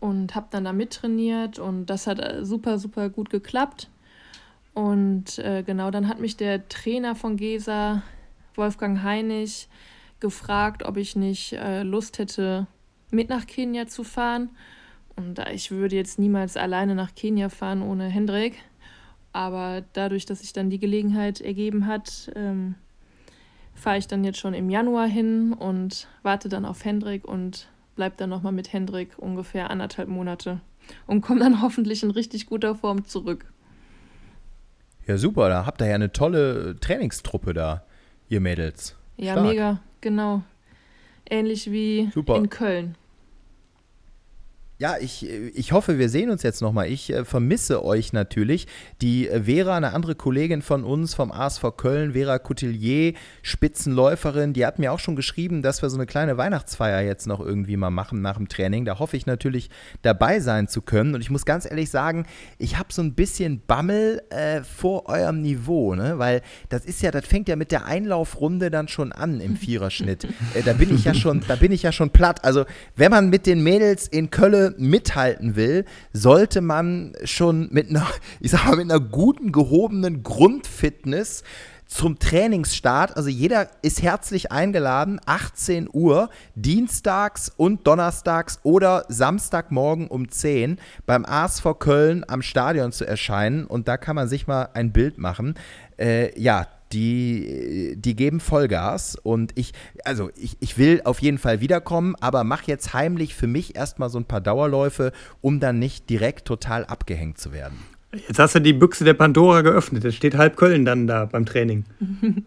und 0.00 0.34
habe 0.34 0.48
dann 0.50 0.64
da 0.64 0.74
mittrainiert 0.74 1.58
und 1.58 1.86
das 1.86 2.06
hat 2.06 2.18
äh, 2.18 2.44
super, 2.44 2.78
super 2.78 3.08
gut 3.08 3.30
geklappt. 3.30 3.88
Und 4.74 5.38
äh, 5.38 5.62
genau, 5.62 5.90
dann 5.90 6.08
hat 6.08 6.20
mich 6.20 6.36
der 6.36 6.68
Trainer 6.68 7.14
von 7.14 7.36
Gesa, 7.36 8.02
Wolfgang 8.56 9.02
Heinig, 9.02 9.68
gefragt, 10.20 10.84
ob 10.84 10.96
ich 10.96 11.16
nicht 11.16 11.54
äh, 11.54 11.82
Lust 11.82 12.18
hätte, 12.18 12.66
mit 13.14 13.28
nach 13.28 13.46
Kenia 13.46 13.86
zu 13.86 14.04
fahren. 14.04 14.50
Und 15.16 15.38
ich 15.52 15.70
würde 15.70 15.96
jetzt 15.96 16.18
niemals 16.18 16.56
alleine 16.56 16.94
nach 16.94 17.14
Kenia 17.14 17.48
fahren 17.48 17.82
ohne 17.82 18.08
Hendrik. 18.08 18.54
Aber 19.32 19.82
dadurch, 19.92 20.26
dass 20.26 20.40
sich 20.40 20.52
dann 20.52 20.70
die 20.70 20.78
Gelegenheit 20.78 21.40
ergeben 21.40 21.86
hat, 21.86 22.30
ähm, 22.36 22.76
fahre 23.74 23.98
ich 23.98 24.06
dann 24.06 24.24
jetzt 24.24 24.38
schon 24.38 24.54
im 24.54 24.70
Januar 24.70 25.06
hin 25.06 25.52
und 25.52 26.08
warte 26.22 26.48
dann 26.48 26.64
auf 26.64 26.84
Hendrik 26.84 27.24
und 27.24 27.68
bleibe 27.96 28.14
dann 28.16 28.30
nochmal 28.30 28.52
mit 28.52 28.72
Hendrik 28.72 29.18
ungefähr 29.18 29.70
anderthalb 29.70 30.08
Monate 30.08 30.60
und 31.06 31.20
komme 31.20 31.40
dann 31.40 31.62
hoffentlich 31.62 32.02
in 32.02 32.10
richtig 32.10 32.46
guter 32.46 32.74
Form 32.74 33.04
zurück. 33.04 33.46
Ja, 35.06 35.18
super. 35.18 35.48
Da 35.48 35.66
habt 35.66 35.82
ihr 35.82 35.88
ja 35.88 35.94
eine 35.94 36.12
tolle 36.12 36.76
Trainingstruppe 36.80 37.52
da, 37.52 37.84
ihr 38.28 38.40
Mädels. 38.40 38.96
Ja, 39.16 39.32
Stark. 39.32 39.46
mega, 39.46 39.80
genau. 40.00 40.42
Ähnlich 41.28 41.70
wie 41.70 42.10
super. 42.12 42.36
in 42.36 42.48
Köln. 42.48 42.96
Ja, 44.76 44.96
ich, 45.00 45.24
ich 45.28 45.70
hoffe, 45.70 45.98
wir 46.00 46.08
sehen 46.08 46.30
uns 46.30 46.42
jetzt 46.42 46.60
nochmal. 46.60 46.88
Ich 46.88 47.12
äh, 47.12 47.24
vermisse 47.24 47.84
euch 47.84 48.12
natürlich. 48.12 48.66
Die 49.00 49.28
äh, 49.28 49.44
Vera, 49.44 49.76
eine 49.76 49.92
andere 49.92 50.16
Kollegin 50.16 50.62
von 50.62 50.82
uns 50.82 51.14
vom 51.14 51.30
ASV 51.30 51.76
Köln, 51.76 52.14
Vera 52.14 52.40
Coutelier, 52.40 53.12
Spitzenläuferin, 53.42 54.52
die 54.52 54.66
hat 54.66 54.80
mir 54.80 54.92
auch 54.92 54.98
schon 54.98 55.14
geschrieben, 55.14 55.62
dass 55.62 55.80
wir 55.80 55.90
so 55.90 55.96
eine 55.96 56.06
kleine 56.06 56.38
Weihnachtsfeier 56.38 57.02
jetzt 57.02 57.28
noch 57.28 57.38
irgendwie 57.38 57.76
mal 57.76 57.90
machen 57.90 58.20
nach 58.20 58.36
dem 58.36 58.48
Training. 58.48 58.84
Da 58.84 58.98
hoffe 58.98 59.16
ich 59.16 59.26
natürlich 59.26 59.70
dabei 60.02 60.40
sein 60.40 60.66
zu 60.66 60.82
können. 60.82 61.14
Und 61.14 61.20
ich 61.20 61.30
muss 61.30 61.44
ganz 61.44 61.70
ehrlich 61.70 61.90
sagen, 61.90 62.26
ich 62.58 62.76
habe 62.76 62.92
so 62.92 63.00
ein 63.00 63.14
bisschen 63.14 63.62
Bammel 63.64 64.22
äh, 64.30 64.62
vor 64.62 65.08
eurem 65.08 65.40
Niveau, 65.40 65.94
ne? 65.94 66.18
weil 66.18 66.42
das 66.68 66.84
ist 66.84 67.00
ja, 67.00 67.12
das 67.12 67.24
fängt 67.24 67.48
ja 67.48 67.54
mit 67.54 67.70
der 67.70 67.86
Einlaufrunde 67.86 68.72
dann 68.72 68.88
schon 68.88 69.12
an 69.12 69.40
im 69.40 69.56
Viererschnitt. 69.56 70.24
äh, 70.54 70.62
da 70.64 70.72
bin 70.72 70.92
ich 70.92 71.04
ja 71.04 71.14
schon, 71.14 71.42
da 71.46 71.54
bin 71.54 71.70
ich 71.70 71.84
ja 71.84 71.92
schon 71.92 72.10
platt. 72.10 72.44
Also 72.44 72.64
wenn 72.96 73.12
man 73.12 73.30
mit 73.30 73.46
den 73.46 73.62
Mädels 73.62 74.08
in 74.08 74.30
Köln 74.32 74.63
mithalten 74.78 75.56
will, 75.56 75.84
sollte 76.12 76.60
man 76.60 77.12
schon 77.24 77.68
mit 77.70 77.90
einer, 77.90 78.06
ich 78.40 78.50
sag 78.50 78.66
mal, 78.66 78.76
mit 78.76 78.90
einer 78.90 79.00
guten, 79.00 79.52
gehobenen 79.52 80.22
Grundfitness 80.22 81.42
zum 81.86 82.18
Trainingsstart. 82.18 83.16
Also 83.16 83.28
jeder 83.28 83.68
ist 83.82 84.02
herzlich 84.02 84.50
eingeladen, 84.50 85.20
18 85.26 85.88
Uhr, 85.92 86.30
dienstags 86.54 87.52
und 87.56 87.86
donnerstags 87.86 88.58
oder 88.62 89.04
Samstagmorgen 89.08 90.08
um 90.08 90.28
10 90.28 90.78
beim 91.06 91.24
ASV 91.24 91.78
Köln 91.78 92.24
am 92.26 92.42
Stadion 92.42 92.92
zu 92.92 93.06
erscheinen. 93.06 93.64
Und 93.64 93.86
da 93.86 93.96
kann 93.96 94.16
man 94.16 94.28
sich 94.28 94.46
mal 94.46 94.70
ein 94.74 94.92
Bild 94.92 95.18
machen. 95.18 95.54
Äh, 95.98 96.38
ja, 96.40 96.66
die, 96.94 97.94
die 97.96 98.14
geben 98.14 98.40
Vollgas 98.40 99.16
und 99.22 99.52
ich, 99.56 99.72
also 100.04 100.30
ich, 100.36 100.56
ich 100.60 100.78
will 100.78 101.02
auf 101.04 101.20
jeden 101.20 101.38
Fall 101.38 101.60
wiederkommen, 101.60 102.14
aber 102.20 102.44
mach 102.44 102.62
jetzt 102.62 102.94
heimlich 102.94 103.34
für 103.34 103.48
mich 103.48 103.76
erstmal 103.76 104.08
so 104.08 104.18
ein 104.18 104.24
paar 104.24 104.40
Dauerläufe, 104.40 105.12
um 105.40 105.60
dann 105.60 105.78
nicht 105.78 106.08
direkt 106.08 106.46
total 106.46 106.84
abgehängt 106.84 107.38
zu 107.38 107.52
werden. 107.52 107.78
Jetzt 108.12 108.38
hast 108.38 108.54
du 108.54 108.60
die 108.60 108.72
Büchse 108.72 109.04
der 109.04 109.14
Pandora 109.14 109.62
geöffnet, 109.62 110.04
es 110.04 110.14
steht 110.14 110.36
halb 110.36 110.56
Köln 110.56 110.84
dann 110.84 111.08
da 111.08 111.26
beim 111.26 111.44
Training. 111.44 111.84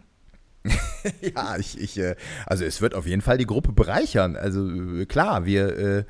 ja, 1.20 1.56
ich, 1.58 1.78
ich, 1.78 1.98
äh, 1.98 2.16
also 2.46 2.64
es 2.64 2.80
wird 2.80 2.94
auf 2.94 3.06
jeden 3.06 3.22
Fall 3.22 3.36
die 3.36 3.46
Gruppe 3.46 3.72
bereichern. 3.72 4.34
Also 4.34 4.66
äh, 4.68 5.04
klar, 5.06 5.44
wir, 5.44 5.78
äh, 5.78 6.04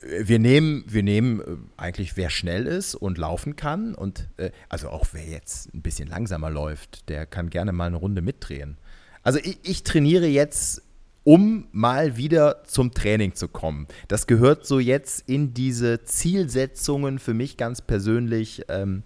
wir 0.00 0.38
nehmen, 0.38 0.84
wir 0.86 1.02
nehmen 1.02 1.70
eigentlich, 1.76 2.16
wer 2.16 2.30
schnell 2.30 2.66
ist 2.66 2.94
und 2.94 3.18
laufen 3.18 3.56
kann 3.56 3.94
und 3.94 4.28
also 4.68 4.88
auch 4.88 5.06
wer 5.12 5.24
jetzt 5.24 5.74
ein 5.74 5.82
bisschen 5.82 6.08
langsamer 6.08 6.50
läuft, 6.50 7.08
der 7.08 7.26
kann 7.26 7.50
gerne 7.50 7.72
mal 7.72 7.86
eine 7.86 7.96
Runde 7.96 8.22
mitdrehen. 8.22 8.76
Also 9.22 9.38
ich, 9.38 9.58
ich 9.62 9.82
trainiere 9.82 10.26
jetzt 10.26 10.82
um 11.28 11.66
mal 11.72 12.16
wieder 12.16 12.64
zum 12.64 12.94
Training 12.94 13.34
zu 13.34 13.48
kommen. 13.48 13.86
Das 14.08 14.26
gehört 14.26 14.64
so 14.64 14.78
jetzt 14.78 15.28
in 15.28 15.52
diese 15.52 16.02
Zielsetzungen 16.02 17.18
für 17.18 17.34
mich 17.34 17.58
ganz 17.58 17.82
persönlich 17.82 18.64
ähm, 18.70 19.02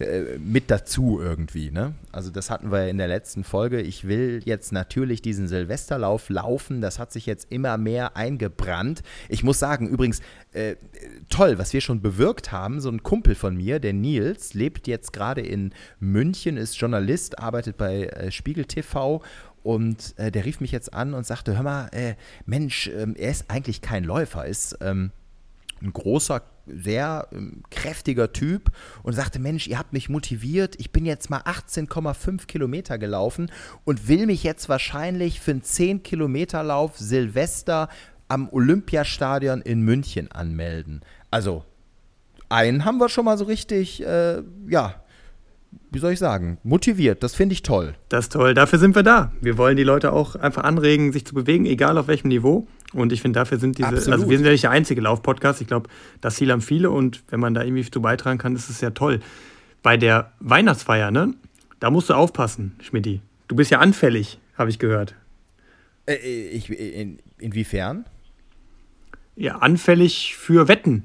äh, 0.00 0.36
mit 0.38 0.68
dazu 0.72 1.20
irgendwie. 1.20 1.70
Ne? 1.70 1.94
Also 2.10 2.32
das 2.32 2.50
hatten 2.50 2.72
wir 2.72 2.88
in 2.88 2.98
der 2.98 3.06
letzten 3.06 3.44
Folge. 3.44 3.80
Ich 3.82 4.08
will 4.08 4.42
jetzt 4.44 4.72
natürlich 4.72 5.22
diesen 5.22 5.46
Silvesterlauf 5.46 6.28
laufen. 6.28 6.80
Das 6.80 6.98
hat 6.98 7.12
sich 7.12 7.24
jetzt 7.24 7.52
immer 7.52 7.78
mehr 7.78 8.16
eingebrannt. 8.16 9.04
Ich 9.28 9.44
muss 9.44 9.60
sagen, 9.60 9.86
übrigens, 9.86 10.22
äh, 10.52 10.74
toll, 11.28 11.56
was 11.58 11.72
wir 11.72 11.80
schon 11.80 12.02
bewirkt 12.02 12.50
haben. 12.50 12.80
So 12.80 12.88
ein 12.88 13.04
Kumpel 13.04 13.36
von 13.36 13.56
mir, 13.56 13.78
der 13.78 13.92
Nils, 13.92 14.54
lebt 14.54 14.88
jetzt 14.88 15.12
gerade 15.12 15.42
in 15.42 15.72
München, 16.00 16.56
ist 16.56 16.80
Journalist, 16.80 17.38
arbeitet 17.38 17.76
bei 17.76 18.06
äh, 18.06 18.32
Spiegel 18.32 18.64
TV 18.64 19.22
und 19.62 20.14
äh, 20.18 20.30
der 20.30 20.44
rief 20.44 20.60
mich 20.60 20.72
jetzt 20.72 20.92
an 20.94 21.14
und 21.14 21.26
sagte: 21.26 21.56
Hör 21.56 21.62
mal, 21.62 21.88
äh, 21.92 22.14
Mensch, 22.46 22.88
äh, 22.88 23.06
er 23.16 23.30
ist 23.30 23.50
eigentlich 23.50 23.80
kein 23.82 24.04
Läufer, 24.04 24.46
ist 24.46 24.78
ähm, 24.80 25.10
ein 25.82 25.92
großer, 25.92 26.42
sehr 26.66 27.28
ähm, 27.32 27.62
kräftiger 27.70 28.32
Typ 28.32 28.70
und 29.02 29.12
sagte: 29.12 29.38
Mensch, 29.38 29.66
ihr 29.66 29.78
habt 29.78 29.92
mich 29.92 30.08
motiviert. 30.08 30.76
Ich 30.78 30.90
bin 30.90 31.04
jetzt 31.04 31.30
mal 31.30 31.40
18,5 31.40 32.46
Kilometer 32.46 32.98
gelaufen 32.98 33.50
und 33.84 34.08
will 34.08 34.26
mich 34.26 34.42
jetzt 34.42 34.68
wahrscheinlich 34.68 35.40
für 35.40 35.52
einen 35.52 35.62
10-Kilometer-Lauf 35.62 36.98
Silvester 36.98 37.88
am 38.28 38.48
Olympiastadion 38.50 39.60
in 39.60 39.82
München 39.82 40.30
anmelden. 40.30 41.02
Also, 41.30 41.64
einen 42.48 42.84
haben 42.84 42.98
wir 42.98 43.08
schon 43.08 43.24
mal 43.24 43.36
so 43.36 43.44
richtig, 43.44 44.04
äh, 44.04 44.42
ja, 44.68 45.02
wie 45.90 45.98
soll 45.98 46.12
ich 46.12 46.18
sagen, 46.18 46.58
motiviert. 46.62 47.22
Das 47.22 47.34
finde 47.34 47.52
ich 47.52 47.62
toll. 47.62 47.94
Das 48.08 48.26
ist 48.26 48.32
toll. 48.32 48.54
Dafür 48.54 48.78
sind 48.78 48.94
wir 48.94 49.02
da. 49.02 49.32
Wir 49.40 49.58
wollen 49.58 49.76
die 49.76 49.82
Leute 49.82 50.12
auch 50.12 50.36
einfach 50.36 50.64
anregen, 50.64 51.12
sich 51.12 51.24
zu 51.24 51.34
bewegen, 51.34 51.66
egal 51.66 51.98
auf 51.98 52.06
welchem 52.06 52.28
Niveau. 52.28 52.66
Und 52.92 53.12
ich 53.12 53.22
finde, 53.22 53.38
dafür 53.38 53.58
sind 53.58 53.78
diese, 53.78 53.88
Absolut. 53.88 54.12
also 54.12 54.30
wir 54.30 54.38
sind 54.38 54.46
ja 54.46 54.52
nicht 54.52 54.64
der 54.64 54.70
einzige 54.70 55.00
Lauf-Podcast. 55.00 55.60
Ich 55.60 55.66
glaube, 55.66 55.88
das 56.20 56.36
Ziel 56.36 56.50
haben 56.50 56.60
viele 56.60 56.90
und 56.90 57.22
wenn 57.28 57.40
man 57.40 57.54
da 57.54 57.62
irgendwie 57.62 57.88
zu 57.88 58.00
beitragen 58.00 58.38
kann, 58.38 58.54
ist 58.54 58.70
es 58.70 58.80
ja 58.80 58.90
toll. 58.90 59.20
Bei 59.82 59.96
der 59.96 60.32
Weihnachtsfeier, 60.40 61.10
ne, 61.10 61.34
da 61.80 61.90
musst 61.90 62.10
du 62.10 62.14
aufpassen, 62.14 62.76
Schmidti. 62.80 63.20
Du 63.48 63.56
bist 63.56 63.70
ja 63.70 63.78
anfällig, 63.78 64.38
habe 64.56 64.70
ich 64.70 64.78
gehört. 64.78 65.14
Äh, 66.06 66.14
äh 66.14 66.48
ich, 66.48 66.70
in, 66.70 67.18
inwiefern? 67.38 68.04
Ja, 69.36 69.56
anfällig 69.56 70.36
für 70.36 70.68
Wetten. 70.68 71.04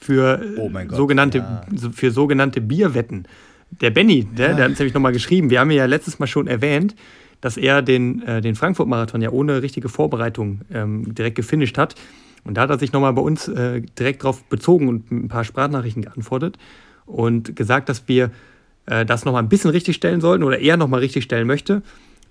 Für, 0.00 0.40
oh 0.56 0.70
Gott, 0.70 0.96
sogenannte, 0.96 1.38
ja. 1.38 1.66
für 1.92 2.10
sogenannte 2.10 2.62
Bierwetten. 2.62 3.28
Der 3.70 3.90
Benny, 3.90 4.24
der, 4.24 4.54
der 4.54 4.64
hat 4.64 4.70
uns 4.70 4.78
nämlich 4.78 4.94
nochmal 4.94 5.12
geschrieben. 5.12 5.50
Wir 5.50 5.60
haben 5.60 5.70
ja 5.70 5.84
letztes 5.86 6.18
Mal 6.18 6.26
schon 6.26 6.46
erwähnt, 6.46 6.94
dass 7.40 7.56
er 7.56 7.82
den, 7.82 8.22
äh, 8.22 8.40
den 8.40 8.54
Frankfurt-Marathon 8.54 9.20
ja 9.22 9.30
ohne 9.30 9.62
richtige 9.62 9.88
Vorbereitung 9.88 10.62
ähm, 10.72 11.14
direkt 11.14 11.36
gefinisht 11.36 11.76
hat. 11.78 11.94
Und 12.44 12.56
da 12.56 12.62
hat 12.62 12.70
er 12.70 12.78
sich 12.78 12.92
nochmal 12.92 13.12
bei 13.12 13.22
uns 13.22 13.48
äh, 13.48 13.82
direkt 13.98 14.22
darauf 14.22 14.44
bezogen 14.44 14.88
und 14.88 15.10
ein 15.10 15.28
paar 15.28 15.44
Sprachnachrichten 15.44 16.02
geantwortet 16.02 16.56
und 17.04 17.56
gesagt, 17.56 17.88
dass 17.88 18.06
wir 18.06 18.30
äh, 18.86 19.04
das 19.04 19.24
nochmal 19.24 19.42
ein 19.42 19.48
bisschen 19.48 19.70
richtig 19.70 19.96
stellen 19.96 20.20
sollten 20.20 20.44
oder 20.44 20.58
er 20.58 20.76
nochmal 20.76 21.00
richtig 21.00 21.24
stellen 21.24 21.46
möchte. 21.46 21.82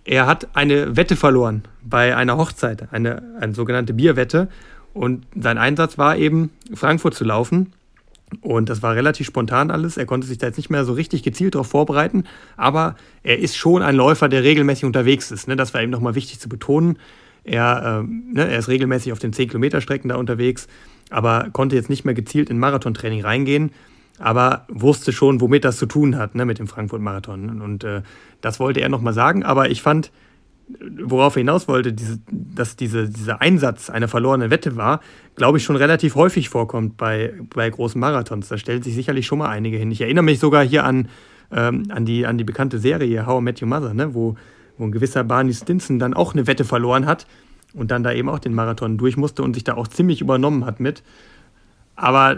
Er 0.05 0.27
hat 0.27 0.55
eine 0.55 0.95
Wette 0.95 1.15
verloren 1.15 1.63
bei 1.83 2.15
einer 2.15 2.37
Hochzeit, 2.37 2.93
eine, 2.93 3.23
eine 3.39 3.53
sogenannte 3.53 3.93
Bierwette. 3.93 4.49
Und 4.93 5.25
sein 5.35 5.57
Einsatz 5.57 5.97
war 5.97 6.15
eben, 6.15 6.51
Frankfurt 6.73 7.15
zu 7.15 7.25
laufen. 7.25 7.73
Und 8.41 8.69
das 8.69 8.81
war 8.81 8.95
relativ 8.95 9.27
spontan 9.27 9.71
alles. 9.71 9.97
Er 9.97 10.05
konnte 10.05 10.27
sich 10.27 10.37
da 10.37 10.47
jetzt 10.47 10.57
nicht 10.57 10.69
mehr 10.69 10.83
so 10.83 10.93
richtig 10.93 11.23
gezielt 11.23 11.55
darauf 11.55 11.67
vorbereiten. 11.67 12.23
Aber 12.57 12.95
er 13.23 13.39
ist 13.39 13.55
schon 13.55 13.81
ein 13.81 13.95
Läufer, 13.95 14.29
der 14.29 14.43
regelmäßig 14.43 14.85
unterwegs 14.85 15.31
ist. 15.31 15.47
Ne? 15.47 15.55
Das 15.55 15.73
war 15.73 15.81
eben 15.81 15.91
nochmal 15.91 16.15
wichtig 16.15 16.39
zu 16.39 16.49
betonen. 16.49 16.97
Er, 17.43 18.03
äh, 18.03 18.07
ne, 18.07 18.49
er 18.49 18.57
ist 18.57 18.67
regelmäßig 18.67 19.11
auf 19.11 19.19
den 19.19 19.31
10-Kilometer-Strecken 19.31 20.09
da 20.09 20.15
unterwegs, 20.15 20.67
aber 21.11 21.49
konnte 21.53 21.75
jetzt 21.75 21.91
nicht 21.91 22.03
mehr 22.03 22.15
gezielt 22.15 22.49
in 22.49 22.57
Marathontraining 22.57 23.21
reingehen. 23.21 23.71
Aber 24.17 24.65
wusste 24.69 25.11
schon, 25.11 25.41
womit 25.41 25.65
das 25.65 25.77
zu 25.77 25.85
tun 25.85 26.17
hat, 26.17 26.35
ne, 26.35 26.45
mit 26.45 26.57
dem 26.57 26.67
Frankfurt-Marathon. 26.67 27.61
Und 27.61 27.83
äh, 27.83 28.01
das 28.41 28.59
wollte 28.59 28.79
er 28.79 28.89
nochmal 28.89 29.13
sagen. 29.13 29.43
Aber 29.43 29.69
ich 29.69 29.81
fand, 29.81 30.11
worauf 30.67 31.35
er 31.35 31.41
hinaus 31.41 31.67
wollte, 31.67 31.93
diese, 31.93 32.19
dass 32.31 32.75
diese, 32.75 33.09
dieser 33.09 33.41
Einsatz 33.41 33.89
einer 33.89 34.07
verlorenen 34.07 34.49
Wette 34.49 34.75
war, 34.75 35.01
glaube 35.35 35.57
ich, 35.57 35.63
schon 35.63 35.75
relativ 35.75 36.15
häufig 36.15 36.49
vorkommt 36.49 36.97
bei, 36.97 37.33
bei 37.53 37.69
großen 37.69 37.99
Marathons. 37.99 38.47
Da 38.47 38.57
stellen 38.57 38.81
sich 38.81 38.95
sicherlich 38.95 39.27
schon 39.27 39.39
mal 39.39 39.49
einige 39.49 39.77
hin. 39.77 39.91
Ich 39.91 40.01
erinnere 40.01 40.23
mich 40.23 40.39
sogar 40.39 40.63
hier 40.63 40.83
an, 40.83 41.07
ähm, 41.51 41.83
an, 41.89 42.05
die, 42.05 42.25
an 42.25 42.37
die 42.37 42.43
bekannte 42.43 42.79
Serie 42.79 43.25
How 43.25 43.41
I 43.41 43.43
Met 43.43 43.61
Your 43.61 43.67
Mother, 43.67 43.93
ne? 43.93 44.13
wo, 44.15 44.35
wo 44.77 44.85
ein 44.85 44.91
gewisser 44.91 45.23
Barney 45.23 45.53
Stinson 45.53 45.99
dann 45.99 46.13
auch 46.13 46.33
eine 46.33 46.47
Wette 46.47 46.65
verloren 46.65 47.05
hat 47.05 47.27
und 47.73 47.91
dann 47.91 48.03
da 48.03 48.11
eben 48.11 48.29
auch 48.29 48.39
den 48.39 48.53
Marathon 48.53 48.97
durch 48.97 49.17
musste 49.17 49.43
und 49.43 49.53
sich 49.53 49.63
da 49.63 49.75
auch 49.75 49.87
ziemlich 49.87 50.21
übernommen 50.21 50.65
hat 50.65 50.79
mit. 50.79 51.03
Aber 51.95 52.37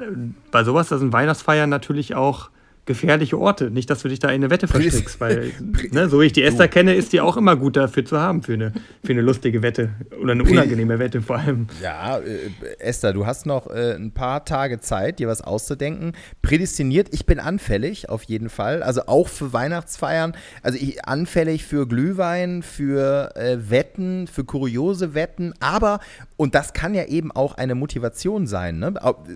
bei 0.52 0.64
sowas, 0.64 0.90
das 0.90 1.00
sind 1.00 1.14
Weihnachtsfeiern 1.14 1.70
natürlich 1.70 2.14
auch 2.14 2.50
gefährliche 2.88 3.38
Orte. 3.38 3.70
Nicht, 3.70 3.90
dass 3.92 4.02
du 4.02 4.08
dich 4.08 4.18
da 4.18 4.30
in 4.30 4.36
eine 4.36 4.50
Wette 4.50 4.68
verstrickst, 4.68 5.20
weil, 5.20 5.52
ne, 5.92 6.10
so 6.10 6.20
wie 6.20 6.26
ich 6.26 6.34
die 6.34 6.42
Esther 6.42 6.68
kenne, 6.68 6.96
ist 6.96 7.14
die 7.14 7.22
auch 7.22 7.38
immer 7.38 7.56
gut 7.56 7.78
dafür 7.78 8.04
zu 8.04 8.20
haben 8.20 8.42
für 8.42 8.54
eine, 8.54 8.74
für 9.04 9.12
eine 9.12 9.22
lustige 9.22 9.62
Wette 9.62 9.92
oder 10.20 10.32
eine 10.32 10.44
unangenehme 10.44 10.98
Wette 10.98 11.22
vor 11.22 11.38
allem. 11.38 11.68
Ja, 11.84 12.18
äh, 12.18 12.50
Esther, 12.80 13.14
du 13.14 13.28
hast 13.28 13.46
noch 13.46 13.68
äh, 13.68 13.94
ein 13.94 14.12
paar 14.12 14.46
Tage 14.46 14.80
Zeit, 14.80 15.20
dir 15.20 15.28
was 15.28 15.42
auszudenken. 15.42 16.14
Prädestiniert, 16.42 17.10
ich 17.12 17.28
bin 17.28 17.40
anfällig 17.40 18.10
auf 18.10 18.24
jeden 18.24 18.50
Fall, 18.50 18.82
also 18.82 19.02
auch 19.06 19.28
für 19.28 19.54
Weihnachtsfeiern. 19.54 20.34
Also 20.64 20.80
ich 20.80 21.06
anfällig 21.06 21.66
für 21.66 21.88
Glühwein, 21.88 22.64
für 22.64 23.36
äh, 23.36 23.70
Wetten, 23.70 24.28
für 24.28 24.46
kuriose 24.46 25.14
Wetten, 25.14 25.54
aber, 25.60 26.00
und 26.38 26.56
das 26.56 26.74
kann 26.74 26.96
ja 26.96 27.06
eben 27.06 27.32
auch 27.32 27.56
eine 27.56 27.76
Motivation 27.76 28.48
sein, 28.48 28.80
ne? 28.80 28.94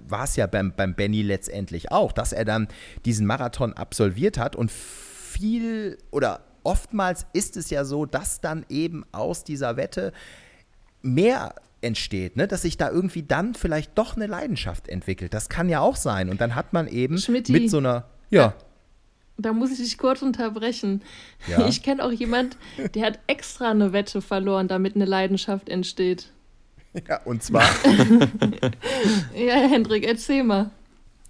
war 0.08 0.24
es 0.24 0.38
ja 0.38 0.48
beim, 0.48 0.74
beim 0.76 0.96
Benny 0.96 1.22
letztendlich 1.22 1.92
auch, 1.92 2.14
dass 2.14 2.32
er 2.32 2.46
dann 2.46 2.70
diesen 3.06 3.28
Marathon 3.28 3.41
Marathon 3.42 3.74
absolviert 3.74 4.38
hat 4.38 4.56
und 4.56 4.72
viel 4.72 5.98
oder 6.12 6.42
oftmals 6.64 7.26
ist 7.34 7.58
es 7.58 7.72
ja 7.72 7.86
so, 7.86 8.06
dass 8.06 8.40
dann 8.40 8.66
eben 8.70 9.04
aus 9.12 9.44
dieser 9.44 9.78
Wette 9.78 10.14
mehr 11.02 11.56
entsteht, 11.82 12.38
ne? 12.38 12.48
dass 12.48 12.62
sich 12.62 12.78
da 12.78 12.92
irgendwie 12.92 13.24
dann 13.24 13.56
vielleicht 13.56 13.98
doch 13.98 14.16
eine 14.16 14.28
Leidenschaft 14.28 14.88
entwickelt. 14.88 15.34
Das 15.34 15.50
kann 15.50 15.70
ja 15.70 15.80
auch 15.80 15.96
sein. 15.96 16.30
Und 16.30 16.40
dann 16.40 16.54
hat 16.54 16.74
man 16.74 16.88
eben 16.88 17.18
Schmitty, 17.18 17.52
mit 17.52 17.72
so 17.72 17.78
einer. 17.78 18.06
Ja. 18.30 18.54
Da 19.38 19.54
muss 19.54 19.72
ich 19.72 19.80
dich 19.80 19.98
kurz 19.98 20.22
unterbrechen. 20.22 21.02
Ja. 21.48 21.66
Ich 21.68 21.82
kenne 21.82 22.06
auch 22.06 22.12
jemand, 22.12 22.58
der 22.94 23.08
hat 23.08 23.20
extra 23.26 23.72
eine 23.72 23.92
Wette 23.92 24.22
verloren, 24.22 24.68
damit 24.68 24.96
eine 24.96 25.06
Leidenschaft 25.06 25.68
entsteht. 25.68 26.32
Ja, 27.08 27.22
und 27.24 27.42
zwar. 27.42 27.64
ja, 29.34 29.56
Hendrik, 29.56 30.06
erzähl 30.06 30.44
mal. 30.44 30.70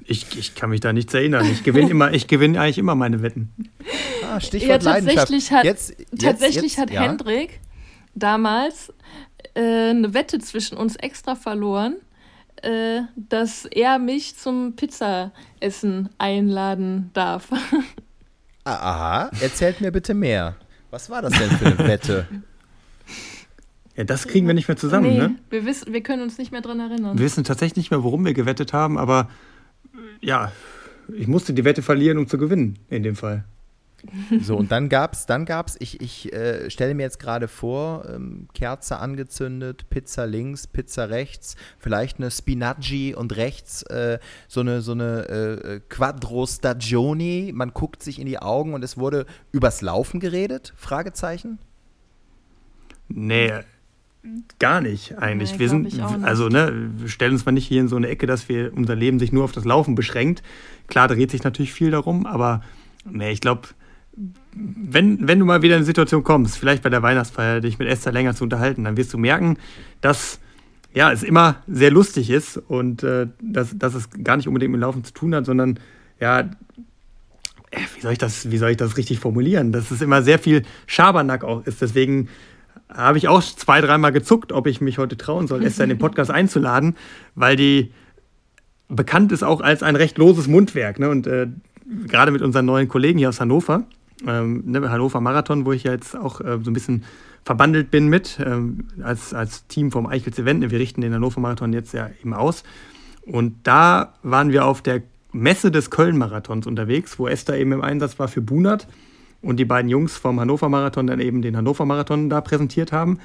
Ich, 0.06 0.38
ich 0.38 0.56
kann 0.56 0.70
mich 0.70 0.80
da 0.80 0.94
nichts 0.94 1.14
erinnern. 1.14 1.46
Ich 1.52 1.64
gewinne 1.64 1.90
immer, 1.90 2.14
ich 2.14 2.28
gewinne 2.28 2.60
eigentlich 2.60 2.78
immer 2.78 2.96
meine 2.96 3.22
Wetten. 3.22 3.52
Ah, 4.30 4.40
Stichwort 4.40 4.84
ja, 4.84 4.94
tatsächlich 4.94 5.52
hat, 5.52 5.66
jetzt, 5.66 5.96
tatsächlich 6.20 6.64
jetzt, 6.64 6.78
hat 6.78 6.92
ja. 6.92 7.02
Hendrik 7.02 7.60
damals 8.16 8.94
äh, 9.54 9.90
eine 9.90 10.14
Wette 10.14 10.40
zwischen 10.40 10.78
uns 10.78 10.96
extra 10.96 11.36
verloren, 11.36 11.96
äh, 12.62 13.02
dass 13.16 13.66
er 13.66 14.00
mich 14.00 14.36
zum 14.38 14.76
Pizzaessen 14.76 16.10
einladen 16.18 17.10
darf. 17.14 17.50
Ah, 18.64 18.76
aha, 18.76 19.32
erzählt 19.42 19.82
mir 19.82 19.92
bitte 19.92 20.14
mehr. 20.14 20.56
Was 20.92 21.10
war 21.10 21.24
das 21.24 21.34
denn 21.34 21.50
für 21.50 21.66
eine 21.66 21.80
Wette? 21.80 22.28
Ja, 23.98 24.06
das 24.06 24.26
kriegen 24.26 24.48
wir 24.48 24.54
nicht 24.54 24.70
mehr 24.70 24.78
zusammen, 24.78 25.10
nee, 25.10 25.18
ne? 25.18 25.36
Wir, 25.50 25.66
wissen, 25.66 25.92
wir 25.92 26.02
können 26.02 26.22
uns 26.22 26.38
nicht 26.38 26.54
mehr 26.54 26.62
dran 26.62 26.80
erinnern. 26.80 27.18
Wir 27.18 27.26
wissen 27.26 27.44
tatsächlich 27.44 27.76
nicht 27.76 27.92
mehr, 27.92 28.04
worum 28.04 28.24
wir 28.24 28.34
gewettet 28.34 28.72
haben, 28.72 28.98
aber 28.98 29.28
ja, 30.22 30.52
ich 31.14 31.28
musste 31.28 31.54
die 31.54 31.66
Wette 31.66 31.82
verlieren, 31.82 32.18
um 32.18 32.28
zu 32.28 32.38
gewinnen, 32.38 32.80
in 32.90 33.04
dem 33.04 33.16
Fall. 33.16 33.46
So, 34.42 34.58
und 34.58 34.72
dann 34.72 34.90
gab's, 34.90 35.26
dann 35.26 35.46
gab's, 35.46 35.78
ich, 35.80 36.02
ich 36.02 36.34
äh, 36.34 36.70
stelle 36.72 36.96
mir 36.96 37.04
jetzt 37.04 37.20
gerade 37.20 37.48
vor, 37.48 38.06
ähm, 38.10 38.48
Kerze 38.54 38.98
angezündet, 38.98 39.90
Pizza 39.90 40.26
links, 40.26 40.66
Pizza 40.66 41.10
rechts, 41.10 41.56
vielleicht 41.78 42.18
eine 42.18 42.32
Spinaggi 42.32 43.14
und 43.14 43.36
rechts 43.36 43.84
äh, 43.84 44.20
so 44.48 44.62
eine, 44.62 44.82
so 44.82 44.94
eine 44.94 45.30
äh, 45.30 45.80
Quattro 45.88 46.48
Stagioni. 46.48 47.52
Man 47.54 47.74
guckt 47.74 48.02
sich 48.02 48.20
in 48.20 48.26
die 48.26 48.40
Augen 48.40 48.74
und 48.74 48.84
es 48.84 48.98
wurde 48.98 49.26
übers 49.52 49.82
Laufen 49.82 50.20
geredet? 50.20 50.74
Fragezeichen? 50.76 51.60
Nee, 53.08 53.54
Gar 54.60 54.82
nicht 54.82 55.18
eigentlich. 55.18 55.54
Nee, 55.54 55.60
wir 55.60 55.70
sind, 55.70 56.00
also 56.24 56.48
ne, 56.48 56.92
stellen 57.08 57.34
uns 57.34 57.46
mal 57.46 57.52
nicht 57.52 57.68
hier 57.68 57.82
in 57.82 57.88
so 57.88 57.96
eine 57.96 58.08
Ecke, 58.08 58.28
dass 58.28 58.50
wir 58.50 58.72
unser 58.76 58.96
Leben 58.96 59.18
sich 59.18 59.32
nur 59.32 59.44
auf 59.44 59.52
das 59.52 59.66
Laufen 59.66 59.96
beschränkt. 59.96 60.44
Klar 60.88 61.08
dreht 61.08 61.32
sich 61.32 61.44
natürlich 61.44 61.74
viel 61.74 61.90
darum, 61.90 62.28
aber 62.28 62.62
nee, 63.10 63.32
ich 63.32 63.42
glaube, 63.42 63.70
wenn, 64.54 65.28
wenn 65.28 65.40
du 65.40 65.46
mal 65.46 65.64
wieder 65.64 65.76
in 65.76 65.80
eine 65.80 65.86
Situation 65.86 66.24
kommst, 66.24 66.58
vielleicht 66.58 66.84
bei 66.84 66.90
der 66.90 67.02
Weihnachtsfeier, 67.02 67.62
dich 67.62 67.80
mit 67.80 67.88
Esther 67.88 68.12
länger 68.12 68.36
zu 68.36 68.44
unterhalten, 68.44 68.84
dann 68.84 68.98
wirst 68.98 69.14
du 69.14 69.18
merken, 69.18 69.58
dass 70.02 70.40
ja, 70.94 71.12
es 71.12 71.24
immer 71.24 71.56
sehr 71.68 71.90
lustig 71.90 72.30
ist 72.30 72.58
und 72.58 73.02
äh, 73.04 73.28
dass, 73.42 73.78
dass 73.78 73.96
es 73.96 74.10
gar 74.24 74.38
nicht 74.38 74.48
unbedingt 74.48 74.72
mit 74.72 74.82
Laufen 74.82 75.04
zu 75.04 75.14
tun 75.14 75.34
hat, 75.34 75.46
sondern 75.46 75.80
ja, 76.20 76.42
äh, 77.72 77.80
wie 77.96 78.02
soll 78.02 78.12
ich 78.12 78.18
das, 78.18 78.52
wie 78.52 78.58
soll 78.58 78.72
ich 78.72 78.78
das 78.78 78.98
richtig 78.98 79.20
formulieren? 79.20 79.72
Dass 79.72 79.90
es 79.90 80.02
immer 80.02 80.22
sehr 80.22 80.38
viel 80.38 80.64
Schabernack 80.88 81.44
auch 81.44 81.66
ist. 81.66 81.82
Deswegen 81.82 82.28
habe 82.94 83.18
ich 83.18 83.28
auch 83.28 83.42
zwei, 83.42 83.82
dreimal 83.82 84.12
gezuckt, 84.12 84.52
ob 84.52 84.68
ich 84.68 84.82
mich 84.82 84.98
heute 84.98 85.18
trauen 85.18 85.48
soll, 85.48 85.64
Esther 85.64 85.86
in 85.86 85.90
den 85.90 86.00
Podcast 86.00 86.32
einzuladen, 86.32 86.96
weil 87.36 87.56
die 87.56 87.92
bekannt 88.88 89.32
ist 89.32 89.44
auch 89.44 89.62
als 89.62 89.84
ein 89.84 89.96
recht 89.96 90.18
loses 90.18 90.48
Mundwerk. 90.48 91.00
Ne? 91.00 91.10
Und 91.10 91.28
äh, 91.28 91.48
gerade 92.08 92.32
mit 92.32 92.42
unseren 92.42 92.66
neuen 92.66 92.88
Kollegen 92.88 93.20
hier 93.20 93.30
aus 93.30 93.40
Hannover, 93.40 93.84
ähm, 94.28 94.64
ne, 94.66 94.90
Hannover 94.90 95.22
Marathon, 95.22 95.66
wo 95.66 95.72
ich 95.72 95.84
ja 95.84 95.94
jetzt 95.94 96.16
auch 96.16 96.42
äh, 96.42 96.60
so 96.62 96.70
ein 96.70 96.74
bisschen 96.74 97.04
verbandelt 97.44 97.90
bin 97.90 98.08
mit, 98.08 98.40
ähm, 98.46 98.88
als, 99.02 99.34
als 99.34 99.66
Team 99.68 99.92
vom 99.92 100.06
Eichels 100.06 100.38
Event. 100.38 100.60
Ne, 100.60 100.72
wir 100.72 100.80
richten 100.80 101.02
den 101.02 101.14
Hannover 101.14 101.40
Marathon 101.40 101.74
jetzt 101.74 101.94
ja 101.94 102.10
eben 102.22 102.34
aus. 102.34 102.64
Und 103.26 103.56
da 103.64 104.14
waren 104.24 104.52
wir 104.52 104.66
auf 104.66 104.82
der 104.82 105.02
Messe 105.32 105.72
des 105.72 105.90
Köln-Marathons 105.90 106.68
unterwegs, 106.68 107.18
wo 107.18 107.28
Esther 107.28 107.58
eben 107.58 107.72
im 107.72 107.82
Einsatz 107.82 108.20
war 108.20 108.28
für 108.28 108.42
Bunert 108.42 108.88
und 109.42 109.58
die 109.58 109.66
beiden 109.66 109.90
Jungs 109.90 110.18
vom 110.18 110.40
Hannover 110.40 110.70
Marathon 110.70 111.08
dann 111.08 111.20
eben 111.20 111.42
den 111.42 111.58
Hannover 111.58 111.86
Marathon 111.86 112.30
da 112.30 112.42
präsentiert 112.42 112.92
haben. 112.92 113.20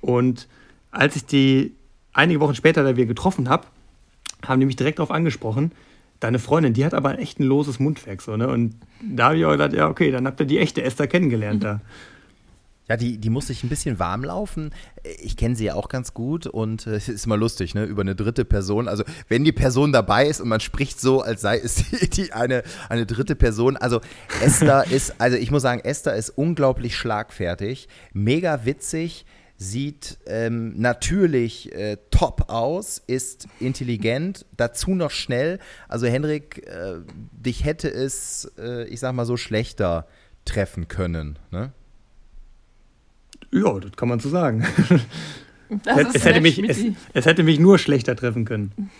Und 0.00 0.48
als 0.90 1.16
ich 1.16 1.26
die 1.26 1.74
einige 2.12 2.40
Wochen 2.40 2.54
später 2.54 2.82
da 2.82 2.96
wir 2.96 3.06
getroffen 3.06 3.48
habe, 3.48 3.66
haben 4.46 4.60
die 4.60 4.66
mich 4.66 4.76
direkt 4.76 4.98
darauf 4.98 5.10
angesprochen, 5.10 5.72
deine 6.18 6.38
Freundin, 6.38 6.72
die 6.72 6.84
hat 6.84 6.94
aber 6.94 7.18
echt 7.18 7.40
ein 7.40 7.44
loses 7.44 7.78
Mundwerk. 7.78 8.22
So, 8.22 8.36
ne? 8.36 8.48
Und 8.48 8.74
da 9.02 9.26
habe 9.26 9.38
ich 9.38 9.44
auch 9.44 9.52
gedacht, 9.52 9.72
ja, 9.72 9.88
okay, 9.88 10.10
dann 10.10 10.26
habt 10.26 10.40
ihr 10.40 10.46
die 10.46 10.58
echte 10.58 10.82
Esther 10.82 11.06
kennengelernt 11.06 11.64
da. 11.64 11.80
Ja, 12.90 12.96
die, 12.96 13.18
die 13.18 13.30
muss 13.30 13.46
sich 13.46 13.62
ein 13.62 13.68
bisschen 13.68 14.00
warm 14.00 14.24
laufen. 14.24 14.72
Ich 15.22 15.36
kenne 15.36 15.54
sie 15.54 15.66
ja 15.66 15.74
auch 15.74 15.88
ganz 15.88 16.12
gut 16.12 16.48
und 16.48 16.88
äh, 16.88 16.96
es 16.96 17.08
ist 17.08 17.24
immer 17.24 17.36
lustig, 17.36 17.72
ne? 17.76 17.84
Über 17.84 18.02
eine 18.02 18.16
dritte 18.16 18.44
Person. 18.44 18.88
Also, 18.88 19.04
wenn 19.28 19.44
die 19.44 19.52
Person 19.52 19.92
dabei 19.92 20.26
ist 20.26 20.40
und 20.40 20.48
man 20.48 20.58
spricht 20.58 21.00
so, 21.00 21.22
als 21.22 21.40
sei 21.40 21.58
es 21.58 21.76
die, 22.00 22.10
die 22.10 22.32
eine, 22.32 22.64
eine 22.88 23.06
dritte 23.06 23.36
Person. 23.36 23.76
Also, 23.76 24.00
Esther 24.42 24.84
ist, 24.90 25.14
also 25.20 25.36
ich 25.36 25.52
muss 25.52 25.62
sagen, 25.62 25.82
Esther 25.84 26.16
ist 26.16 26.30
unglaublich 26.30 26.96
schlagfertig, 26.96 27.88
mega 28.12 28.64
witzig 28.64 29.24
sieht 29.56 30.18
ähm, 30.26 30.80
natürlich 30.80 31.72
äh, 31.72 31.98
top 32.10 32.50
aus, 32.50 33.00
ist 33.06 33.46
intelligent, 33.60 34.46
dazu 34.56 34.96
noch 34.96 35.12
schnell. 35.12 35.60
Also 35.86 36.08
Henrik, 36.08 36.66
äh, 36.66 36.94
dich 37.30 37.64
hätte 37.64 37.88
es, 37.88 38.50
äh, 38.58 38.88
ich 38.88 38.98
sag 38.98 39.12
mal 39.12 39.26
so, 39.26 39.36
schlechter 39.36 40.08
treffen 40.44 40.88
können. 40.88 41.38
Ne? 41.52 41.72
Ja, 43.52 43.78
das 43.78 43.92
kann 43.92 44.08
man 44.08 44.20
so 44.20 44.28
sagen. 44.28 44.64
Es, 45.86 46.14
es, 46.14 46.24
hätte 46.24 46.40
mich, 46.40 46.58
es, 46.58 46.84
es, 47.12 47.26
hätte 47.26 47.44
mich 47.44 47.60
nur 47.60 47.78
schlechter 47.78 48.16
treffen 48.16 48.44
können. 48.44 48.90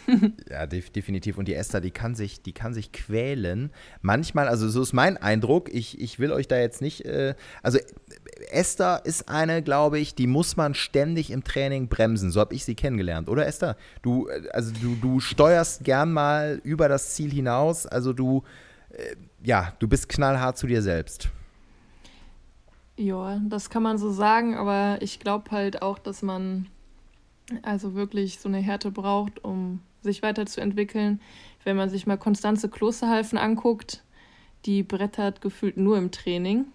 ja, 0.48 0.66
definitiv. 0.66 1.36
Und 1.36 1.48
die 1.48 1.54
Esther, 1.54 1.80
die 1.80 1.90
kann 1.90 2.14
sich, 2.14 2.42
die 2.42 2.52
kann 2.52 2.74
sich 2.74 2.92
quälen. 2.92 3.70
Manchmal, 4.02 4.46
also 4.46 4.68
so 4.68 4.80
ist 4.80 4.92
mein 4.92 5.16
Eindruck, 5.16 5.68
ich, 5.72 6.00
ich 6.00 6.20
will 6.20 6.30
euch 6.30 6.46
da 6.46 6.56
jetzt 6.58 6.80
nicht, 6.80 7.04
äh, 7.04 7.34
also 7.62 7.78
Esther 8.52 9.02
ist 9.04 9.28
eine, 9.28 9.62
glaube 9.62 9.98
ich, 9.98 10.14
die 10.14 10.28
muss 10.28 10.56
man 10.56 10.74
ständig 10.74 11.32
im 11.32 11.42
Training 11.42 11.88
bremsen. 11.88 12.30
So 12.30 12.40
habe 12.40 12.54
ich 12.54 12.64
sie 12.64 12.76
kennengelernt, 12.76 13.28
oder 13.28 13.46
Esther? 13.46 13.76
Du, 14.02 14.28
äh, 14.28 14.48
also 14.52 14.72
du, 14.80 14.94
du 14.94 15.18
steuerst 15.18 15.82
gern 15.82 16.12
mal 16.12 16.60
über 16.62 16.88
das 16.88 17.14
Ziel 17.14 17.32
hinaus. 17.32 17.86
Also 17.86 18.12
du, 18.12 18.44
äh, 18.90 19.16
ja, 19.42 19.72
du 19.80 19.88
bist 19.88 20.08
knallhart 20.08 20.56
zu 20.56 20.68
dir 20.68 20.82
selbst. 20.82 21.30
Ja, 23.00 23.40
das 23.48 23.70
kann 23.70 23.82
man 23.82 23.96
so 23.96 24.10
sagen, 24.10 24.54
aber 24.54 24.98
ich 25.00 25.20
glaube 25.20 25.52
halt 25.52 25.80
auch, 25.80 25.98
dass 25.98 26.20
man 26.20 26.66
also 27.62 27.94
wirklich 27.94 28.40
so 28.40 28.46
eine 28.46 28.58
Härte 28.58 28.90
braucht, 28.90 29.42
um 29.42 29.80
sich 30.02 30.22
weiterzuentwickeln. 30.22 31.18
Wenn 31.64 31.78
man 31.78 31.88
sich 31.88 32.06
mal 32.06 32.18
Konstanze 32.18 32.68
Klosterhalfen 32.68 33.38
anguckt, 33.38 34.04
die 34.66 34.82
brettert 34.82 35.40
gefühlt 35.40 35.78
nur 35.78 35.96
im 35.96 36.10
Training. 36.10 36.66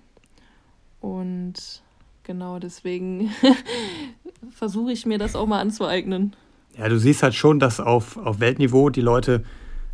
Und 0.99 1.83
genau 2.23 2.57
deswegen 2.57 3.29
versuche 4.49 4.93
ich 4.93 5.05
mir 5.05 5.19
das 5.19 5.35
auch 5.35 5.45
mal 5.45 5.61
anzueignen. 5.61 6.35
Ja, 6.75 6.89
du 6.89 6.97
siehst 6.97 7.21
halt 7.21 7.35
schon, 7.35 7.59
dass 7.59 7.79
auf, 7.79 8.17
auf 8.17 8.39
Weltniveau 8.39 8.89
die 8.89 9.01
Leute 9.01 9.43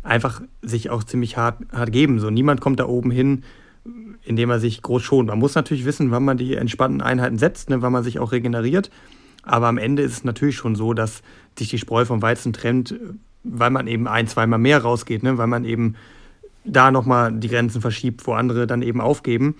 einfach 0.02 0.40
sich 0.62 0.88
auch 0.88 1.04
ziemlich 1.04 1.36
hart, 1.36 1.60
hart 1.70 1.92
geben. 1.92 2.20
So, 2.20 2.30
niemand 2.30 2.62
kommt 2.62 2.80
da 2.80 2.86
oben 2.86 3.10
hin 3.10 3.44
indem 4.24 4.50
er 4.50 4.60
sich 4.60 4.82
groß 4.82 5.02
schont. 5.02 5.28
Man 5.28 5.38
muss 5.38 5.54
natürlich 5.54 5.84
wissen, 5.84 6.10
wann 6.10 6.24
man 6.24 6.36
die 6.36 6.54
entspannten 6.54 7.00
Einheiten 7.00 7.38
setzt, 7.38 7.70
ne, 7.70 7.82
wann 7.82 7.92
man 7.92 8.04
sich 8.04 8.18
auch 8.18 8.32
regeneriert. 8.32 8.90
Aber 9.42 9.66
am 9.66 9.78
Ende 9.78 10.02
ist 10.02 10.12
es 10.12 10.24
natürlich 10.24 10.56
schon 10.56 10.76
so, 10.76 10.94
dass 10.94 11.22
sich 11.58 11.68
die 11.68 11.78
Spreu 11.78 12.04
vom 12.04 12.22
Weizen 12.22 12.52
trennt, 12.52 12.94
weil 13.42 13.70
man 13.70 13.86
eben 13.86 14.06
ein, 14.06 14.28
zweimal 14.28 14.58
mehr 14.58 14.82
rausgeht, 14.82 15.22
ne, 15.22 15.38
weil 15.38 15.48
man 15.48 15.64
eben 15.64 15.96
da 16.64 16.90
nochmal 16.90 17.32
die 17.32 17.48
Grenzen 17.48 17.80
verschiebt, 17.80 18.26
wo 18.26 18.34
andere 18.34 18.66
dann 18.66 18.82
eben 18.82 19.00
aufgeben. 19.00 19.56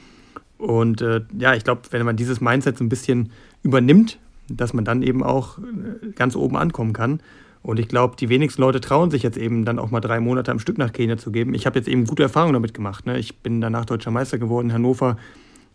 Und 0.58 1.00
äh, 1.00 1.22
ja, 1.36 1.54
ich 1.54 1.64
glaube, 1.64 1.82
wenn 1.90 2.06
man 2.06 2.16
dieses 2.16 2.40
Mindset 2.40 2.78
so 2.78 2.84
ein 2.84 2.88
bisschen 2.88 3.32
übernimmt, 3.64 4.18
dass 4.48 4.72
man 4.72 4.84
dann 4.84 5.02
eben 5.02 5.24
auch 5.24 5.58
äh, 5.58 6.12
ganz 6.14 6.36
oben 6.36 6.56
ankommen 6.56 6.92
kann. 6.92 7.20
Und 7.62 7.78
ich 7.78 7.88
glaube, 7.88 8.16
die 8.16 8.28
wenigsten 8.28 8.60
Leute 8.60 8.80
trauen 8.80 9.10
sich 9.10 9.22
jetzt 9.22 9.38
eben 9.38 9.64
dann 9.64 9.78
auch 9.78 9.90
mal 9.90 10.00
drei 10.00 10.18
Monate 10.18 10.50
am 10.50 10.58
Stück 10.58 10.78
nach 10.78 10.92
Kenia 10.92 11.16
zu 11.16 11.30
geben. 11.30 11.54
Ich 11.54 11.64
habe 11.64 11.78
jetzt 11.78 11.88
eben 11.88 12.06
gute 12.06 12.24
Erfahrungen 12.24 12.54
damit 12.54 12.74
gemacht. 12.74 13.06
Ne? 13.06 13.18
Ich 13.18 13.38
bin 13.38 13.60
danach 13.60 13.84
deutscher 13.84 14.10
Meister 14.10 14.38
geworden 14.38 14.70
in 14.70 14.74
Hannover, 14.74 15.16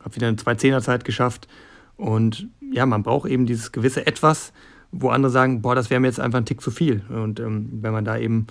habe 0.01 0.15
wieder 0.15 0.27
eine 0.27 0.35
Zwei-Zehner-Zeit 0.35 1.05
geschafft. 1.05 1.47
Und 1.95 2.49
ja, 2.71 2.85
man 2.85 3.03
braucht 3.03 3.29
eben 3.29 3.45
dieses 3.45 3.71
gewisse 3.71 4.05
Etwas, 4.05 4.51
wo 4.91 5.09
andere 5.09 5.31
sagen, 5.31 5.61
boah, 5.61 5.75
das 5.75 5.89
wäre 5.89 6.01
mir 6.01 6.07
jetzt 6.07 6.19
einfach 6.19 6.39
ein 6.39 6.45
Tick 6.45 6.61
zu 6.61 6.71
viel. 6.71 7.03
Und 7.09 7.39
ähm, 7.39 7.69
wenn 7.81 7.93
man 7.93 8.03
da 8.03 8.17
eben 8.17 8.47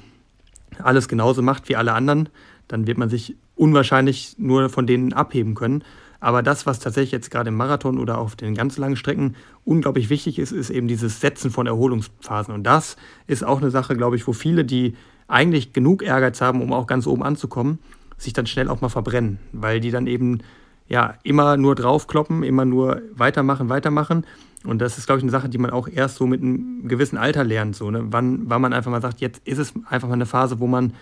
alles 0.83 1.07
genauso 1.09 1.43
macht 1.43 1.69
wie 1.69 1.77
alle 1.77 1.93
anderen, 1.93 2.31
dann 2.69 2.87
wird 2.87 2.99
man 2.99 3.09
sich 3.09 3.37
unwahrscheinlich 3.55 4.37
nur 4.39 4.69
von 4.71 4.87
denen 4.87 5.13
abheben 5.13 5.55
können. 5.55 5.85
Aber 6.21 6.43
das, 6.43 6.67
was 6.67 6.79
tatsächlich 6.79 7.13
jetzt 7.13 7.31
gerade 7.31 7.49
im 7.49 7.57
Marathon 7.57 7.99
oder 7.99 8.19
auf 8.19 8.37
den 8.37 8.55
ganz 8.55 8.79
langen 8.79 8.97
Strecken 8.97 9.37
unglaublich 9.65 10.11
wichtig 10.11 10.39
ist, 10.39 10.53
ist 10.53 10.71
eben 10.71 10.89
dieses 10.89 11.21
Setzen 11.21 11.51
von 11.51 11.67
Erholungsphasen. 11.67 12.55
Und 12.55 12.65
das 12.65 12.97
ist 13.27 13.45
auch 13.45 13.61
eine 13.61 13.71
Sache, 13.71 13.97
glaube 13.97 14.17
ich, 14.17 14.27
wo 14.27 14.33
viele, 14.33 14.65
die 14.65 14.95
eigentlich 15.29 15.73
genug 15.73 16.03
Ehrgeiz 16.03 16.41
haben, 16.41 16.63
um 16.63 16.73
auch 16.73 16.87
ganz 16.87 17.07
oben 17.07 17.23
anzukommen, 17.23 17.79
sich 18.17 18.33
dann 18.33 18.47
schnell 18.47 18.69
auch 18.69 18.81
mal 18.81 18.89
verbrennen, 18.89 19.39
weil 19.53 19.81
die 19.81 19.91
dann 19.91 20.07
eben 20.07 20.41
ja 20.89 21.15
immer 21.23 21.57
nur 21.57 21.75
draufkloppen, 21.75 22.43
immer 22.43 22.65
nur 22.65 23.03
weitermachen, 23.15 23.69
weitermachen. 23.69 24.25
Und 24.65 24.81
das 24.81 24.99
ist, 24.99 25.07
glaube 25.07 25.19
ich, 25.19 25.25
eine 25.25 25.33
Sache, 25.33 25.49
die 25.49 25.59
man 25.59 25.71
auch 25.71 25.89
erst 25.89 26.17
so 26.17 26.27
mit 26.27 26.43
einem 26.43 26.89
gewissen 26.89 27.19
Alter 27.19 27.45
lernt. 27.45 27.77
So, 27.77 27.91
ne? 27.91 28.05
wann, 28.11 28.49
wann 28.49 28.63
man 28.63 28.73
einfach 28.73 28.91
mal 28.91 29.03
sagt, 29.03 29.21
jetzt 29.21 29.47
ist 29.47 29.59
es 29.59 29.75
einfach 29.89 30.09
mal 30.09 30.15
eine 30.15 30.27
Phase, 30.27 30.61
wo 30.61 30.67
man 30.67 30.95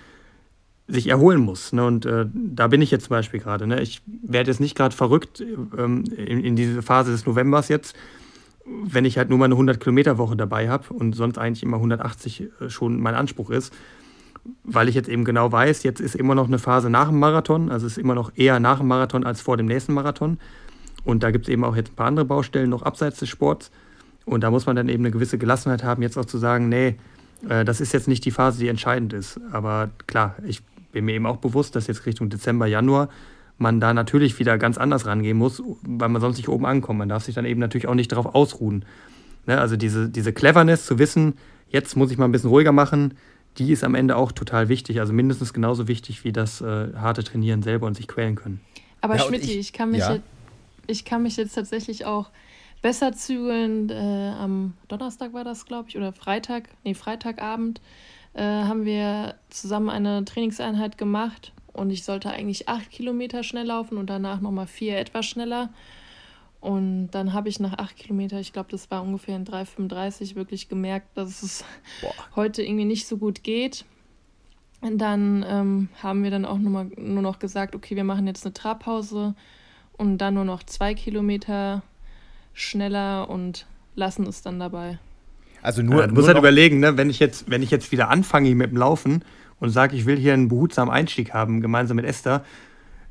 sich 0.86 1.08
erholen 1.08 1.40
muss. 1.40 1.72
Ne? 1.72 1.84
Und 1.84 2.04
äh, 2.04 2.26
da 2.32 2.68
bin 2.68 2.82
ich 2.82 2.90
jetzt 2.90 3.06
zum 3.06 3.10
Beispiel 3.10 3.40
gerade. 3.40 3.66
Ne? 3.66 3.80
Ich 3.80 4.02
werde 4.06 4.50
jetzt 4.50 4.60
nicht 4.60 4.76
gerade 4.76 4.94
verrückt 4.94 5.40
ähm, 5.40 6.04
in, 6.16 6.44
in 6.44 6.56
diese 6.56 6.82
Phase 6.82 7.10
des 7.10 7.24
Novembers 7.26 7.68
jetzt, 7.68 7.96
wenn 8.66 9.04
ich 9.04 9.16
halt 9.16 9.30
nur 9.30 9.38
meine 9.38 9.54
100-Kilometer-Woche 9.54 10.36
dabei 10.36 10.68
habe 10.68 10.92
und 10.92 11.14
sonst 11.14 11.38
eigentlich 11.38 11.62
immer 11.62 11.78
180 11.78 12.40
äh, 12.60 12.68
schon 12.68 13.00
mein 13.00 13.14
Anspruch 13.14 13.50
ist, 13.50 13.72
weil 14.62 14.88
ich 14.88 14.94
jetzt 14.94 15.08
eben 15.08 15.24
genau 15.24 15.50
weiß, 15.50 15.84
jetzt 15.84 16.00
ist 16.00 16.14
immer 16.14 16.34
noch 16.34 16.48
eine 16.48 16.58
Phase 16.58 16.90
nach 16.90 17.08
dem 17.08 17.18
Marathon, 17.18 17.70
also 17.70 17.86
es 17.86 17.92
ist 17.92 17.98
immer 17.98 18.14
noch 18.14 18.32
eher 18.36 18.60
nach 18.60 18.78
dem 18.78 18.88
Marathon 18.88 19.24
als 19.24 19.40
vor 19.40 19.56
dem 19.56 19.66
nächsten 19.66 19.94
Marathon. 19.94 20.38
Und 21.04 21.22
da 21.22 21.30
gibt 21.30 21.46
es 21.46 21.52
eben 21.52 21.64
auch 21.64 21.76
jetzt 21.76 21.92
ein 21.92 21.96
paar 21.96 22.06
andere 22.06 22.24
Baustellen 22.24 22.70
noch 22.70 22.82
abseits 22.82 23.18
des 23.18 23.28
Sports. 23.28 23.70
Und 24.26 24.42
da 24.42 24.50
muss 24.50 24.66
man 24.66 24.76
dann 24.76 24.88
eben 24.88 25.02
eine 25.02 25.10
gewisse 25.10 25.36
Gelassenheit 25.38 25.84
haben, 25.84 26.02
jetzt 26.02 26.16
auch 26.16 26.24
zu 26.24 26.38
sagen, 26.38 26.68
nee, 26.68 26.96
äh, 27.48 27.64
das 27.64 27.80
ist 27.80 27.92
jetzt 27.92 28.08
nicht 28.08 28.24
die 28.24 28.30
Phase, 28.30 28.58
die 28.58 28.68
entscheidend 28.68 29.12
ist. 29.12 29.38
Aber 29.52 29.90
klar, 30.06 30.36
ich 30.46 30.62
bin 30.94 31.04
mir 31.04 31.12
eben 31.12 31.26
auch 31.26 31.36
bewusst, 31.36 31.76
dass 31.76 31.86
jetzt 31.86 32.06
Richtung 32.06 32.30
Dezember, 32.30 32.66
Januar 32.66 33.10
man 33.58 33.80
da 33.80 33.94
natürlich 33.94 34.38
wieder 34.38 34.58
ganz 34.58 34.78
anders 34.78 35.06
rangehen 35.06 35.36
muss, 35.36 35.62
weil 35.82 36.08
man 36.08 36.20
sonst 36.20 36.38
nicht 36.38 36.48
oben 36.48 36.66
ankommt. 36.66 36.98
Man 36.98 37.08
darf 37.08 37.24
sich 37.24 37.34
dann 37.34 37.44
eben 37.44 37.60
natürlich 37.60 37.86
auch 37.86 37.94
nicht 37.94 38.10
darauf 38.10 38.34
ausruhen. 38.34 38.84
Ne? 39.46 39.60
Also 39.60 39.76
diese, 39.76 40.08
diese 40.08 40.32
Cleverness 40.32 40.86
zu 40.86 40.98
wissen, 40.98 41.34
jetzt 41.68 41.96
muss 41.96 42.10
ich 42.10 42.18
mal 42.18 42.24
ein 42.24 42.32
bisschen 42.32 42.50
ruhiger 42.50 42.72
machen, 42.72 43.14
die 43.58 43.70
ist 43.70 43.84
am 43.84 43.94
Ende 43.94 44.16
auch 44.16 44.32
total 44.32 44.68
wichtig. 44.68 44.98
Also 44.98 45.12
mindestens 45.12 45.52
genauso 45.52 45.86
wichtig 45.86 46.24
wie 46.24 46.32
das 46.32 46.60
äh, 46.60 46.92
harte 46.94 47.22
Trainieren 47.22 47.62
selber 47.62 47.86
und 47.86 47.94
sich 47.94 48.08
quälen 48.08 48.34
können. 48.34 48.60
Aber 49.00 49.16
ja, 49.16 49.22
Schmidt, 49.22 49.44
ich, 49.44 49.56
ich, 49.56 49.72
kann 49.72 49.90
mich 49.90 50.00
ja. 50.00 50.14
jetzt, 50.14 50.24
ich 50.88 51.04
kann 51.04 51.22
mich 51.22 51.36
jetzt 51.36 51.54
tatsächlich 51.54 52.06
auch 52.06 52.30
besser 52.82 53.12
zügeln. 53.12 53.88
Äh, 53.90 54.32
am 54.38 54.74
Donnerstag 54.88 55.32
war 55.32 55.44
das, 55.44 55.66
glaube 55.66 55.88
ich, 55.90 55.96
oder 55.96 56.12
Freitag, 56.12 56.64
nee, 56.82 56.94
Freitagabend 56.94 57.80
äh, 58.34 58.42
haben 58.42 58.84
wir 58.84 59.36
zusammen 59.48 59.88
eine 59.88 60.24
Trainingseinheit 60.24 60.98
gemacht 60.98 61.52
und 61.72 61.90
ich 61.90 62.04
sollte 62.04 62.30
eigentlich 62.30 62.68
acht 62.68 62.90
Kilometer 62.90 63.42
schnell 63.42 63.66
laufen 63.66 63.98
und 63.98 64.08
danach 64.08 64.40
nochmal 64.40 64.66
vier 64.66 64.98
etwas 64.98 65.26
schneller. 65.26 65.70
Und 66.60 67.10
dann 67.10 67.34
habe 67.34 67.50
ich 67.50 67.60
nach 67.60 67.76
acht 67.78 67.96
Kilometer, 67.96 68.40
ich 68.40 68.54
glaube, 68.54 68.70
das 68.70 68.90
war 68.90 69.02
ungefähr 69.02 69.36
in 69.36 69.44
3,35, 69.44 70.34
wirklich 70.34 70.68
gemerkt, 70.68 71.08
dass 71.14 71.42
es 71.42 71.64
Boah. 72.00 72.14
heute 72.36 72.62
irgendwie 72.62 72.86
nicht 72.86 73.06
so 73.06 73.18
gut 73.18 73.42
geht. 73.44 73.84
Und 74.80 74.98
dann 74.98 75.44
ähm, 75.46 75.88
haben 76.02 76.22
wir 76.22 76.30
dann 76.30 76.44
auch 76.44 76.58
nur, 76.58 76.70
mal, 76.70 76.90
nur 76.96 77.22
noch 77.22 77.38
gesagt, 77.38 77.74
okay, 77.74 77.96
wir 77.96 78.04
machen 78.04 78.26
jetzt 78.26 78.46
eine 78.46 78.54
Trabpause 78.54 79.34
und 79.98 80.18
dann 80.18 80.34
nur 80.34 80.44
noch 80.44 80.62
zwei 80.62 80.94
Kilometer 80.94 81.82
schneller 82.54 83.28
und 83.28 83.66
lassen 83.94 84.26
es 84.26 84.42
dann 84.42 84.58
dabei. 84.58 84.98
Also 85.64 85.82
nur. 85.82 86.02
Ja, 86.02 86.06
du 86.06 86.14
musst 86.14 86.28
halt 86.28 86.36
überlegen, 86.36 86.78
ne, 86.78 86.96
wenn 86.98 87.08
ich 87.08 87.18
jetzt, 87.18 87.50
wenn 87.50 87.62
ich 87.62 87.70
jetzt 87.70 87.90
wieder 87.90 88.10
anfange 88.10 88.54
mit 88.54 88.70
dem 88.70 88.76
Laufen 88.76 89.24
und 89.60 89.70
sage, 89.70 89.96
ich 89.96 90.04
will 90.04 90.16
hier 90.16 90.34
einen 90.34 90.48
behutsamen 90.48 90.92
Einstieg 90.92 91.32
haben, 91.32 91.62
gemeinsam 91.62 91.96
mit 91.96 92.04
Esther, 92.04 92.44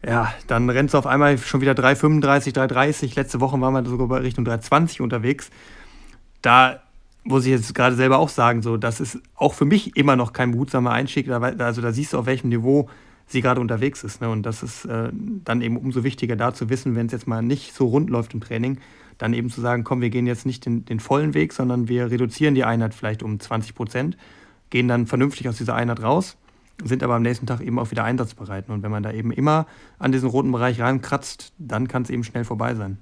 ja, 0.05 0.31
dann 0.47 0.69
rennst 0.69 0.93
du 0.93 0.99
auf 0.99 1.07
einmal 1.07 1.37
schon 1.39 1.61
wieder 1.61 1.71
3,35, 1.71 2.53
3,30. 2.53 3.15
Letzte 3.15 3.41
Woche 3.41 3.59
waren 3.59 3.73
wir 3.73 3.85
sogar 3.89 4.07
bei 4.07 4.19
Richtung 4.19 4.45
3,20 4.45 5.01
unterwegs. 5.01 5.49
Da 6.43 6.81
muss 7.23 7.45
ich 7.45 7.51
jetzt 7.51 7.73
gerade 7.73 7.95
selber 7.95 8.19
auch 8.19 8.29
sagen, 8.29 8.61
so, 8.61 8.77
das 8.77 8.99
ist 8.99 9.19
auch 9.35 9.55
für 9.55 9.65
mich 9.65 9.97
immer 9.97 10.15
noch 10.15 10.31
kein 10.31 10.51
behutsamer 10.51 10.91
Einstieg. 10.91 11.29
Also 11.29 11.81
da 11.81 11.91
siehst 11.91 12.13
du, 12.13 12.19
auf 12.19 12.27
welchem 12.27 12.49
Niveau 12.49 12.87
sie 13.25 13.41
gerade 13.41 13.61
unterwegs 13.61 14.03
ist. 14.03 14.21
Ne? 14.21 14.29
Und 14.29 14.43
das 14.43 14.61
ist 14.61 14.85
äh, 14.85 15.09
dann 15.11 15.61
eben 15.61 15.77
umso 15.77 16.03
wichtiger, 16.03 16.35
da 16.35 16.53
zu 16.53 16.69
wissen, 16.69 16.95
wenn 16.95 17.07
es 17.07 17.13
jetzt 17.13 17.27
mal 17.27 17.41
nicht 17.41 17.73
so 17.73 17.87
rund 17.87 18.11
läuft 18.11 18.33
im 18.35 18.41
Training, 18.41 18.77
dann 19.17 19.33
eben 19.33 19.49
zu 19.49 19.61
sagen, 19.61 19.83
komm, 19.83 20.01
wir 20.01 20.09
gehen 20.09 20.27
jetzt 20.27 20.45
nicht 20.45 20.65
den, 20.65 20.85
den 20.85 20.99
vollen 20.99 21.33
Weg, 21.33 21.53
sondern 21.53 21.87
wir 21.87 22.11
reduzieren 22.11 22.55
die 22.55 22.63
Einheit 22.63 22.93
vielleicht 22.93 23.23
um 23.23 23.39
20 23.39 23.75
Prozent, 23.75 24.17
gehen 24.69 24.87
dann 24.87 25.07
vernünftig 25.07 25.47
aus 25.49 25.57
dieser 25.57 25.75
Einheit 25.75 26.01
raus, 26.01 26.37
sind 26.83 27.03
aber 27.03 27.15
am 27.15 27.21
nächsten 27.21 27.45
Tag 27.45 27.61
eben 27.61 27.79
auch 27.79 27.91
wieder 27.91 28.03
einsatzbereit. 28.03 28.69
Und 28.69 28.83
wenn 28.83 28.91
man 28.91 29.03
da 29.03 29.11
eben 29.11 29.31
immer 29.31 29.67
an 29.99 30.11
diesen 30.11 30.29
roten 30.29 30.51
Bereich 30.51 30.79
rankratzt, 30.79 31.53
dann 31.57 31.87
kann 31.87 32.03
es 32.03 32.09
eben 32.09 32.23
schnell 32.23 32.45
vorbei 32.45 32.75
sein. 32.75 32.97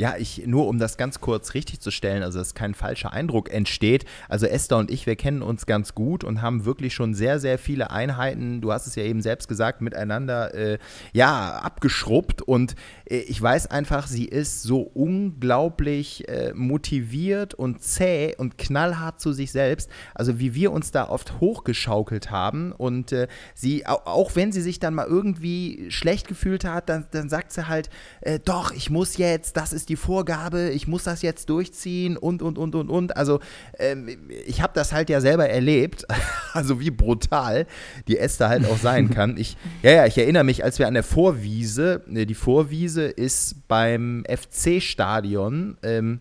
Ja, 0.00 0.14
ich, 0.16 0.46
nur 0.46 0.66
um 0.66 0.78
das 0.78 0.96
ganz 0.96 1.20
kurz 1.20 1.52
richtig 1.52 1.80
zu 1.80 1.90
stellen, 1.90 2.22
also 2.22 2.38
dass 2.38 2.54
kein 2.54 2.72
falscher 2.72 3.12
Eindruck 3.12 3.52
entsteht. 3.52 4.06
Also 4.30 4.46
Esther 4.46 4.78
und 4.78 4.90
ich, 4.90 5.04
wir 5.04 5.14
kennen 5.14 5.42
uns 5.42 5.66
ganz 5.66 5.94
gut 5.94 6.24
und 6.24 6.40
haben 6.40 6.64
wirklich 6.64 6.94
schon 6.94 7.12
sehr, 7.12 7.38
sehr 7.38 7.58
viele 7.58 7.90
Einheiten, 7.90 8.62
du 8.62 8.72
hast 8.72 8.86
es 8.86 8.94
ja 8.94 9.02
eben 9.02 9.20
selbst 9.20 9.46
gesagt, 9.46 9.82
miteinander 9.82 10.54
äh, 10.54 10.78
ja, 11.12 11.50
abgeschrubbt. 11.58 12.40
Und 12.40 12.76
äh, 13.10 13.18
ich 13.18 13.42
weiß 13.42 13.66
einfach, 13.66 14.06
sie 14.06 14.24
ist 14.24 14.62
so 14.62 14.80
unglaublich 14.80 16.26
äh, 16.30 16.54
motiviert 16.54 17.52
und 17.52 17.82
zäh 17.82 18.34
und 18.38 18.56
knallhart 18.56 19.20
zu 19.20 19.34
sich 19.34 19.52
selbst. 19.52 19.90
Also 20.14 20.40
wie 20.40 20.54
wir 20.54 20.72
uns 20.72 20.92
da 20.92 21.10
oft 21.10 21.40
hochgeschaukelt 21.40 22.30
haben. 22.30 22.72
Und 22.72 23.12
äh, 23.12 23.28
sie, 23.52 23.86
auch, 23.86 24.34
wenn 24.34 24.50
sie 24.50 24.62
sich 24.62 24.78
dann 24.78 24.94
mal 24.94 25.06
irgendwie 25.06 25.90
schlecht 25.90 26.26
gefühlt 26.26 26.64
hat, 26.64 26.88
dann, 26.88 27.06
dann 27.10 27.28
sagt 27.28 27.52
sie 27.52 27.68
halt, 27.68 27.90
äh, 28.22 28.38
doch, 28.42 28.72
ich 28.72 28.88
muss 28.88 29.18
jetzt, 29.18 29.58
das 29.58 29.74
ist 29.74 29.89
die 29.90 29.96
Vorgabe, 29.96 30.70
ich 30.70 30.86
muss 30.86 31.04
das 31.04 31.20
jetzt 31.20 31.50
durchziehen 31.50 32.16
und, 32.16 32.42
und, 32.42 32.56
und, 32.56 32.74
und, 32.74 32.88
und. 32.88 33.16
Also 33.16 33.40
ähm, 33.78 34.08
ich 34.46 34.62
habe 34.62 34.72
das 34.72 34.92
halt 34.92 35.10
ja 35.10 35.20
selber 35.20 35.48
erlebt, 35.48 36.06
also 36.54 36.80
wie 36.80 36.90
brutal 36.90 37.66
die 38.08 38.16
Esther 38.16 38.48
halt 38.48 38.64
auch 38.64 38.78
sein 38.78 39.10
kann. 39.14 39.36
Ich, 39.36 39.56
ja, 39.82 39.90
ja, 39.90 40.06
ich 40.06 40.16
erinnere 40.16 40.44
mich, 40.44 40.64
als 40.64 40.78
wir 40.78 40.86
an 40.86 40.94
der 40.94 41.02
Vorwiese, 41.02 42.02
äh, 42.14 42.24
die 42.24 42.34
Vorwiese 42.34 43.02
ist 43.02 43.66
beim 43.66 44.24
FC-Stadion, 44.28 45.76
ähm, 45.82 46.20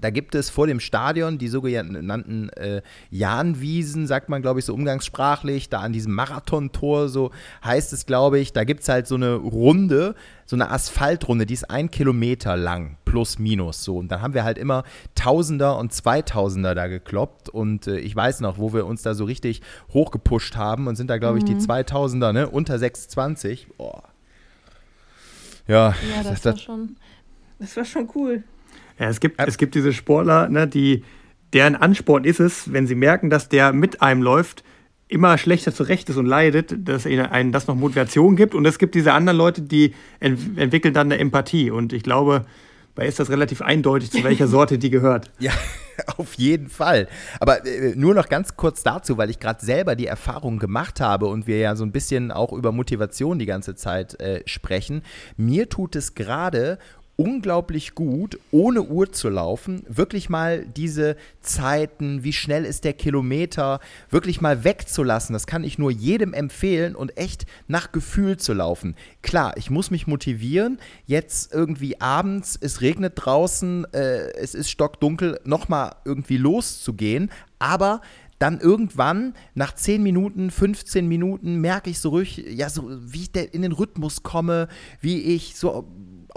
da 0.00 0.10
gibt 0.10 0.34
es 0.34 0.50
vor 0.50 0.66
dem 0.66 0.80
Stadion 0.80 1.38
die 1.38 1.48
sogenannten 1.48 2.48
äh, 2.50 2.82
Jahnwiesen, 3.10 4.06
sagt 4.06 4.28
man, 4.28 4.42
glaube 4.42 4.60
ich, 4.60 4.66
so 4.66 4.74
umgangssprachlich. 4.74 5.68
Da 5.68 5.80
an 5.80 5.92
diesem 5.92 6.14
Marathontor, 6.14 7.08
so 7.08 7.30
heißt 7.64 7.92
es, 7.92 8.06
glaube 8.06 8.38
ich. 8.38 8.52
Da 8.52 8.64
gibt 8.64 8.82
es 8.82 8.88
halt 8.88 9.06
so 9.06 9.16
eine 9.16 9.34
Runde, 9.34 10.14
so 10.46 10.56
eine 10.56 10.70
Asphaltrunde, 10.70 11.46
die 11.46 11.54
ist 11.54 11.68
ein 11.70 11.90
Kilometer 11.90 12.56
lang, 12.56 12.96
plus 13.04 13.38
minus 13.38 13.84
so. 13.84 13.98
Und 13.98 14.08
dann 14.08 14.22
haben 14.22 14.34
wir 14.34 14.44
halt 14.44 14.58
immer 14.58 14.84
Tausender 15.14 15.76
und 15.78 15.92
Zweitausender 15.92 16.74
da 16.74 16.86
gekloppt. 16.86 17.48
Und 17.48 17.86
äh, 17.86 17.98
ich 17.98 18.14
weiß 18.14 18.40
noch, 18.40 18.58
wo 18.58 18.72
wir 18.72 18.86
uns 18.86 19.02
da 19.02 19.14
so 19.14 19.24
richtig 19.24 19.62
hochgepusht 19.92 20.56
haben 20.56 20.86
und 20.86 20.96
sind 20.96 21.10
da, 21.10 21.18
glaube 21.18 21.38
ich, 21.38 21.44
die 21.44 21.56
2000er, 21.56 22.28
mhm. 22.28 22.34
ne, 22.34 22.48
unter 22.48 22.76
6,20. 22.76 23.66
Boah. 23.76 24.04
Ja, 25.66 25.90
ja 25.90 26.22
das, 26.22 26.40
das, 26.40 26.54
war 26.54 26.58
schon, 26.58 26.96
das 27.58 27.76
war 27.76 27.84
schon 27.84 28.08
cool. 28.14 28.44
Ja, 28.98 29.08
es 29.08 29.20
gibt, 29.20 29.40
es 29.40 29.58
gibt 29.58 29.74
diese 29.74 29.92
Sportler, 29.92 30.48
ne, 30.48 30.66
die, 30.66 31.04
deren 31.52 31.76
Ansporn 31.76 32.24
ist 32.24 32.40
es, 32.40 32.72
wenn 32.72 32.86
sie 32.86 32.94
merken, 32.94 33.30
dass 33.30 33.48
der 33.48 33.72
mit 33.72 34.02
einem 34.02 34.22
läuft, 34.22 34.64
immer 35.08 35.38
schlechter 35.38 35.72
zurecht 35.72 36.08
ist 36.10 36.16
und 36.16 36.26
leidet, 36.26 36.74
dass 36.86 37.06
ihnen 37.06 37.52
das 37.52 37.66
noch 37.66 37.74
Motivation 37.74 38.36
gibt. 38.36 38.54
Und 38.54 38.66
es 38.66 38.78
gibt 38.78 38.94
diese 38.94 39.14
anderen 39.14 39.38
Leute, 39.38 39.62
die 39.62 39.94
ent 40.20 40.58
entwickeln 40.58 40.92
dann 40.92 41.10
eine 41.10 41.18
Empathie. 41.18 41.70
Und 41.70 41.94
ich 41.94 42.02
glaube, 42.02 42.44
bei 42.94 43.06
ist 43.06 43.18
das 43.18 43.30
relativ 43.30 43.62
eindeutig, 43.62 44.10
zu 44.10 44.22
welcher 44.22 44.48
Sorte 44.48 44.76
die 44.76 44.90
gehört. 44.90 45.30
Ja, 45.38 45.52
auf 46.18 46.34
jeden 46.34 46.68
Fall. 46.68 47.08
Aber 47.40 47.64
äh, 47.64 47.94
nur 47.94 48.12
noch 48.12 48.28
ganz 48.28 48.56
kurz 48.56 48.82
dazu, 48.82 49.16
weil 49.16 49.30
ich 49.30 49.40
gerade 49.40 49.64
selber 49.64 49.96
die 49.96 50.06
Erfahrung 50.06 50.58
gemacht 50.58 51.00
habe 51.00 51.26
und 51.26 51.46
wir 51.46 51.58
ja 51.58 51.74
so 51.74 51.84
ein 51.84 51.92
bisschen 51.92 52.30
auch 52.30 52.52
über 52.52 52.72
Motivation 52.72 53.38
die 53.38 53.46
ganze 53.46 53.76
Zeit 53.76 54.20
äh, 54.20 54.42
sprechen. 54.46 55.02
Mir 55.36 55.68
tut 55.68 55.96
es 55.96 56.14
gerade 56.14 56.78
unglaublich 57.18 57.96
gut, 57.96 58.38
ohne 58.52 58.82
Uhr 58.82 59.10
zu 59.10 59.28
laufen, 59.28 59.82
wirklich 59.88 60.28
mal 60.30 60.64
diese 60.64 61.16
Zeiten, 61.40 62.22
wie 62.22 62.32
schnell 62.32 62.64
ist 62.64 62.84
der 62.84 62.92
Kilometer, 62.92 63.80
wirklich 64.08 64.40
mal 64.40 64.62
wegzulassen. 64.62 65.32
Das 65.32 65.48
kann 65.48 65.64
ich 65.64 65.78
nur 65.78 65.90
jedem 65.90 66.32
empfehlen 66.32 66.94
und 66.94 67.18
echt 67.18 67.44
nach 67.66 67.90
Gefühl 67.90 68.36
zu 68.36 68.54
laufen. 68.54 68.94
Klar, 69.20 69.56
ich 69.56 69.68
muss 69.68 69.90
mich 69.90 70.06
motivieren, 70.06 70.78
jetzt 71.06 71.52
irgendwie 71.52 72.00
abends, 72.00 72.56
es 72.60 72.82
regnet 72.82 73.14
draußen, 73.16 73.92
äh, 73.92 74.30
es 74.34 74.54
ist 74.54 74.70
stockdunkel, 74.70 75.40
nochmal 75.44 75.96
irgendwie 76.04 76.36
loszugehen, 76.36 77.32
aber 77.58 78.00
dann 78.38 78.60
irgendwann 78.60 79.34
nach 79.54 79.74
10 79.74 80.02
Minuten, 80.02 80.52
15 80.52 81.08
Minuten 81.08 81.56
merke 81.56 81.90
ich 81.90 81.98
so 81.98 82.10
ruhig, 82.10 82.44
ja, 82.48 82.70
so 82.70 82.88
wie 82.88 83.22
ich 83.22 83.54
in 83.54 83.62
den 83.62 83.72
Rhythmus 83.72 84.22
komme, 84.22 84.68
wie 85.00 85.20
ich 85.20 85.56
so 85.56 85.88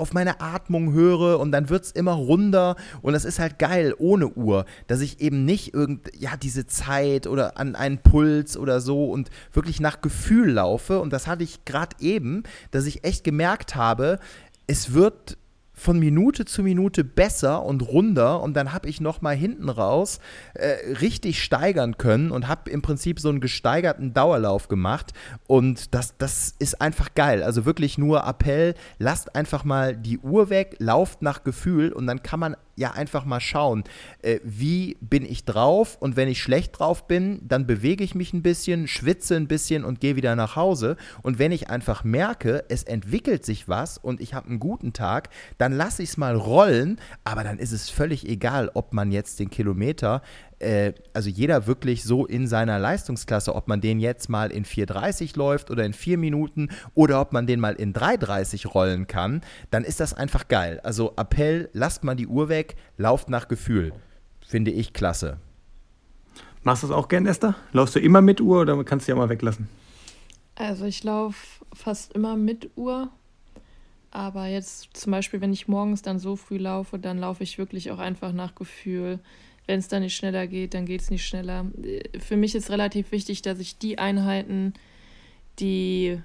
auf 0.02 0.14
meine 0.14 0.42
Atmung 0.42 0.92
höre 0.94 1.40
und 1.40 1.52
dann 1.52 1.70
wird 1.70 1.86
es 1.86 1.92
immer 1.92 2.14
runder. 2.14 2.76
Und 3.02 3.14
das 3.14 3.24
ist 3.24 3.40
halt 3.40 3.60
geil 3.60 3.94
ohne 3.98 4.28
Uhr, 4.30 4.66
dass 4.88 5.00
ich 5.00 5.22
eben 5.22 5.46
nicht 5.46 5.74
irgend, 5.74 6.10
ja, 6.18 6.36
diese 6.36 6.66
Zeit 6.66 7.28
oder 7.28 7.58
an 7.58 7.76
einen 7.76 8.00
Puls 8.00 8.58
oder 8.58 8.82
so 8.82 9.12
und 9.12 9.30
wirklich 9.54 9.80
nach 9.80 10.02
Gefühl 10.02 10.52
laufe. 10.52 11.00
Und 11.00 11.14
das 11.14 11.28
hatte 11.28 11.44
ich 11.44 11.64
gerade 11.66 11.96
eben, 12.00 12.44
dass 12.72 12.86
ich 12.86 13.04
echt 13.04 13.24
gemerkt 13.24 13.76
habe, 13.76 14.20
es 14.68 14.94
wird 14.94 15.38
von 15.82 15.98
Minute 15.98 16.46
zu 16.46 16.62
Minute 16.62 17.04
besser 17.04 17.64
und 17.64 17.82
runder 17.82 18.42
und 18.42 18.54
dann 18.56 18.72
habe 18.72 18.88
ich 18.88 19.02
noch 19.02 19.22
mal 19.22 19.36
hinten 19.36 19.68
raus 19.68 20.20
äh, 20.54 20.94
richtig 21.02 21.42
steigern 21.44 21.98
können 21.98 22.30
und 22.30 22.48
habe 22.48 22.70
im 22.70 22.84
Prinzip 22.84 23.20
so 23.20 23.30
einen 23.30 23.42
gesteigerten 23.42 24.14
Dauerlauf 24.14 24.68
gemacht 24.68 25.12
und 25.48 25.96
das, 25.96 26.16
das 26.20 26.54
ist 26.60 26.82
einfach 26.82 27.16
geil. 27.16 27.42
Also 27.42 27.66
wirklich 27.66 27.98
nur 27.98 28.28
Appell, 28.28 28.76
lasst 29.00 29.36
einfach 29.36 29.64
mal 29.64 29.98
die 29.98 30.20
Uhr 30.20 30.52
weg, 30.52 30.76
lauft 30.78 31.24
nach 31.24 31.44
Gefühl 31.44 31.92
und 31.92 32.06
dann 32.06 32.22
kann 32.22 32.40
man 32.40 32.56
ja 32.82 32.92
einfach 32.92 33.24
mal 33.24 33.40
schauen, 33.40 33.86
äh, 34.22 34.40
wie 34.44 34.98
bin 35.00 35.24
ich 35.26 35.46
drauf? 35.46 35.98
Und 36.02 36.18
wenn 36.18 36.28
ich 36.28 36.42
schlecht 36.42 36.78
drauf 36.78 37.08
bin, 37.08 37.40
dann 37.48 37.66
bewege 37.66 38.04
ich 38.04 38.16
mich 38.16 38.34
ein 38.34 38.42
bisschen, 38.42 38.88
schwitze 38.90 39.38
ein 39.38 39.48
bisschen 39.48 39.86
und 39.86 40.02
gehe 40.02 40.18
wieder 40.18 40.36
nach 40.36 40.58
Hause. 40.58 40.98
Und 41.22 41.40
wenn 41.40 41.54
ich 41.54 41.70
einfach 41.70 42.04
merke, 42.04 42.66
es 42.68 42.84
entwickelt 42.84 43.46
sich 43.46 43.70
was 43.70 43.98
und 43.98 44.20
ich 44.20 44.34
habe 44.34 44.50
einen 44.50 44.60
guten 44.60 44.92
Tag, 44.92 45.30
dann 45.58 45.72
lasse 45.72 46.04
ich 46.04 46.10
es 46.10 46.18
mal 46.18 46.36
rollen, 46.36 47.00
aber 47.24 47.46
dann 47.46 47.60
ist 47.60 47.72
es 47.72 47.90
völlig 47.90 48.28
egal, 48.28 48.70
ob 48.74 48.94
man 48.94 49.12
jetzt 49.12 49.40
den 49.40 49.50
Kilometer 49.50 50.22
äh, 50.62 50.94
also 51.14 51.30
jeder 51.30 51.68
wirklich 51.68 52.04
so 52.04 52.26
in 52.26 52.48
seiner 52.48 52.80
Leistungsklasse, 52.80 53.56
ob 53.56 53.68
man 53.68 53.82
den 53.82 54.00
jetzt 54.00 54.30
mal 54.30 54.52
in 54.52 54.66
4,30 54.66 55.38
läuft 55.38 55.72
oder 55.72 55.86
in 55.86 55.94
4 55.94 56.18
Minuten 56.18 56.70
oder 56.94 57.22
ob 57.22 57.34
man 57.34 57.48
den 57.48 57.60
mal 57.60 57.74
in 57.74 57.94
3,30 57.94 58.68
rollen 58.68 59.08
kann, 59.08 59.42
dann 59.70 59.84
ist 59.84 60.00
das 60.00 60.14
einfach 60.14 60.48
geil. 60.48 60.80
Also 60.84 61.14
Appell, 61.18 61.70
lasst 61.74 62.04
mal 62.04 62.16
die 62.16 62.28
Uhr 62.28 62.50
weg, 62.50 62.76
lauft 62.98 63.30
nach 63.30 63.48
Gefühl. 63.48 63.94
Finde 64.46 64.72
ich 64.72 64.94
klasse. 64.94 65.38
Machst 66.64 66.84
du 66.84 66.88
das 66.88 66.96
auch 66.96 67.08
gern, 67.08 67.26
Esther? 67.26 67.56
Laufst 67.74 67.96
du 67.96 68.00
immer 68.00 68.22
mit 68.22 68.40
Uhr 68.40 68.62
oder 68.62 68.84
kannst 68.84 69.08
du 69.08 69.12
die 69.12 69.14
auch 69.14 69.22
mal 69.22 69.30
weglassen? 69.30 69.68
Also 70.56 70.86
ich 70.86 71.04
laufe 71.04 71.66
fast 71.74 72.14
immer 72.14 72.36
mit 72.36 72.70
Uhr. 72.76 73.10
Aber 74.12 74.46
jetzt 74.48 74.90
zum 74.94 75.12
Beispiel, 75.12 75.40
wenn 75.40 75.54
ich 75.54 75.70
morgens 75.70 76.02
dann 76.02 76.20
so 76.20 76.36
früh 76.36 76.58
laufe, 76.58 77.00
dann 77.00 77.18
laufe 77.18 77.44
ich 77.44 77.58
wirklich 77.58 77.92
auch 77.92 78.00
einfach 78.00 78.34
nach 78.34 78.56
Gefühl. 78.56 79.20
Wenn 79.68 79.80
es 79.80 79.88
dann 79.88 80.02
nicht 80.02 80.16
schneller 80.16 80.48
geht, 80.48 80.74
dann 80.74 80.86
geht 80.86 81.02
es 81.02 81.10
nicht 81.10 81.26
schneller. 81.26 81.66
Für 82.20 82.36
mich 82.36 82.56
ist 82.56 82.70
relativ 82.70 83.12
wichtig, 83.12 83.42
dass 83.42 83.60
ich 83.60 83.78
die 83.78 84.00
Einheiten, 84.00 84.74
die 85.60 86.20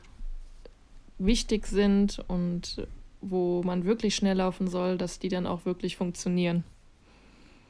wichtig 1.19 1.67
sind 1.67 2.25
und 2.29 2.87
wo 3.21 3.63
man 3.63 3.85
wirklich 3.85 4.15
schnell 4.15 4.37
laufen 4.37 4.69
soll, 4.69 4.99
dass 4.99 5.19
die 5.19 5.29
dann 5.29 5.47
auch 5.47 5.65
wirklich 5.65 5.97
funktionieren. 5.97 6.65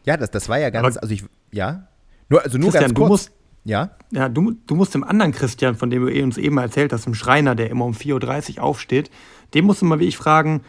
Ja, 0.05 0.17
das, 0.17 0.31
das 0.31 0.49
war 0.49 0.59
ja 0.59 0.71
ganz, 0.71 0.97
Aber 0.97 1.03
also 1.03 1.15
ich, 1.15 1.25
ja. 1.53 1.89
Nur, 2.29 2.43
also 2.43 2.59
nur 2.59 2.71
Christian, 2.71 2.95
ganz 2.95 2.95
kurz. 2.95 3.07
Du 3.07 3.13
musst, 3.13 3.33
ja? 3.65 3.91
Ja, 4.13 4.29
du, 4.29 4.53
du 4.67 4.75
musst 4.75 4.95
dem 4.95 5.05
anderen 5.05 5.33
Christian, 5.33 5.75
von 5.75 5.91
dem 5.91 6.07
du 6.07 6.23
uns 6.23 6.39
eben 6.39 6.59
erzählt 6.59 6.93
hast, 6.93 7.07
dem 7.07 7.15
Schreiner, 7.15 7.55
der 7.55 7.71
immer 7.71 7.85
um 7.85 7.93
4.30 7.93 8.59
Uhr 8.59 8.63
aufsteht, 8.63 9.11
dem 9.55 9.65
musst 9.65 9.83
du 9.83 9.87
mal 9.87 9.99
wie 9.99 10.07
ich 10.07 10.17
fragen, 10.17 10.63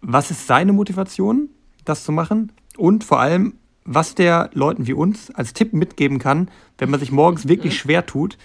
was 0.00 0.30
ist 0.30 0.46
seine 0.46 0.72
Motivation, 0.72 1.48
das 1.84 2.04
zu 2.04 2.12
machen? 2.12 2.52
Und 2.76 3.02
vor 3.02 3.20
allem, 3.20 3.54
was 3.88 4.14
der 4.14 4.50
Leuten 4.52 4.86
wie 4.86 4.92
uns 4.92 5.30
als 5.30 5.54
Tipp 5.54 5.72
mitgeben 5.72 6.18
kann, 6.18 6.50
wenn 6.76 6.90
man 6.90 7.00
sich 7.00 7.10
morgens 7.10 7.48
wirklich 7.48 7.76
schwer 7.78 8.04
tut, 8.04 8.36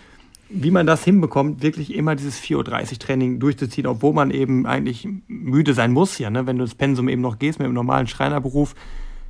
wie 0.50 0.72
man 0.72 0.86
das 0.86 1.04
hinbekommt, 1.04 1.62
wirklich 1.62 1.94
immer 1.94 2.16
dieses 2.16 2.40
4.30 2.40 2.92
Uhr 2.94 3.00
Training 3.00 3.40
durchzuziehen, 3.40 3.88
obwohl 3.88 4.14
man 4.14 4.32
eben 4.32 4.66
eigentlich 4.66 5.08
müde 5.28 5.74
sein 5.74 5.92
muss, 5.92 6.18
ja, 6.18 6.30
ne? 6.30 6.48
wenn 6.48 6.58
du 6.58 6.64
das 6.64 6.76
Pensum 6.76 7.10
eben 7.10 7.22
noch 7.22 7.40
gehst 7.40 7.60
mit 7.60 7.68
dem 7.68 7.74
normalen 7.74 8.08
Schreinerberuf. 8.08 8.74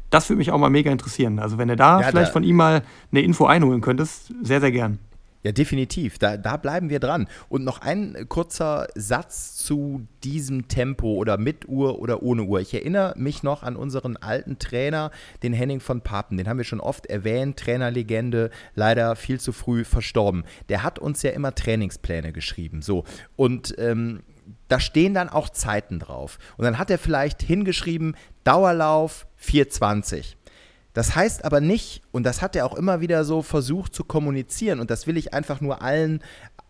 Das 0.09 0.29
würde 0.29 0.37
mich 0.37 0.51
auch 0.51 0.59
mal 0.59 0.69
mega 0.69 0.91
interessieren. 0.91 1.39
Also 1.39 1.57
wenn 1.57 1.69
du 1.69 1.75
da 1.75 2.01
ja, 2.01 2.09
vielleicht 2.09 2.29
da 2.29 2.33
von 2.33 2.43
ihm 2.43 2.57
mal 2.57 2.83
eine 3.11 3.21
Info 3.21 3.45
einholen 3.45 3.81
könntest, 3.81 4.33
sehr, 4.43 4.59
sehr 4.59 4.71
gern. 4.71 4.99
Ja, 5.43 5.51
definitiv. 5.51 6.17
Da, 6.17 6.37
da 6.37 6.55
bleiben 6.55 6.89
wir 6.89 6.99
dran. 6.99 7.27
Und 7.49 7.65
noch 7.65 7.81
ein 7.81 8.27
kurzer 8.29 8.87
Satz 8.95 9.57
zu 9.57 10.07
diesem 10.23 10.69
Tempo 10.69 11.13
oder 11.13 11.37
mit 11.37 11.67
Uhr 11.67 11.99
oder 11.99 12.23
ohne 12.23 12.43
Uhr. 12.43 12.61
Ich 12.61 12.73
erinnere 12.73 13.13
mich 13.17 13.43
noch 13.43 13.61
an 13.61 13.75
unseren 13.75 14.15
alten 14.15 14.57
Trainer, 14.57 15.11
den 15.43 15.51
Henning 15.51 15.81
von 15.81 16.01
Papen. 16.01 16.37
Den 16.37 16.47
haben 16.47 16.57
wir 16.57 16.63
schon 16.63 16.79
oft 16.79 17.07
erwähnt. 17.07 17.59
Trainerlegende, 17.59 18.51
leider 18.73 19.17
viel 19.17 19.39
zu 19.39 19.51
früh 19.51 19.83
verstorben. 19.83 20.45
Der 20.69 20.81
hat 20.81 20.97
uns 20.97 21.21
ja 21.23 21.31
immer 21.31 21.53
Trainingspläne 21.53 22.31
geschrieben. 22.31 22.81
So. 22.81 23.03
Und 23.35 23.75
ähm, 23.77 24.23
da 24.69 24.79
stehen 24.79 25.13
dann 25.13 25.29
auch 25.29 25.49
Zeiten 25.49 25.99
drauf. 25.99 26.39
Und 26.57 26.63
dann 26.63 26.77
hat 26.77 26.89
er 26.89 26.97
vielleicht 26.97 27.41
hingeschrieben, 27.41 28.15
Dauerlauf 28.45 29.27
420. 29.35 30.37
Das 30.93 31.15
heißt 31.15 31.43
aber 31.43 31.59
nicht, 31.59 32.01
und 32.11 32.23
das 32.23 32.41
hat 32.41 32.55
er 32.55 32.65
auch 32.65 32.75
immer 32.75 33.01
wieder 33.01 33.23
so 33.25 33.41
versucht 33.41 33.95
zu 33.95 34.03
kommunizieren, 34.03 34.79
und 34.79 34.91
das 34.91 35.07
will 35.07 35.17
ich 35.17 35.33
einfach 35.33 35.59
nur 35.59 35.81
allen 35.81 36.21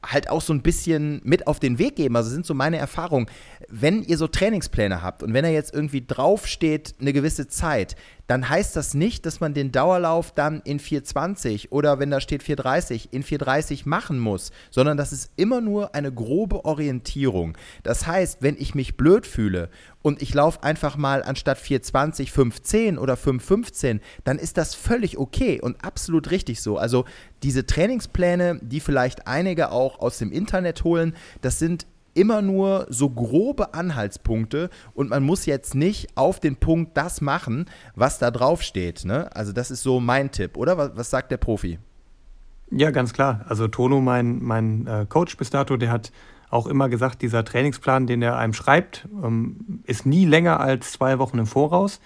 halt 0.06 0.30
auch 0.30 0.42
so 0.42 0.54
ein 0.54 0.62
bisschen 0.62 1.22
mit 1.24 1.48
auf 1.48 1.60
den 1.60 1.80
Weg 1.80 1.96
geben. 1.96 2.16
Also 2.16 2.30
sind 2.30 2.46
so 2.46 2.54
meine 2.54 2.78
Erfahrungen. 2.78 3.28
Wenn 3.70 4.04
ihr 4.04 4.18
so 4.18 4.28
Trainingspläne 4.28 5.02
habt 5.02 5.24
und 5.24 5.34
wenn 5.34 5.46
er 5.46 5.52
jetzt 5.52 5.74
irgendwie 5.74 6.06
draufsteht, 6.06 6.96
eine 7.00 7.14
gewisse 7.14 7.48
Zeit, 7.48 7.96
dann 8.28 8.48
heißt 8.48 8.76
das 8.76 8.94
nicht, 8.94 9.26
dass 9.26 9.40
man 9.40 9.54
den 9.54 9.72
Dauerlauf 9.72 10.32
dann 10.32 10.62
in 10.62 10.80
420 10.80 11.72
oder 11.72 12.00
wenn 12.00 12.10
da 12.10 12.22
steht 12.22 12.44
430 12.44 13.10
in 13.12 13.24
430 13.24 13.86
machen 13.86 14.20
muss, 14.20 14.52
sondern 14.72 14.98
das 14.98 15.12
ist 15.12 15.32
immer 15.36 15.62
nur 15.62 15.94
eine 15.96 16.12
grobe 16.12 16.66
Orientierung. 16.66 17.58
Das 17.84 18.08
heißt, 18.08 18.42
wenn 18.42 18.56
ich 18.58 18.76
mich 18.76 18.96
blöd 18.96 19.28
fühle 19.28 19.70
und 20.04 20.22
ich 20.22 20.34
laufe 20.36 20.62
einfach 20.62 20.96
mal 20.96 21.24
anstatt 21.24 21.58
420 21.58 22.32
510 22.32 23.00
oder 23.00 23.18
515, 23.18 24.02
dann 24.24 24.38
ist 24.38 24.58
das 24.58 24.76
völlig 24.76 25.18
okay 25.18 25.60
und 25.60 25.84
absolut 25.84 26.30
richtig 26.30 26.62
so. 26.62 26.78
Also 26.78 27.06
diese 27.42 27.66
Trainingspläne, 27.66 28.60
die 28.62 28.80
vielleicht 28.80 29.26
einige 29.26 29.72
auch 29.72 30.00
aus 30.00 30.20
dem 30.20 30.32
Internet 30.32 30.84
holen, 30.84 31.16
das 31.42 31.58
sind 31.58 31.88
immer 32.14 32.44
nur 32.44 32.86
so 32.90 33.10
grobe 33.10 33.74
Anhaltspunkte 33.74 34.70
und 34.94 35.10
man 35.10 35.24
muss 35.24 35.48
jetzt 35.48 35.74
nicht 35.74 36.16
auf 36.16 36.40
den 36.40 36.58
Punkt 36.58 36.96
das 36.96 37.22
machen, 37.22 37.66
was 37.96 38.20
da 38.20 38.30
drauf 38.30 38.62
steht. 38.62 39.06
Ne? 39.06 39.36
Also 39.36 39.52
das 39.52 39.72
ist 39.72 39.82
so 39.82 40.00
mein 40.00 40.30
Tipp, 40.32 40.58
oder? 40.58 40.78
Was, 40.78 40.92
was 40.96 41.10
sagt 41.10 41.32
der 41.32 41.38
Profi? 41.38 41.80
Ja, 42.72 42.92
ganz 42.92 43.14
klar. 43.14 43.46
Also 43.48 43.68
Tono, 43.68 44.02
mein, 44.02 44.44
mein 44.44 44.88
äh, 44.88 45.06
Coach 45.08 45.38
bis 45.38 45.50
dato, 45.50 45.78
der 45.78 45.92
hat 45.92 46.12
auch 46.54 46.68
immer 46.68 46.88
gesagt, 46.88 47.22
dieser 47.22 47.44
Trainingsplan, 47.44 48.08
den 48.08 48.22
er 48.22 48.38
einem 48.38 48.54
schreibt, 48.54 49.08
ähm, 49.24 49.82
ist 49.86 50.06
nie 50.06 50.26
länger 50.26 50.60
als 50.60 50.92
zwei 50.92 51.20
Wochen 51.20 51.40
im 51.40 51.46
Voraus 51.48 52.00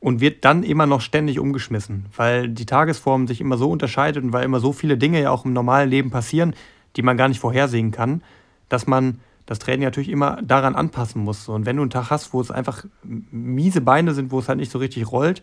und 0.00 0.20
wird 0.20 0.44
dann 0.44 0.62
immer 0.62 0.86
noch 0.86 1.00
ständig 1.00 1.38
umgeschmissen, 1.38 2.06
weil 2.16 2.48
die 2.48 2.66
Tagesform 2.66 3.26
sich 3.26 3.40
immer 3.40 3.56
so 3.56 3.70
unterscheidet 3.70 4.22
und 4.22 4.32
weil 4.32 4.44
immer 4.44 4.60
so 4.60 4.72
viele 4.72 4.98
Dinge 4.98 5.22
ja 5.22 5.30
auch 5.30 5.44
im 5.44 5.52
normalen 5.52 5.88
Leben 5.88 6.10
passieren, 6.10 6.54
die 6.96 7.02
man 7.02 7.16
gar 7.16 7.28
nicht 7.28 7.40
vorhersehen 7.40 7.92
kann, 7.92 8.22
dass 8.68 8.86
man 8.86 9.20
das 9.46 9.60
Training 9.60 9.84
natürlich 9.84 10.10
immer 10.10 10.42
daran 10.42 10.74
anpassen 10.74 11.22
muss. 11.22 11.48
Und 11.48 11.66
wenn 11.66 11.76
du 11.76 11.82
einen 11.82 11.90
Tag 11.90 12.10
hast, 12.10 12.32
wo 12.32 12.40
es 12.40 12.50
einfach 12.50 12.84
miese 13.02 13.80
Beine 13.80 14.12
sind, 14.12 14.32
wo 14.32 14.40
es 14.40 14.48
halt 14.48 14.58
nicht 14.58 14.72
so 14.72 14.78
richtig 14.78 15.10
rollt, 15.10 15.42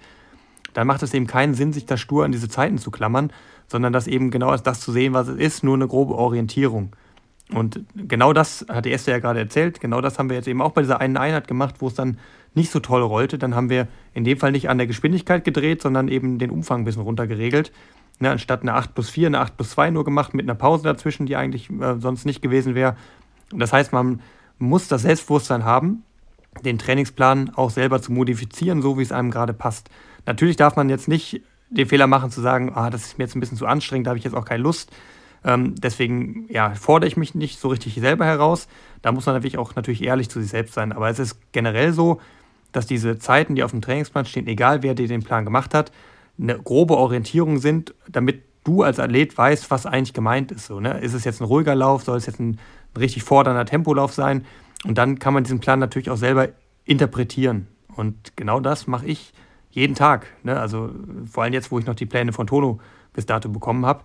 dann 0.74 0.88
macht 0.88 1.04
es 1.04 1.14
eben 1.14 1.28
keinen 1.28 1.54
Sinn, 1.54 1.72
sich 1.72 1.86
da 1.86 1.96
stur 1.96 2.26
an 2.26 2.32
diese 2.32 2.50
Zeiten 2.50 2.78
zu 2.78 2.92
klammern, 2.92 3.32
sondern 3.68 3.94
das 3.94 4.08
eben 4.08 4.32
genau 4.32 4.50
als 4.50 4.64
das 4.64 4.82
zu 4.82 4.92
sehen, 4.92 5.14
was 5.14 5.30
es 5.30 5.38
ist, 5.38 5.64
nur 5.64 5.76
eine 5.76 5.88
grobe 5.88 6.16
Orientierung. 6.16 6.92
Und 7.54 7.82
genau 7.96 8.34
das 8.34 8.66
hat 8.70 8.86
die 8.86 8.92
Esther 8.92 9.16
ja 9.16 9.20
gerade 9.20 9.40
erzählt, 9.40 9.80
genau 9.80 10.02
das 10.02 10.18
haben 10.18 10.30
wir 10.30 10.38
jetzt 10.38 10.48
eben 10.48 10.62
auch 10.62 10.72
bei 10.72 10.82
dieser 10.82 11.00
einen 11.00 11.18
Einheit 11.18 11.48
gemacht, 11.48 11.76
wo 11.80 11.88
es 11.88 11.94
dann 11.94 12.18
nicht 12.56 12.72
so 12.72 12.80
toll 12.80 13.02
rollte. 13.02 13.38
Dann 13.38 13.56
haben 13.56 13.70
wir 13.70 13.88
in 14.14 14.24
dem 14.24 14.38
Fall 14.38 14.52
nicht 14.52 14.70
an 14.70 14.78
der 14.78 14.88
Geschwindigkeit 14.88 15.44
gedreht, 15.44 15.82
sondern 15.82 16.08
eben 16.08 16.40
den 16.40 16.50
Umfang 16.50 16.82
ein 16.82 16.86
bisschen 16.86 17.04
runtergeregelt. 17.04 17.72
Ne, 18.20 18.32
anstatt 18.32 18.62
eine 18.62 18.76
8 18.76 18.94
plus 18.94 19.10
4, 19.10 19.28
eine 19.28 19.40
8 19.40 19.58
plus 19.58 19.72
2 19.72 19.90
nur 19.90 20.06
gemacht 20.06 20.34
mit 20.34 20.46
einer 20.46 20.56
Pause 20.56 20.84
dazwischen, 20.84 21.26
die 21.26 21.36
eigentlich 21.36 21.70
äh, 21.70 22.00
sonst 22.00 22.26
nicht 22.26 22.42
gewesen 22.42 22.76
wäre. 22.76 22.96
Das 23.52 23.74
heißt, 23.74 23.92
man 23.92 24.22
muss 24.60 24.88
das 24.88 25.02
Selbstbewusstsein 25.02 25.66
haben, 25.66 26.04
den 26.64 26.78
Trainingsplan 26.78 27.52
auch 27.56 27.72
selber 27.72 28.02
zu 28.02 28.12
modifizieren, 28.12 28.82
so 28.82 28.98
wie 28.98 29.02
es 29.02 29.12
einem 29.12 29.32
gerade 29.32 29.54
passt. 29.54 29.90
Natürlich 30.26 30.56
darf 30.56 30.76
man 30.76 30.90
jetzt 30.90 31.08
nicht 31.08 31.42
den 31.70 31.88
Fehler 31.88 32.06
machen 32.08 32.30
zu 32.30 32.40
sagen, 32.42 32.72
ah, 32.74 32.90
das 32.92 33.04
ist 33.04 33.18
mir 33.18 33.26
jetzt 33.26 33.36
ein 33.36 33.40
bisschen 33.40 33.58
zu 33.58 33.66
anstrengend, 33.66 34.06
da 34.06 34.12
habe 34.12 34.20
ich 34.20 34.24
jetzt 34.24 34.36
auch 34.36 34.46
keine 34.46 34.62
Lust. 34.62 34.92
Ähm, 35.46 35.76
deswegen 35.76 36.46
ja, 36.50 36.74
fordere 36.76 37.08
ich 37.08 37.18
mich 37.18 37.36
nicht 37.36 37.60
so 37.60 37.68
richtig 37.68 37.96
selber 37.96 38.26
heraus. 38.26 38.68
Da 39.02 39.12
muss 39.12 39.26
man 39.26 39.36
natürlich 39.36 39.58
auch 39.58 39.76
natürlich 39.76 40.04
ehrlich 40.04 40.30
zu 40.30 40.42
sich 40.42 40.52
selbst 40.52 40.74
sein. 40.74 40.92
Aber 40.92 41.10
es 41.10 41.20
ist 41.20 41.38
generell 41.52 41.94
so, 41.94 42.22
dass 42.72 42.88
diese 42.88 43.20
Zeiten, 43.20 43.56
die 43.56 43.64
auf 43.64 43.72
dem 43.72 43.82
Trainingsplan 43.82 44.26
stehen, 44.26 44.48
egal 44.48 44.84
wer 44.84 44.96
dir 44.96 45.08
den 45.08 45.24
Plan 45.24 45.46
gemacht 45.46 45.74
hat, 45.74 45.92
eine 46.40 46.58
grobe 46.58 46.98
Orientierung 46.98 47.60
sind, 47.60 47.94
damit 48.08 48.44
du 48.64 48.82
als 48.82 49.00
Athlet 49.00 49.38
weißt, 49.38 49.70
was 49.70 49.86
eigentlich 49.86 50.14
gemeint 50.14 50.52
ist. 50.52 50.66
So, 50.68 50.80
ne? 50.80 51.00
Ist 51.00 51.14
es 51.14 51.26
jetzt 51.26 51.42
ein 51.42 51.46
ruhiger 51.46 51.76
Lauf? 51.76 52.04
Soll 52.04 52.18
es 52.18 52.26
jetzt 52.26 52.40
ein 52.40 52.58
ein 52.94 53.00
richtig 53.00 53.24
fordernder 53.24 53.66
Tempolauf 53.66 54.14
sein. 54.14 54.46
Und 54.86 54.98
dann 54.98 55.20
kann 55.20 55.34
man 55.34 55.44
diesen 55.44 55.60
Plan 55.60 55.80
natürlich 55.80 56.10
auch 56.10 56.18
selber 56.18 56.50
interpretieren. 56.86 57.68
Und 57.96 58.36
genau 58.36 58.60
das 58.60 58.88
mache 58.88 59.06
ich 59.06 59.34
jeden 59.72 59.96
Tag. 59.96 60.28
Ne? 60.44 60.60
Also 60.60 60.92
vor 61.30 61.44
allem 61.44 61.54
jetzt, 61.54 61.72
wo 61.72 61.80
ich 61.80 61.86
noch 61.86 61.96
die 61.96 62.06
Pläne 62.06 62.34
von 62.34 62.48
Tono 62.48 62.80
bis 63.14 63.26
dato 63.26 63.50
bekommen 63.50 63.86
habe. 63.86 64.04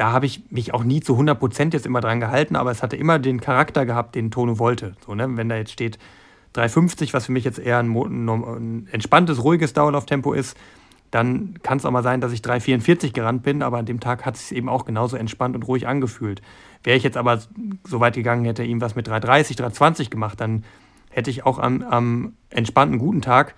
Da 0.00 0.12
habe 0.12 0.24
ich 0.24 0.44
mich 0.48 0.72
auch 0.72 0.82
nie 0.82 1.02
zu 1.02 1.12
100 1.12 1.38
Prozent 1.38 1.74
jetzt 1.74 1.84
immer 1.84 2.00
dran 2.00 2.20
gehalten, 2.20 2.56
aber 2.56 2.70
es 2.70 2.82
hatte 2.82 2.96
immer 2.96 3.18
den 3.18 3.38
Charakter 3.38 3.84
gehabt, 3.84 4.14
den 4.14 4.30
Tono 4.30 4.58
wollte. 4.58 4.94
So, 5.04 5.14
ne? 5.14 5.28
Wenn 5.36 5.50
da 5.50 5.56
jetzt 5.56 5.72
steht 5.72 5.98
3,50, 6.54 7.12
was 7.12 7.26
für 7.26 7.32
mich 7.32 7.44
jetzt 7.44 7.58
eher 7.58 7.80
ein, 7.80 7.94
ein 7.94 8.88
entspanntes, 8.90 9.44
ruhiges 9.44 9.74
Dauerlauftempo 9.74 10.32
ist, 10.32 10.56
dann 11.10 11.58
kann 11.62 11.76
es 11.76 11.84
auch 11.84 11.90
mal 11.90 12.02
sein, 12.02 12.22
dass 12.22 12.32
ich 12.32 12.40
3,44 12.40 13.12
gerannt 13.12 13.42
bin, 13.42 13.62
aber 13.62 13.76
an 13.76 13.84
dem 13.84 14.00
Tag 14.00 14.24
hat 14.24 14.36
es 14.36 14.48
sich 14.48 14.56
eben 14.56 14.70
auch 14.70 14.86
genauso 14.86 15.18
entspannt 15.18 15.54
und 15.54 15.64
ruhig 15.64 15.86
angefühlt. 15.86 16.40
Wäre 16.82 16.96
ich 16.96 17.02
jetzt 17.02 17.18
aber 17.18 17.38
so 17.84 18.00
weit 18.00 18.14
gegangen, 18.14 18.46
hätte 18.46 18.64
ihm 18.64 18.80
was 18.80 18.94
mit 18.94 19.06
3,30, 19.06 19.58
3,20 19.58 20.08
gemacht, 20.08 20.40
dann 20.40 20.64
hätte 21.10 21.28
ich 21.28 21.44
auch 21.44 21.58
am, 21.58 21.82
am 21.82 22.32
entspannten 22.48 22.98
guten 22.98 23.20
Tag 23.20 23.54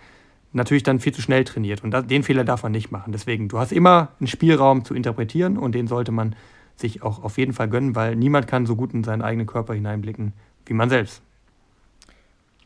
natürlich 0.53 0.82
dann 0.82 1.00
viel 1.00 1.12
zu 1.12 1.22
schnell 1.22 1.44
trainiert. 1.44 1.82
Und 1.84 2.11
den 2.11 2.22
Fehler 2.22 2.44
darf 2.44 2.62
man 2.62 2.72
nicht 2.72 2.90
machen. 2.90 3.12
Deswegen, 3.12 3.48
du 3.48 3.59
hast 3.59 3.72
immer 3.72 4.09
einen 4.20 4.26
Spielraum 4.26 4.84
zu 4.84 4.94
interpretieren 4.94 5.57
und 5.57 5.74
den 5.74 5.86
sollte 5.86 6.12
man 6.12 6.36
sich 6.76 7.03
auch 7.03 7.22
auf 7.22 7.38
jeden 7.38 7.53
Fall 7.53 7.68
gönnen, 7.68 7.94
weil 7.94 8.16
niemand 8.16 8.46
kann 8.46 8.66
so 8.66 8.76
gut 8.76 8.92
in 8.94 9.05
seinen 9.05 9.22
eigenen 9.22 9.46
Körper 9.46 9.74
hineinblicken 9.74 10.32
wie 10.66 10.74
man 10.74 10.90
selbst. 10.90 11.22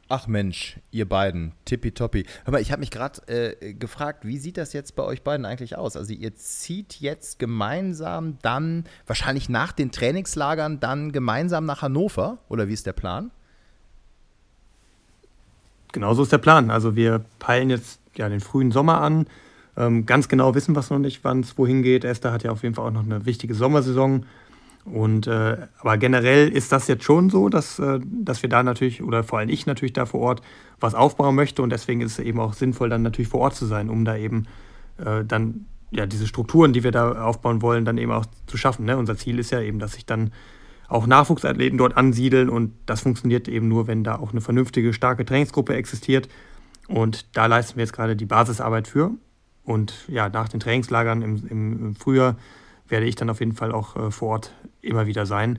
Ach 0.09 0.28
Mensch, 0.28 0.78
ihr 0.93 1.09
beiden, 1.09 1.53
tippitoppi. 1.64 2.26
Hör 2.45 2.53
mal, 2.53 2.61
ich 2.61 2.70
habe 2.70 2.78
mich 2.78 2.93
gerade 2.93 3.26
äh, 3.26 3.74
gefragt, 3.74 4.24
wie 4.24 4.39
sieht 4.39 4.57
das 4.57 4.72
jetzt 4.72 4.95
bei 4.95 5.03
euch 5.03 5.22
beiden 5.22 5.45
eigentlich 5.45 5.76
aus? 5.76 5.97
Also 5.97 6.12
ihr 6.12 6.37
zieht 6.37 7.01
jetzt 7.01 7.41
gemeinsam 7.41 8.39
dann, 8.41 8.84
wahrscheinlich 9.09 9.49
nach 9.49 9.72
den 9.72 9.91
Trainingslagern, 9.91 10.78
dann 10.78 11.11
gemeinsam 11.11 11.66
nach 11.66 11.82
Hannover? 11.82 12.39
Oder 12.49 12.68
wie 12.68 12.72
ist 12.72 12.87
der 12.87 12.93
Plan? 12.93 13.32
Genau 15.97 16.12
so 16.12 16.24
ist 16.24 16.30
der 16.30 16.36
Plan. 16.36 16.70
Also 16.70 16.94
wir 16.94 17.24
peilen 17.38 17.70
jetzt 17.70 18.01
ja 18.16 18.28
den 18.28 18.40
frühen 18.40 18.70
Sommer 18.70 19.01
an. 19.01 19.24
Ähm, 19.78 20.05
ganz 20.05 20.28
genau 20.28 20.55
wissen 20.55 20.76
wir 20.76 20.80
es 20.80 20.90
noch 20.90 20.99
nicht, 20.99 21.24
wann 21.24 21.40
es 21.40 21.57
wohin 21.57 21.82
geht. 21.82 22.05
Esther 22.05 22.32
hat 22.32 22.42
ja 22.42 22.51
auf 22.51 22.62
jeden 22.62 22.74
Fall 22.74 22.86
auch 22.86 22.92
noch 22.92 23.07
eine 23.07 23.24
wichtige 23.24 23.55
Sommersaison 23.55 24.26
und 24.84 25.26
äh, 25.26 25.57
aber 25.80 25.97
generell 25.97 26.51
ist 26.51 26.70
das 26.70 26.86
jetzt 26.86 27.03
schon 27.03 27.30
so, 27.30 27.49
dass, 27.49 27.78
äh, 27.78 27.99
dass 28.05 28.42
wir 28.42 28.51
da 28.51 28.62
natürlich, 28.62 29.03
oder 29.03 29.24
vor 29.24 29.38
allem 29.38 29.49
ich 29.49 29.64
natürlich 29.64 29.94
da 29.94 30.05
vor 30.05 30.20
Ort 30.20 30.42
was 30.80 30.94
aufbauen 30.94 31.34
möchte 31.34 31.62
und 31.62 31.70
deswegen 31.70 32.03
ist 32.03 32.18
es 32.18 32.24
eben 32.26 32.40
auch 32.40 32.53
sinnvoll, 32.53 32.90
dann 32.90 33.01
natürlich 33.01 33.28
vor 33.28 33.40
Ort 33.40 33.55
zu 33.55 33.64
sein, 33.64 33.88
um 33.88 34.05
da 34.05 34.18
eben 34.18 34.44
äh, 34.99 35.24
dann 35.24 35.64
ja 35.92 36.05
diese 36.05 36.26
Strukturen, 36.26 36.74
die 36.74 36.84
wir 36.84 36.92
da 36.92 37.22
aufbauen 37.24 37.62
wollen, 37.62 37.86
dann 37.86 37.97
eben 37.97 38.12
auch 38.12 38.26
zu 38.47 38.59
schaffen. 38.59 38.84
Ne? 38.84 38.99
Unser 38.99 39.16
Ziel 39.16 39.38
ist 39.38 39.51
ja 39.51 39.62
eben, 39.62 39.78
dass 39.78 39.94
sich 39.94 40.05
dann 40.05 40.30
auch 40.89 41.07
Nachwuchsathleten 41.07 41.78
dort 41.78 41.97
ansiedeln 41.97 42.49
und 42.49 42.72
das 42.87 43.01
funktioniert 43.01 43.49
eben 43.49 43.68
nur, 43.68 43.87
wenn 43.87 44.05
da 44.05 44.16
auch 44.16 44.32
eine 44.32 44.41
vernünftige, 44.41 44.93
starke 44.93 45.24
Trainingsgruppe 45.24 45.74
existiert. 45.74 46.28
Und 46.89 47.26
da 47.37 47.47
leisten 47.47 47.76
wir 47.76 47.84
jetzt 47.84 47.93
gerade 47.93 48.14
die 48.14 48.26
Basisarbeit 48.26 48.87
für. 48.87 49.11
Und 49.64 49.95
ja, 50.09 50.28
nach 50.28 50.49
den 50.49 50.61
Trainingslagern 50.61 51.22
im, 51.22 51.47
im 51.49 51.97
Frühjahr 51.97 52.37
werde 52.89 53.07
ich 53.07 53.16
dann 53.16 53.30
auf 53.30 53.41
jeden 53.41 53.55
Fall 53.55 53.72
auch 53.72 53.97
äh, 53.97 54.11
vor 54.12 54.28
Ort 54.28 54.53
immer 54.80 55.07
wieder 55.07 55.26
sein. 55.26 55.59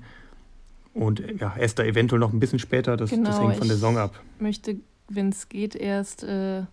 Und 0.93 1.21
ja, 1.39 1.53
Esther 1.57 1.86
eventuell 1.86 2.19
noch 2.19 2.34
ein 2.34 2.39
bisschen 2.39 2.59
später, 2.59 2.97
das, 2.97 3.09
genau, 3.09 3.30
das 3.30 3.39
hängt 3.39 3.57
von 3.57 3.67
der 3.67 3.75
Saison 3.75 3.97
ab. 3.97 4.19
Ich 4.38 4.41
möchte, 4.41 4.78
wenn 5.09 5.30
es 5.30 5.49
geht, 5.49 5.75
erst 5.75 6.23
äh, 6.23 6.63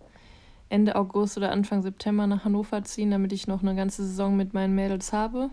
Ende 0.69 0.95
August 0.95 1.37
oder 1.37 1.51
Anfang 1.51 1.83
September 1.83 2.25
nach 2.25 2.45
Hannover 2.45 2.83
ziehen, 2.83 3.11
damit 3.11 3.33
ich 3.33 3.47
noch 3.47 3.61
eine 3.61 3.75
ganze 3.75 4.03
Saison 4.05 4.35
mit 4.35 4.53
meinen 4.53 4.73
Mädels 4.73 5.13
habe. 5.13 5.49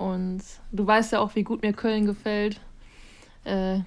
Und 0.00 0.40
du 0.72 0.86
weißt 0.86 1.12
ja 1.12 1.20
auch, 1.20 1.34
wie 1.34 1.42
gut 1.42 1.60
mir 1.60 1.74
Köln 1.74 2.06
gefällt. 2.06 2.58
Äh, 3.44 3.80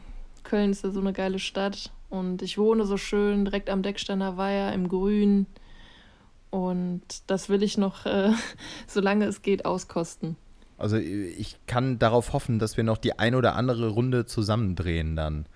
Köln 0.43 0.69
ist 0.69 0.83
ja 0.83 0.91
so 0.91 0.99
eine 0.99 1.11
geile 1.11 1.39
Stadt. 1.39 1.91
Und 2.11 2.43
ich 2.43 2.59
wohne 2.59 2.85
so 2.85 2.97
schön 2.97 3.45
direkt 3.45 3.67
am 3.67 3.81
Decksteiner 3.81 4.37
Weiher 4.37 4.73
im 4.73 4.89
Grün. 4.89 5.47
Und 6.51 7.01
das 7.25 7.49
will 7.49 7.63
ich 7.63 7.79
noch, 7.79 8.05
äh, 8.05 8.29
solange 8.87 9.25
es 9.25 9.41
geht, 9.41 9.65
auskosten. 9.65 10.35
Also 10.77 10.97
ich 10.97 11.57
kann 11.65 11.97
darauf 11.97 12.31
hoffen, 12.33 12.59
dass 12.59 12.77
wir 12.77 12.83
noch 12.83 12.99
die 12.99 13.17
ein 13.17 13.33
oder 13.33 13.55
andere 13.55 13.89
Runde 13.89 14.27
zusammendrehen 14.27 15.15
dann. 15.15 15.47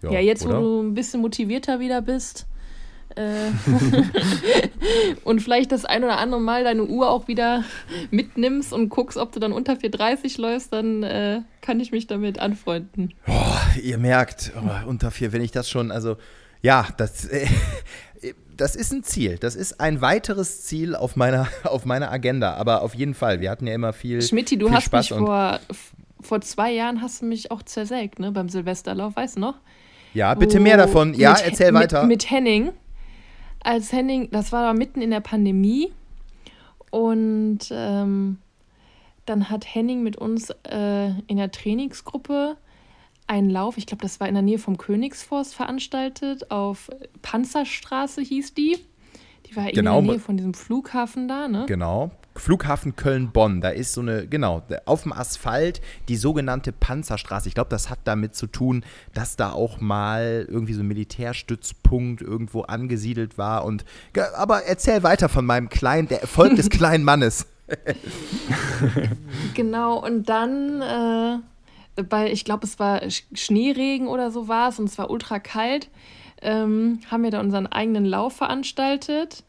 Ja, 0.00 0.12
ja 0.12 0.20
jetzt, 0.20 0.46
oder? 0.46 0.56
wo 0.56 0.62
du 0.62 0.82
ein 0.88 0.94
bisschen 0.94 1.20
motivierter 1.20 1.78
wieder 1.78 2.00
bist 2.00 2.46
und 5.24 5.40
vielleicht 5.40 5.72
das 5.72 5.84
ein 5.84 6.04
oder 6.04 6.18
andere 6.18 6.40
Mal 6.40 6.64
deine 6.64 6.84
Uhr 6.84 7.10
auch 7.10 7.28
wieder 7.28 7.64
mitnimmst 8.10 8.72
und 8.72 8.88
guckst, 8.88 9.18
ob 9.18 9.32
du 9.32 9.40
dann 9.40 9.52
unter 9.52 9.74
4,30 9.74 10.40
läufst, 10.40 10.72
dann 10.72 11.02
äh, 11.02 11.42
kann 11.60 11.80
ich 11.80 11.92
mich 11.92 12.06
damit 12.06 12.38
anfreunden. 12.38 13.14
Oh, 13.26 13.80
ihr 13.82 13.98
merkt, 13.98 14.52
oh, 14.56 14.88
unter 14.88 15.10
4, 15.10 15.32
wenn 15.32 15.42
ich 15.42 15.52
das 15.52 15.68
schon, 15.68 15.90
also 15.90 16.16
ja, 16.62 16.86
das, 16.96 17.26
äh, 17.26 17.46
das 18.56 18.76
ist 18.76 18.92
ein 18.92 19.02
Ziel. 19.02 19.38
Das 19.38 19.56
ist 19.56 19.80
ein 19.80 20.00
weiteres 20.00 20.62
Ziel 20.62 20.94
auf 20.94 21.16
meiner, 21.16 21.48
auf 21.64 21.84
meiner 21.84 22.10
Agenda. 22.10 22.54
Aber 22.54 22.82
auf 22.82 22.94
jeden 22.94 23.14
Fall, 23.14 23.40
wir 23.40 23.50
hatten 23.50 23.66
ja 23.66 23.74
immer 23.74 23.92
viel. 23.92 24.22
Schmidti, 24.22 24.58
du 24.58 24.66
viel 24.66 24.76
hast 24.76 24.84
Spaß 24.84 25.10
mich 25.10 25.18
vor, 25.18 25.60
vor 26.20 26.40
zwei 26.42 26.72
Jahren 26.72 27.02
hast 27.02 27.22
du 27.22 27.26
mich 27.26 27.50
auch 27.50 27.62
zersägt, 27.62 28.18
ne, 28.18 28.32
beim 28.32 28.48
Silvesterlauf, 28.48 29.16
weißt 29.16 29.36
du 29.36 29.40
noch? 29.40 29.54
Ja, 30.12 30.34
bitte 30.34 30.58
mehr 30.58 30.76
davon. 30.76 31.14
Ja, 31.14 31.34
erzähl 31.34 31.72
weiter. 31.72 32.00
Mit, 32.00 32.08
mit 32.08 32.30
Henning 32.30 32.72
als 33.62 33.92
Henning, 33.92 34.30
das 34.30 34.52
war 34.52 34.72
mitten 34.74 35.00
in 35.02 35.10
der 35.10 35.20
Pandemie 35.20 35.92
und 36.90 37.58
ähm, 37.70 38.38
dann 39.26 39.50
hat 39.50 39.64
Henning 39.74 40.02
mit 40.02 40.16
uns 40.16 40.50
äh, 40.64 41.10
in 41.26 41.36
der 41.36 41.50
Trainingsgruppe 41.50 42.56
einen 43.26 43.48
Lauf, 43.48 43.78
ich 43.78 43.86
glaube, 43.86 44.02
das 44.02 44.18
war 44.18 44.28
in 44.28 44.34
der 44.34 44.42
Nähe 44.42 44.58
vom 44.58 44.76
Königsforst 44.76 45.54
veranstaltet, 45.54 46.50
auf 46.50 46.90
Panzerstraße 47.22 48.22
hieß 48.22 48.54
die. 48.54 48.76
Die 49.46 49.56
war 49.56 49.70
genau. 49.70 49.98
in 49.98 50.04
der 50.04 50.14
Nähe 50.14 50.20
von 50.20 50.36
diesem 50.36 50.54
Flughafen 50.54 51.28
da, 51.28 51.46
ne? 51.46 51.66
Genau. 51.66 52.10
Flughafen 52.40 52.96
Köln-Bonn, 52.96 53.60
da 53.60 53.68
ist 53.68 53.92
so 53.92 54.00
eine, 54.00 54.26
genau, 54.26 54.62
auf 54.86 55.02
dem 55.02 55.12
Asphalt 55.12 55.80
die 56.08 56.16
sogenannte 56.16 56.72
Panzerstraße. 56.72 57.48
Ich 57.48 57.54
glaube, 57.54 57.70
das 57.70 57.90
hat 57.90 58.00
damit 58.04 58.34
zu 58.34 58.46
tun, 58.46 58.84
dass 59.14 59.36
da 59.36 59.52
auch 59.52 59.80
mal 59.80 60.46
irgendwie 60.48 60.72
so 60.72 60.80
ein 60.80 60.88
Militärstützpunkt 60.88 62.22
irgendwo 62.22 62.62
angesiedelt 62.62 63.38
war. 63.38 63.64
Und, 63.64 63.84
aber 64.36 64.64
erzähl 64.64 65.02
weiter 65.02 65.28
von 65.28 65.44
meinem 65.44 65.68
kleinen, 65.68 66.08
der 66.08 66.22
Erfolg 66.22 66.56
des 66.56 66.70
kleinen 66.70 67.04
Mannes. 67.04 67.46
genau, 69.54 70.04
und 70.04 70.28
dann, 70.28 70.82
äh, 71.96 72.02
bei, 72.02 72.32
ich 72.32 72.44
glaube, 72.44 72.66
es 72.66 72.78
war 72.78 73.02
Schneeregen 73.34 74.08
oder 74.08 74.30
so 74.30 74.48
war 74.48 74.70
es 74.70 74.78
und 74.78 74.86
es 74.86 74.98
war 74.98 75.10
ultra 75.10 75.38
kalt, 75.38 75.88
ähm, 76.42 77.00
haben 77.10 77.22
wir 77.22 77.30
da 77.30 77.40
unseren 77.40 77.66
eigenen 77.66 78.06
Lauf 78.06 78.34
veranstaltet 78.34 79.44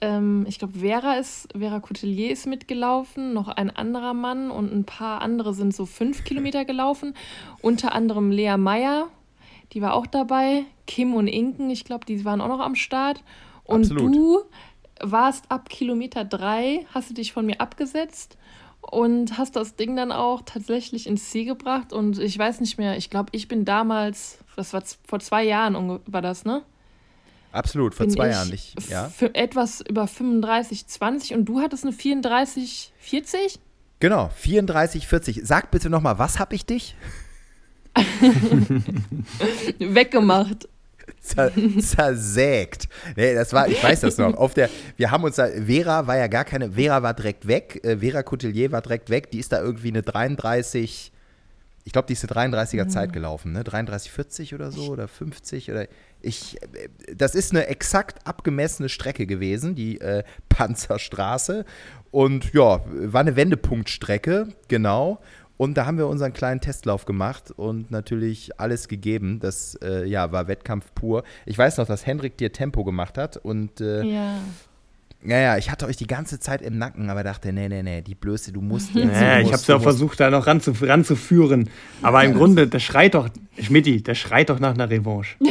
ähm, 0.00 0.44
ich 0.48 0.58
glaube, 0.58 0.78
Vera 0.78 1.14
ist, 1.14 1.48
Vera 1.56 1.80
Coutelier 1.80 2.30
ist 2.30 2.46
mitgelaufen, 2.46 3.32
noch 3.32 3.48
ein 3.48 3.70
anderer 3.70 4.14
Mann 4.14 4.50
und 4.50 4.72
ein 4.72 4.84
paar 4.84 5.20
andere 5.20 5.54
sind 5.54 5.74
so 5.74 5.86
fünf 5.86 6.24
Kilometer 6.24 6.64
gelaufen. 6.64 7.14
Unter 7.62 7.92
anderem 7.92 8.30
Lea 8.30 8.56
Meyer, 8.56 9.08
die 9.72 9.82
war 9.82 9.94
auch 9.94 10.06
dabei. 10.06 10.64
Kim 10.86 11.14
und 11.14 11.28
Inken, 11.28 11.70
ich 11.70 11.84
glaube, 11.84 12.06
die 12.06 12.24
waren 12.24 12.40
auch 12.40 12.48
noch 12.48 12.60
am 12.60 12.74
Start. 12.74 13.22
Und 13.64 13.92
Absolut. 13.92 14.14
du 14.14 14.40
warst 15.00 15.50
ab 15.50 15.68
Kilometer 15.68 16.24
drei, 16.24 16.86
hast 16.92 17.10
du 17.10 17.14
dich 17.14 17.32
von 17.32 17.46
mir 17.46 17.60
abgesetzt 17.60 18.36
und 18.80 19.38
hast 19.38 19.56
das 19.56 19.76
Ding 19.76 19.96
dann 19.96 20.12
auch 20.12 20.42
tatsächlich 20.44 21.06
ins 21.06 21.30
Ziel 21.30 21.44
gebracht. 21.44 21.92
Und 21.92 22.18
ich 22.18 22.38
weiß 22.38 22.60
nicht 22.60 22.78
mehr, 22.78 22.96
ich 22.96 23.10
glaube, 23.10 23.30
ich 23.32 23.48
bin 23.48 23.64
damals, 23.64 24.38
das 24.56 24.72
war 24.72 24.82
vor 25.06 25.20
zwei 25.20 25.44
Jahren 25.44 26.00
war 26.06 26.22
das, 26.22 26.44
ne? 26.44 26.62
Absolut, 27.52 27.94
vor 27.94 28.08
zwei 28.08 28.30
Jahren 28.30 28.48
nicht. 28.50 28.88
Ja. 28.88 29.08
Für 29.08 29.34
etwas 29.34 29.80
über 29.80 30.06
35, 30.06 30.86
20 30.86 31.34
und 31.34 31.44
du 31.46 31.60
hattest 31.60 31.84
eine 31.84 31.92
34, 31.92 32.92
40? 32.98 33.58
Genau, 33.98 34.30
34, 34.36 35.06
40. 35.06 35.40
Sag 35.44 35.70
bitte 35.70 35.90
nochmal, 35.90 36.18
was 36.18 36.38
hab 36.38 36.52
ich 36.52 36.64
dich? 36.64 36.94
Weggemacht. 39.78 40.68
Zer 41.20 41.52
zersägt. 41.80 42.88
Nee, 43.16 43.34
das 43.34 43.52
war, 43.52 43.68
ich 43.68 43.82
weiß 43.82 44.00
das 44.00 44.16
noch. 44.16 44.34
Auf 44.34 44.54
der, 44.54 44.70
wir 44.96 45.10
haben 45.10 45.24
uns 45.24 45.36
da, 45.36 45.48
Vera 45.48 46.06
war 46.06 46.16
ja 46.16 46.28
gar 46.28 46.44
keine, 46.44 46.72
Vera 46.72 47.02
war 47.02 47.14
direkt 47.14 47.46
weg, 47.46 47.80
äh, 47.84 47.98
Vera 47.98 48.22
Coutelier 48.22 48.72
war 48.72 48.80
direkt 48.80 49.10
weg, 49.10 49.30
die 49.30 49.38
ist 49.38 49.52
da 49.52 49.60
irgendwie 49.60 49.88
eine 49.88 50.02
33, 50.02 51.12
ich 51.84 51.92
glaube, 51.92 52.06
die 52.06 52.12
ist 52.14 52.30
eine 52.30 52.54
33er 52.54 52.84
mhm. 52.84 52.90
Zeit 52.90 53.12
gelaufen, 53.12 53.52
ne? 53.52 53.64
33, 53.64 54.10
40 54.10 54.54
oder 54.54 54.70
so 54.70 54.90
oder 54.90 55.08
50 55.08 55.70
oder 55.70 55.88
ich, 56.22 56.58
das 57.14 57.34
ist 57.34 57.52
eine 57.52 57.66
exakt 57.66 58.26
abgemessene 58.26 58.88
Strecke 58.88 59.26
gewesen, 59.26 59.74
die 59.74 60.00
äh, 60.00 60.22
Panzerstraße. 60.48 61.64
Und 62.10 62.52
ja, 62.52 62.80
war 62.86 63.20
eine 63.20 63.36
Wendepunktstrecke, 63.36 64.48
genau. 64.68 65.20
Und 65.56 65.74
da 65.74 65.84
haben 65.84 65.98
wir 65.98 66.06
unseren 66.06 66.32
kleinen 66.32 66.62
Testlauf 66.62 67.04
gemacht 67.04 67.50
und 67.50 67.90
natürlich 67.90 68.58
alles 68.58 68.88
gegeben. 68.88 69.40
Das 69.40 69.74
äh, 69.82 70.06
ja, 70.06 70.32
war 70.32 70.48
Wettkampf 70.48 70.94
pur. 70.94 71.22
Ich 71.44 71.58
weiß 71.58 71.76
noch, 71.76 71.86
dass 71.86 72.06
Hendrik 72.06 72.38
dir 72.38 72.50
Tempo 72.50 72.82
gemacht 72.82 73.18
hat 73.18 73.36
und 73.36 73.80
äh, 73.82 74.02
ja. 74.02 74.38
Ja, 75.22 75.38
ja, 75.38 75.58
ich 75.58 75.70
hatte 75.70 75.86
euch 75.86 75.96
die 75.96 76.06
ganze 76.06 76.40
Zeit 76.40 76.62
im 76.62 76.78
Nacken, 76.78 77.10
aber 77.10 77.22
dachte, 77.22 77.52
nee, 77.52 77.68
nee, 77.68 77.82
nee, 77.82 78.00
die 78.00 78.14
Blöße, 78.14 78.52
du 78.52 78.62
musst 78.62 78.90
jetzt. 78.94 79.20
Ja, 79.20 79.38
ich 79.38 79.48
habe 79.48 79.56
es 79.56 79.66
ja 79.66 79.78
versucht, 79.78 80.18
da 80.18 80.30
noch 80.30 80.46
ranzuf 80.46 80.82
ranzuführen. 80.82 81.68
Aber 82.00 82.22
ja, 82.22 82.30
im 82.30 82.36
Grunde, 82.36 82.66
das 82.66 82.82
schreit 82.82 83.14
doch, 83.14 83.28
Schmidti, 83.58 84.02
das 84.02 84.16
schreit 84.16 84.48
doch 84.48 84.58
nach 84.58 84.74
einer 84.74 84.88
Revanche. 84.88 85.36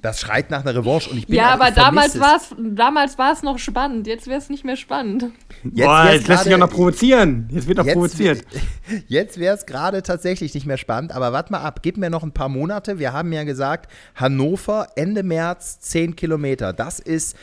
Das 0.00 0.20
schreit 0.20 0.50
nach 0.50 0.60
einer 0.60 0.76
Revanche 0.76 1.10
und 1.10 1.18
ich 1.18 1.26
bin 1.26 1.36
Ja, 1.36 1.48
aber 1.48 1.72
damals 1.72 2.20
war 2.20 2.36
es 2.36 2.54
damals 2.56 3.18
war's 3.18 3.42
noch 3.42 3.58
spannend, 3.58 4.06
jetzt 4.06 4.28
wäre 4.28 4.38
es 4.38 4.48
nicht 4.48 4.64
mehr 4.64 4.76
spannend. 4.76 5.24
Jetzt, 5.64 5.86
Boah, 5.86 6.10
jetzt 6.12 6.28
lässt 6.28 6.44
sich 6.44 6.54
auch 6.54 6.58
noch 6.58 6.70
provozieren. 6.70 7.48
Jetzt 7.50 7.66
wird 7.66 7.78
noch 7.78 7.86
jetzt, 7.86 7.94
provoziert. 7.94 8.44
Jetzt 9.08 9.38
wäre 9.38 9.56
es 9.56 9.66
gerade 9.66 10.02
tatsächlich 10.02 10.54
nicht 10.54 10.66
mehr 10.66 10.76
spannend, 10.76 11.12
aber 11.12 11.32
warte 11.32 11.52
mal 11.52 11.60
ab, 11.60 11.80
gib 11.82 11.96
mir 11.96 12.10
noch 12.10 12.22
ein 12.22 12.32
paar 12.32 12.48
Monate. 12.48 12.98
Wir 12.98 13.12
haben 13.12 13.32
ja 13.32 13.42
gesagt, 13.44 13.90
Hannover 14.14 14.86
Ende 14.94 15.22
März 15.22 15.80
10 15.80 16.14
Kilometer. 16.14 16.72
Das 16.72 17.00
ist 17.00 17.36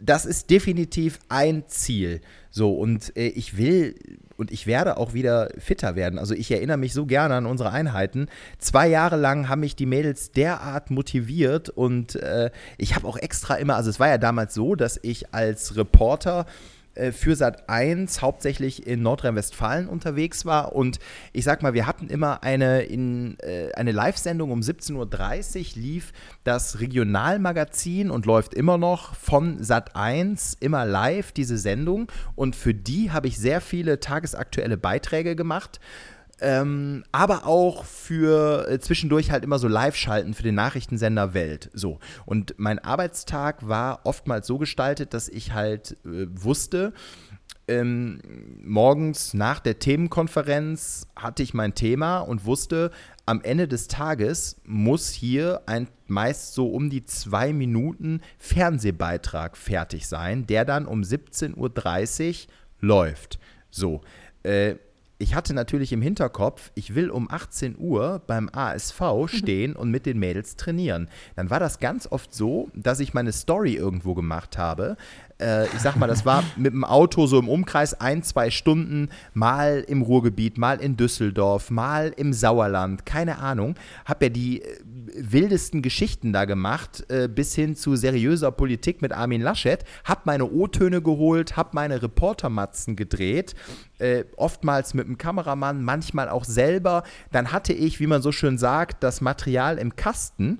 das 0.00 0.26
ist 0.26 0.50
definitiv 0.50 1.18
ein 1.28 1.64
Ziel. 1.66 2.20
So, 2.50 2.72
und 2.72 3.16
äh, 3.16 3.28
ich 3.28 3.56
will 3.56 3.94
und 4.36 4.52
ich 4.52 4.68
werde 4.68 4.96
auch 4.96 5.14
wieder 5.14 5.48
fitter 5.58 5.96
werden. 5.96 6.18
Also 6.18 6.32
ich 6.32 6.50
erinnere 6.50 6.76
mich 6.76 6.92
so 6.92 7.06
gerne 7.06 7.34
an 7.34 7.46
unsere 7.46 7.72
Einheiten. 7.72 8.28
Zwei 8.58 8.86
Jahre 8.86 9.16
lang 9.16 9.48
haben 9.48 9.60
mich 9.60 9.74
die 9.74 9.86
Mädels 9.86 10.30
derart 10.30 10.90
motiviert 10.90 11.68
und 11.70 12.14
äh, 12.14 12.50
ich 12.76 12.94
habe 12.94 13.06
auch 13.08 13.16
extra 13.16 13.56
immer, 13.56 13.74
also 13.74 13.90
es 13.90 13.98
war 13.98 14.08
ja 14.08 14.18
damals 14.18 14.54
so, 14.54 14.76
dass 14.76 14.98
ich 15.02 15.34
als 15.34 15.76
Reporter 15.76 16.46
äh, 16.98 17.12
für 17.12 17.36
Sat 17.36 17.68
1 17.68 18.22
hauptsächlich 18.22 18.86
in 18.86 19.02
Nordrhein-Westfalen 19.02 19.88
unterwegs 19.88 20.44
war. 20.44 20.74
Und 20.74 20.98
ich 21.32 21.44
sag 21.44 21.62
mal, 21.62 21.74
wir 21.74 21.86
hatten 21.86 22.08
immer 22.08 22.42
eine, 22.42 22.84
äh, 22.84 23.72
eine 23.74 23.92
Live-Sendung 23.92 24.50
um 24.50 24.60
17.30 24.60 24.96
Uhr 25.76 25.82
lief 25.82 26.12
das 26.44 26.80
Regionalmagazin 26.80 28.10
und 28.10 28.26
läuft 28.26 28.54
immer 28.54 28.78
noch 28.78 29.14
von 29.14 29.62
Sat 29.62 29.96
1 29.96 30.56
immer 30.60 30.84
live, 30.84 31.32
diese 31.32 31.58
Sendung. 31.58 32.10
Und 32.34 32.56
für 32.56 32.74
die 32.74 33.10
habe 33.10 33.28
ich 33.28 33.38
sehr 33.38 33.60
viele 33.60 34.00
tagesaktuelle 34.00 34.76
Beiträge 34.76 35.36
gemacht 35.36 35.80
ähm, 36.40 37.04
aber 37.12 37.46
auch 37.46 37.84
für 37.84 38.68
äh, 38.68 38.78
zwischendurch 38.78 39.30
halt 39.30 39.44
immer 39.44 39.58
so 39.58 39.68
Live-Schalten 39.68 40.34
für 40.34 40.42
den 40.42 40.54
Nachrichtensender 40.54 41.34
Welt. 41.34 41.70
So. 41.74 41.98
Und 42.26 42.54
mein 42.58 42.78
Arbeitstag 42.78 43.66
war 43.66 44.00
oftmals 44.04 44.46
so 44.46 44.58
gestaltet, 44.58 45.14
dass 45.14 45.28
ich 45.28 45.52
halt 45.52 45.96
äh, 46.04 46.26
wusste, 46.30 46.92
ähm, 47.68 48.20
morgens 48.64 49.34
nach 49.34 49.60
der 49.60 49.78
Themenkonferenz 49.78 51.06
hatte 51.14 51.42
ich 51.42 51.52
mein 51.52 51.74
Thema 51.74 52.20
und 52.20 52.46
wusste, 52.46 52.90
am 53.26 53.42
Ende 53.42 53.68
des 53.68 53.88
Tages 53.88 54.56
muss 54.64 55.10
hier 55.10 55.60
ein 55.66 55.88
meist 56.06 56.54
so 56.54 56.68
um 56.68 56.88
die 56.88 57.04
zwei 57.04 57.52
Minuten 57.52 58.22
Fernsehbeitrag 58.38 59.58
fertig 59.58 60.08
sein, 60.08 60.46
der 60.46 60.64
dann 60.64 60.86
um 60.86 61.02
17.30 61.02 62.46
Uhr 62.46 62.52
läuft. 62.80 63.38
So. 63.70 64.00
Äh, 64.42 64.76
ich 65.18 65.34
hatte 65.34 65.52
natürlich 65.52 65.92
im 65.92 66.00
Hinterkopf, 66.00 66.70
ich 66.74 66.94
will 66.94 67.10
um 67.10 67.28
18 67.30 67.76
Uhr 67.78 68.22
beim 68.26 68.48
ASV 68.52 69.02
stehen 69.26 69.74
und 69.74 69.90
mit 69.90 70.06
den 70.06 70.18
Mädels 70.18 70.56
trainieren. 70.56 71.08
Dann 71.34 71.50
war 71.50 71.58
das 71.58 71.80
ganz 71.80 72.06
oft 72.10 72.32
so, 72.32 72.68
dass 72.74 73.00
ich 73.00 73.14
meine 73.14 73.32
Story 73.32 73.74
irgendwo 73.74 74.14
gemacht 74.14 74.58
habe, 74.58 74.96
äh, 75.40 75.66
ich 75.66 75.80
sag 75.80 75.96
mal, 75.96 76.06
das 76.06 76.24
war 76.26 76.42
mit 76.56 76.72
dem 76.72 76.84
Auto 76.84 77.26
so 77.26 77.38
im 77.38 77.48
Umkreis 77.48 77.94
ein, 77.94 78.22
zwei 78.22 78.50
Stunden, 78.50 79.08
mal 79.34 79.84
im 79.86 80.02
Ruhrgebiet, 80.02 80.58
mal 80.58 80.80
in 80.80 80.96
Düsseldorf, 80.96 81.70
mal 81.70 82.12
im 82.16 82.32
Sauerland, 82.32 83.06
keine 83.06 83.38
Ahnung. 83.38 83.74
Hab 84.04 84.22
ja 84.22 84.28
die 84.28 84.62
äh, 84.62 84.78
wildesten 85.20 85.82
Geschichten 85.82 86.32
da 86.32 86.44
gemacht, 86.44 87.04
äh, 87.10 87.28
bis 87.28 87.54
hin 87.54 87.76
zu 87.76 87.96
seriöser 87.96 88.50
Politik 88.50 89.02
mit 89.02 89.12
Armin 89.12 89.42
Laschet. 89.42 89.84
Hab 90.04 90.26
meine 90.26 90.50
O-Töne 90.50 91.02
geholt, 91.02 91.56
hab 91.56 91.74
meine 91.74 92.02
Reportermatzen 92.02 92.96
gedreht, 92.96 93.54
äh, 93.98 94.24
oftmals 94.36 94.94
mit 94.94 95.06
dem 95.06 95.18
Kameramann, 95.18 95.82
manchmal 95.82 96.28
auch 96.28 96.44
selber. 96.44 97.02
Dann 97.32 97.52
hatte 97.52 97.72
ich, 97.72 98.00
wie 98.00 98.06
man 98.06 98.22
so 98.22 98.32
schön 98.32 98.58
sagt, 98.58 99.02
das 99.02 99.20
Material 99.20 99.78
im 99.78 99.96
Kasten 99.96 100.58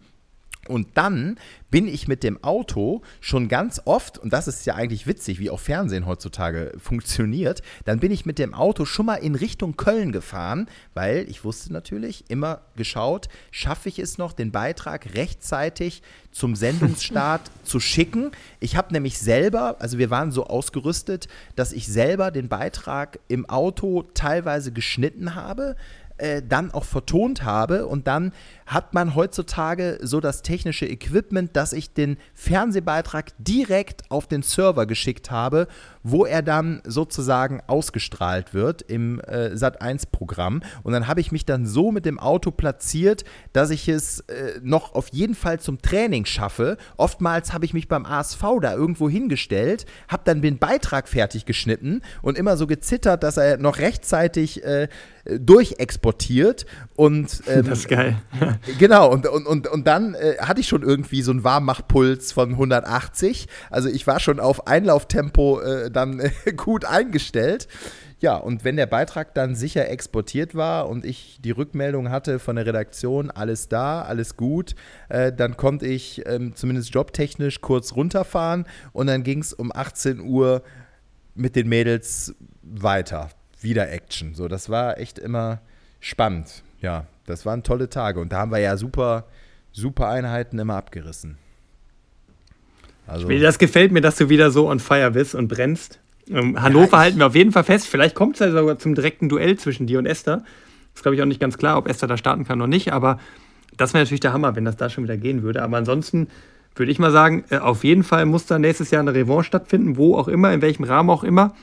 Und 0.68 0.88
dann 0.94 1.36
bin 1.70 1.88
ich 1.88 2.08
mit 2.08 2.22
dem 2.22 2.42
Auto 2.42 3.02
schon 3.20 3.48
ganz 3.48 3.80
oft, 3.84 4.18
und 4.18 4.32
das 4.32 4.48
ist 4.48 4.64
ja 4.66 4.74
eigentlich 4.74 5.06
witzig, 5.06 5.38
wie 5.38 5.50
auch 5.50 5.60
Fernsehen 5.60 6.06
heutzutage 6.06 6.72
funktioniert, 6.78 7.62
dann 7.84 8.00
bin 8.00 8.12
ich 8.12 8.26
mit 8.26 8.38
dem 8.38 8.54
Auto 8.54 8.84
schon 8.84 9.06
mal 9.06 9.16
in 9.16 9.34
Richtung 9.34 9.76
Köln 9.76 10.12
gefahren, 10.12 10.68
weil 10.94 11.28
ich 11.28 11.44
wusste 11.44 11.72
natürlich, 11.72 12.24
immer 12.28 12.62
geschaut, 12.76 13.28
schaffe 13.50 13.88
ich 13.88 13.98
es 13.98 14.18
noch, 14.18 14.32
den 14.32 14.52
Beitrag 14.52 15.14
rechtzeitig 15.14 16.02
zum 16.30 16.56
Sendungsstart 16.56 17.50
zu 17.64 17.80
schicken. 17.80 18.30
Ich 18.60 18.76
habe 18.76 18.92
nämlich 18.92 19.18
selber, 19.18 19.76
also 19.80 19.98
wir 19.98 20.10
waren 20.10 20.32
so 20.32 20.46
ausgerüstet, 20.46 21.28
dass 21.56 21.72
ich 21.72 21.86
selber 21.86 22.30
den 22.30 22.48
Beitrag 22.48 23.18
im 23.28 23.48
Auto 23.48 24.04
teilweise 24.14 24.72
geschnitten 24.72 25.34
habe, 25.34 25.76
äh, 26.18 26.42
dann 26.42 26.72
auch 26.72 26.84
vertont 26.84 27.44
habe 27.44 27.86
und 27.86 28.06
dann 28.06 28.32
hat 28.68 28.92
man 28.92 29.14
heutzutage 29.14 29.98
so 30.02 30.20
das 30.20 30.42
technische 30.42 30.86
Equipment, 30.86 31.56
dass 31.56 31.72
ich 31.72 31.94
den 31.94 32.18
Fernsehbeitrag 32.34 33.32
direkt 33.38 34.10
auf 34.10 34.26
den 34.26 34.42
Server 34.42 34.84
geschickt 34.84 35.30
habe, 35.30 35.68
wo 36.02 36.26
er 36.26 36.42
dann 36.42 36.82
sozusagen 36.84 37.62
ausgestrahlt 37.66 38.52
wird 38.52 38.82
im 38.82 39.20
äh, 39.20 39.54
Sat1-Programm. 39.54 40.62
Und 40.82 40.92
dann 40.92 41.08
habe 41.08 41.22
ich 41.22 41.32
mich 41.32 41.46
dann 41.46 41.66
so 41.66 41.90
mit 41.90 42.04
dem 42.04 42.18
Auto 42.18 42.50
platziert, 42.50 43.24
dass 43.54 43.70
ich 43.70 43.88
es 43.88 44.20
äh, 44.20 44.60
noch 44.62 44.94
auf 44.94 45.08
jeden 45.08 45.34
Fall 45.34 45.60
zum 45.60 45.80
Training 45.80 46.26
schaffe. 46.26 46.76
Oftmals 46.98 47.54
habe 47.54 47.64
ich 47.64 47.72
mich 47.72 47.88
beim 47.88 48.04
ASV 48.04 48.42
da 48.60 48.74
irgendwo 48.74 49.08
hingestellt, 49.08 49.86
habe 50.08 50.24
dann 50.26 50.42
den 50.42 50.58
Beitrag 50.58 51.08
fertig 51.08 51.46
geschnitten 51.46 52.02
und 52.20 52.36
immer 52.36 52.58
so 52.58 52.66
gezittert, 52.66 53.22
dass 53.22 53.38
er 53.38 53.56
noch 53.56 53.78
rechtzeitig 53.78 54.62
äh, 54.62 54.88
durchexportiert. 55.24 56.66
Und, 56.98 57.42
ähm, 57.46 57.64
das 57.68 57.78
ist 57.78 57.88
geil. 57.88 58.16
Genau, 58.80 59.08
und, 59.12 59.24
und, 59.28 59.46
und, 59.46 59.68
und 59.68 59.86
dann 59.86 60.14
äh, 60.14 60.34
hatte 60.40 60.60
ich 60.60 60.66
schon 60.66 60.82
irgendwie 60.82 61.22
so 61.22 61.30
einen 61.30 61.44
Warmmachpuls 61.44 62.32
von 62.32 62.50
180. 62.50 63.46
Also 63.70 63.88
ich 63.88 64.08
war 64.08 64.18
schon 64.18 64.40
auf 64.40 64.66
Einlauftempo 64.66 65.60
äh, 65.60 65.90
dann 65.92 66.18
äh, 66.18 66.30
gut 66.56 66.84
eingestellt. 66.84 67.68
Ja, 68.18 68.34
und 68.34 68.64
wenn 68.64 68.74
der 68.74 68.86
Beitrag 68.86 69.32
dann 69.34 69.54
sicher 69.54 69.88
exportiert 69.88 70.56
war 70.56 70.88
und 70.88 71.04
ich 71.04 71.38
die 71.40 71.52
Rückmeldung 71.52 72.10
hatte 72.10 72.40
von 72.40 72.56
der 72.56 72.66
Redaktion, 72.66 73.30
alles 73.30 73.68
da, 73.68 74.02
alles 74.02 74.36
gut, 74.36 74.74
äh, 75.08 75.32
dann 75.32 75.56
konnte 75.56 75.86
ich 75.86 76.26
ähm, 76.26 76.56
zumindest 76.56 76.92
jobtechnisch 76.92 77.60
kurz 77.60 77.94
runterfahren 77.94 78.66
und 78.92 79.06
dann 79.06 79.22
ging 79.22 79.38
es 79.38 79.52
um 79.52 79.70
18 79.72 80.18
Uhr 80.18 80.64
mit 81.36 81.54
den 81.54 81.68
Mädels 81.68 82.34
weiter. 82.62 83.30
Wieder 83.60 83.88
Action. 83.88 84.34
So, 84.34 84.48
das 84.48 84.68
war 84.68 84.98
echt 84.98 85.20
immer 85.20 85.60
spannend. 86.00 86.64
Ja, 86.80 87.06
das 87.26 87.44
waren 87.44 87.62
tolle 87.62 87.88
Tage 87.88 88.20
und 88.20 88.32
da 88.32 88.38
haben 88.38 88.52
wir 88.52 88.58
ja 88.58 88.76
super, 88.76 89.24
super 89.72 90.08
Einheiten 90.08 90.58
immer 90.58 90.76
abgerissen. 90.76 91.38
Also 93.06 93.28
das 93.28 93.58
gefällt 93.58 93.90
mir, 93.90 94.02
dass 94.02 94.16
du 94.16 94.28
wieder 94.28 94.50
so 94.50 94.68
on 94.68 94.80
fire 94.80 95.10
bist 95.10 95.34
und 95.34 95.48
brennst. 95.48 95.98
Ähm, 96.28 96.60
Hannover 96.60 96.92
ja, 96.92 96.98
halten 96.98 97.18
wir 97.18 97.26
auf 97.26 97.34
jeden 97.34 97.52
Fall 97.52 97.64
fest. 97.64 97.86
Vielleicht 97.86 98.14
kommt 98.14 98.34
es 98.34 98.40
ja 98.40 98.50
sogar 98.50 98.78
zum 98.78 98.94
direkten 98.94 99.30
Duell 99.30 99.58
zwischen 99.58 99.86
dir 99.86 99.98
und 99.98 100.06
Esther. 100.06 100.44
Das 100.92 101.02
glaube 101.02 101.14
ich 101.14 101.22
auch 101.22 101.26
nicht 101.26 101.40
ganz 101.40 101.56
klar, 101.56 101.78
ob 101.78 101.88
Esther 101.88 102.06
da 102.06 102.18
starten 102.18 102.44
kann 102.44 102.60
oder 102.60 102.68
nicht. 102.68 102.92
Aber 102.92 103.18
das 103.76 103.94
wäre 103.94 104.04
natürlich 104.04 104.20
der 104.20 104.34
Hammer, 104.34 104.56
wenn 104.56 104.66
das 104.66 104.76
da 104.76 104.90
schon 104.90 105.04
wieder 105.04 105.16
gehen 105.16 105.42
würde. 105.42 105.62
Aber 105.62 105.78
ansonsten 105.78 106.28
würde 106.74 106.92
ich 106.92 106.98
mal 106.98 107.10
sagen, 107.10 107.44
äh, 107.50 107.58
auf 107.58 107.82
jeden 107.82 108.02
Fall 108.02 108.26
muss 108.26 108.44
da 108.46 108.58
nächstes 108.58 108.90
Jahr 108.90 109.00
eine 109.00 109.14
Revanche 109.14 109.44
stattfinden, 109.44 109.96
wo 109.96 110.16
auch 110.16 110.28
immer, 110.28 110.52
in 110.52 110.60
welchem 110.60 110.84
Rahmen 110.84 111.08
auch 111.08 111.24
immer. 111.24 111.54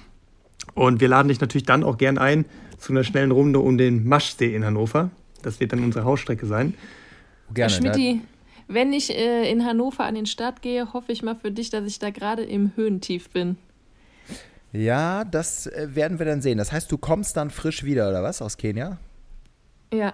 Und 0.74 0.99
wir 0.99 1.07
laden 1.07 1.28
dich 1.28 1.41
natürlich 1.41 1.66
dann 1.66 1.84
auch 1.84 1.97
gern 1.97 2.18
ein 2.18 2.45
zu 2.78 2.93
einer 2.93 3.03
schnellen 3.03 3.32
Runde 3.32 3.59
um 3.59 3.78
den 3.78 4.07
Maschsee 4.07 4.55
in 4.55 4.65
Hannover. 4.65 5.09
Das 5.41 5.59
wird 5.59 5.73
dann 5.73 5.84
unsere 5.84 6.05
Hausstrecke 6.05 6.45
sein. 6.45 6.73
Gerne. 7.53 7.71
Schmidti, 7.71 8.21
wenn 8.67 8.93
ich 8.93 9.15
äh, 9.15 9.49
in 9.49 9.65
Hannover 9.65 10.05
an 10.05 10.15
den 10.15 10.26
Start 10.26 10.61
gehe, 10.61 10.93
hoffe 10.93 11.11
ich 11.11 11.21
mal 11.21 11.36
für 11.36 11.51
dich, 11.51 11.69
dass 11.69 11.86
ich 11.86 11.99
da 11.99 12.09
gerade 12.09 12.43
im 12.43 12.71
Höhentief 12.76 13.30
bin. 13.30 13.57
Ja, 14.71 15.23
das 15.23 15.67
äh, 15.67 15.89
werden 15.93 16.19
wir 16.19 16.26
dann 16.26 16.41
sehen. 16.41 16.57
Das 16.57 16.71
heißt, 16.71 16.91
du 16.91 16.97
kommst 16.97 17.38
dann 17.38 17.49
frisch 17.49 17.84
wieder, 17.84 18.09
oder 18.09 18.23
was, 18.23 18.41
aus 18.41 18.57
Kenia? 18.57 18.97
Ja, 19.93 20.13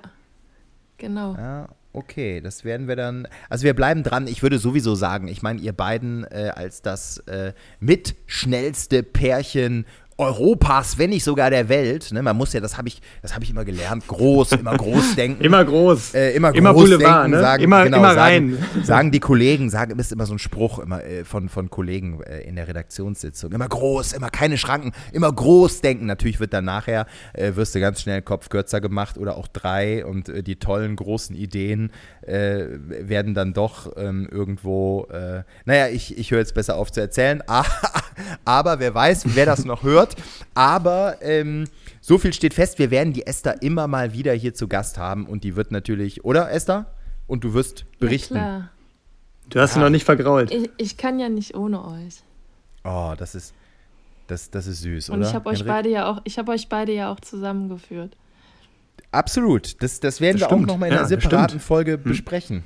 genau. 0.98 1.34
Ja, 1.34 1.70
okay, 1.94 2.42
das 2.42 2.64
werden 2.64 2.88
wir 2.88 2.96
dann. 2.96 3.28
Also 3.50 3.64
wir 3.64 3.74
bleiben 3.74 4.04
dran. 4.04 4.28
Ich 4.28 4.44
würde 4.44 4.60
sowieso 4.60 4.94
sagen, 4.96 5.28
ich 5.28 5.42
meine, 5.42 5.62
ihr 5.62 5.74
beiden 5.74 6.26
äh, 6.26 6.52
als 6.54 6.82
das 6.82 7.20
äh, 7.20 7.54
mitschnellste 7.80 9.02
Pärchen 9.02 9.86
Europas, 10.18 10.98
wenn 10.98 11.10
nicht 11.10 11.24
sogar 11.24 11.50
der 11.50 11.68
Welt. 11.68 12.12
Ne? 12.12 12.22
Man 12.22 12.38
muss 12.38 12.54
ja, 12.54 12.60
das 12.60 12.78
habe 12.78 12.88
ich, 12.88 13.02
das 13.22 13.34
ich 13.42 13.50
immer 13.50 13.66
gelernt, 13.66 14.08
groß, 14.08 14.54
immer 14.54 14.78
groß 14.78 15.16
denken. 15.16 15.44
immer 15.44 15.66
groß. 15.66 16.14
Äh, 16.14 16.32
immer, 16.32 16.54
immer 16.54 16.74
groß 16.74 16.84
Boulevard, 16.84 17.26
denken, 17.26 17.32
ne? 17.32 17.42
sagen, 17.42 17.64
immer, 17.64 17.84
genau, 17.84 17.98
immer 17.98 18.16
rein. 18.16 18.52
Sagen, 18.54 18.84
sagen, 18.84 19.12
die 19.12 19.20
Kollegen, 19.20 19.70
sagen, 19.70 19.98
ist 19.98 20.12
immer 20.12 20.26
so 20.26 20.34
ein 20.34 20.40
Spruch 20.40 20.80
immer 20.80 21.04
äh, 21.04 21.24
von, 21.26 21.50
von 21.50 21.70
Kollegen 21.70 22.22
äh, 22.22 22.42
in 22.42 22.56
der 22.56 22.68
Redaktionssitzung. 22.68 23.52
Immer 23.52 23.68
groß, 23.68 24.14
immer 24.14 24.30
keine 24.30 24.58
Schranken, 24.58 24.92
immer 25.12 25.32
groß 25.32 25.82
denken. 25.82 26.06
Natürlich 26.06 26.40
wird 26.40 26.54
dann 26.54 26.66
nachher, 26.66 27.08
äh, 27.34 27.56
wirst 27.56 27.74
du 27.74 27.80
ganz 27.80 28.02
schnell 28.02 28.22
Kopf 28.22 28.50
kürzer 28.50 28.82
gemacht 28.82 29.18
oder 29.18 29.38
auch 29.38 29.48
drei 29.48 30.06
und 30.06 30.30
äh, 30.30 30.44
die 30.44 30.58
tollen 30.58 30.96
großen 30.96 31.36
Ideen 31.36 31.92
äh, 32.22 32.66
werden 32.78 33.34
dann 33.34 33.54
doch 33.54 33.92
ähm, 33.98 34.28
irgendwo, 34.32 35.08
naja, 35.66 35.88
ich, 35.88 36.18
ich 36.18 36.32
höre 36.32 36.40
jetzt 36.40 36.54
besser 36.54 36.76
auf 36.76 36.92
zu 36.92 37.02
erzählen, 37.02 37.42
aber 38.46 38.80
wer 38.80 38.94
weiß, 38.94 39.36
wer 39.36 39.46
das 39.46 39.66
noch 39.66 39.84
hört. 39.84 40.01
Aber 40.54 41.18
ähm, 41.22 41.68
so 42.02 42.18
viel 42.18 42.34
steht 42.34 42.54
fest, 42.54 42.80
wir 42.80 42.92
werden 42.92 43.14
die 43.14 43.26
Esther 43.26 43.62
immer 43.62 43.88
mal 43.88 44.14
wieder 44.14 44.34
hier 44.34 44.54
zu 44.54 44.68
Gast 44.68 44.98
haben 44.98 45.26
und 45.26 45.44
die 45.44 45.56
wird 45.56 45.72
natürlich, 45.72 46.26
oder 46.26 46.52
Esther? 46.52 46.88
Und 47.28 47.44
du 47.44 47.54
wirst 47.54 47.86
berichten. 48.00 48.36
Ja, 48.36 48.42
klar. 48.42 48.70
Du 49.50 49.60
hast 49.60 49.76
ja. 49.76 49.82
ihn 49.82 49.84
noch 49.84 49.90
nicht 49.90 50.06
vergrault. 50.06 50.52
Ich, 50.52 50.70
ich, 50.78 50.98
kann 50.98 51.20
ja 51.20 51.30
nicht 51.30 51.56
ohne 51.56 51.86
euch. 51.86 52.24
Oh, 52.84 53.14
das 53.18 53.36
ist, 53.36 53.54
das, 54.28 54.50
das 54.50 54.68
ist 54.68 54.82
süß, 54.82 55.10
und 55.10 55.18
oder? 55.18 55.26
Und 55.26 55.30
ich 55.30 55.36
habe 55.36 55.50
euch 55.50 55.66
beide 55.66 55.90
ja 55.90 56.10
auch, 56.10 56.22
ich 56.24 56.38
habe 56.38 56.52
euch 56.52 56.70
beide 56.70 56.94
ja 56.94 57.12
auch 57.12 57.20
zusammengeführt. 57.20 58.18
Absolut. 59.12 59.82
Das, 59.82 60.00
das 60.00 60.22
werden 60.22 60.40
das 60.40 60.42
wir 60.42 60.46
stimmt. 60.48 60.64
auch 60.64 60.74
noch 60.74 60.78
mal 60.78 60.88
in 60.88 60.94
einer 60.94 61.06
separaten 61.06 61.60
Folge 61.60 61.94
hm. 61.94 62.04
besprechen. 62.04 62.66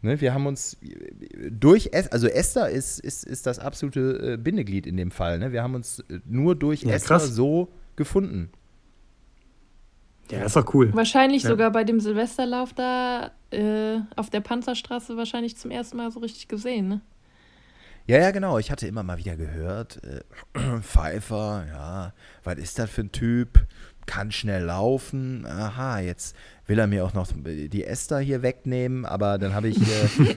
Ne, 0.00 0.20
wir 0.20 0.32
haben 0.32 0.46
uns 0.46 0.76
durch, 1.50 1.92
also 2.12 2.28
Esther 2.28 2.68
ist, 2.68 3.00
ist, 3.00 3.24
ist 3.24 3.46
das 3.46 3.58
absolute 3.58 4.34
äh, 4.34 4.36
Bindeglied 4.36 4.86
in 4.86 4.96
dem 4.96 5.10
Fall. 5.10 5.40
Ne? 5.40 5.50
Wir 5.50 5.62
haben 5.62 5.74
uns 5.74 6.00
äh, 6.08 6.20
nur 6.24 6.54
durch 6.54 6.82
ja, 6.82 6.92
Esther 6.92 7.16
krass. 7.18 7.34
so 7.34 7.68
gefunden. 7.96 8.50
Ja, 10.30 10.38
das 10.40 10.48
ist 10.48 10.56
doch 10.56 10.74
cool. 10.74 10.94
Wahrscheinlich 10.94 11.42
ja. 11.42 11.48
sogar 11.48 11.72
bei 11.72 11.84
dem 11.84 12.00
Silvesterlauf 12.00 12.72
da 12.74 13.32
äh, 13.50 13.98
auf 14.14 14.30
der 14.30 14.40
Panzerstraße 14.40 15.16
wahrscheinlich 15.16 15.56
zum 15.56 15.70
ersten 15.70 15.96
Mal 15.96 16.12
so 16.12 16.20
richtig 16.20 16.48
gesehen, 16.48 16.88
ne? 16.88 17.00
Ja, 18.06 18.18
ja, 18.18 18.30
genau. 18.30 18.58
Ich 18.58 18.70
hatte 18.70 18.86
immer 18.86 19.02
mal 19.02 19.18
wieder 19.18 19.36
gehört, 19.36 20.00
äh, 20.02 20.20
Pfeiffer, 20.80 21.66
ja, 21.68 22.14
was 22.42 22.56
ist 22.56 22.78
das 22.78 22.88
für 22.88 23.02
ein 23.02 23.12
Typ? 23.12 23.66
Kann 24.08 24.32
schnell 24.32 24.64
laufen. 24.64 25.44
Aha, 25.46 26.00
jetzt 26.00 26.34
will 26.66 26.78
er 26.78 26.86
mir 26.86 27.04
auch 27.04 27.12
noch 27.12 27.28
die 27.44 27.84
Esther 27.84 28.20
hier 28.20 28.40
wegnehmen, 28.42 29.04
aber 29.04 29.36
dann 29.36 29.54
habe 29.54 29.68
ich, 29.68 29.76
äh, 29.76 30.34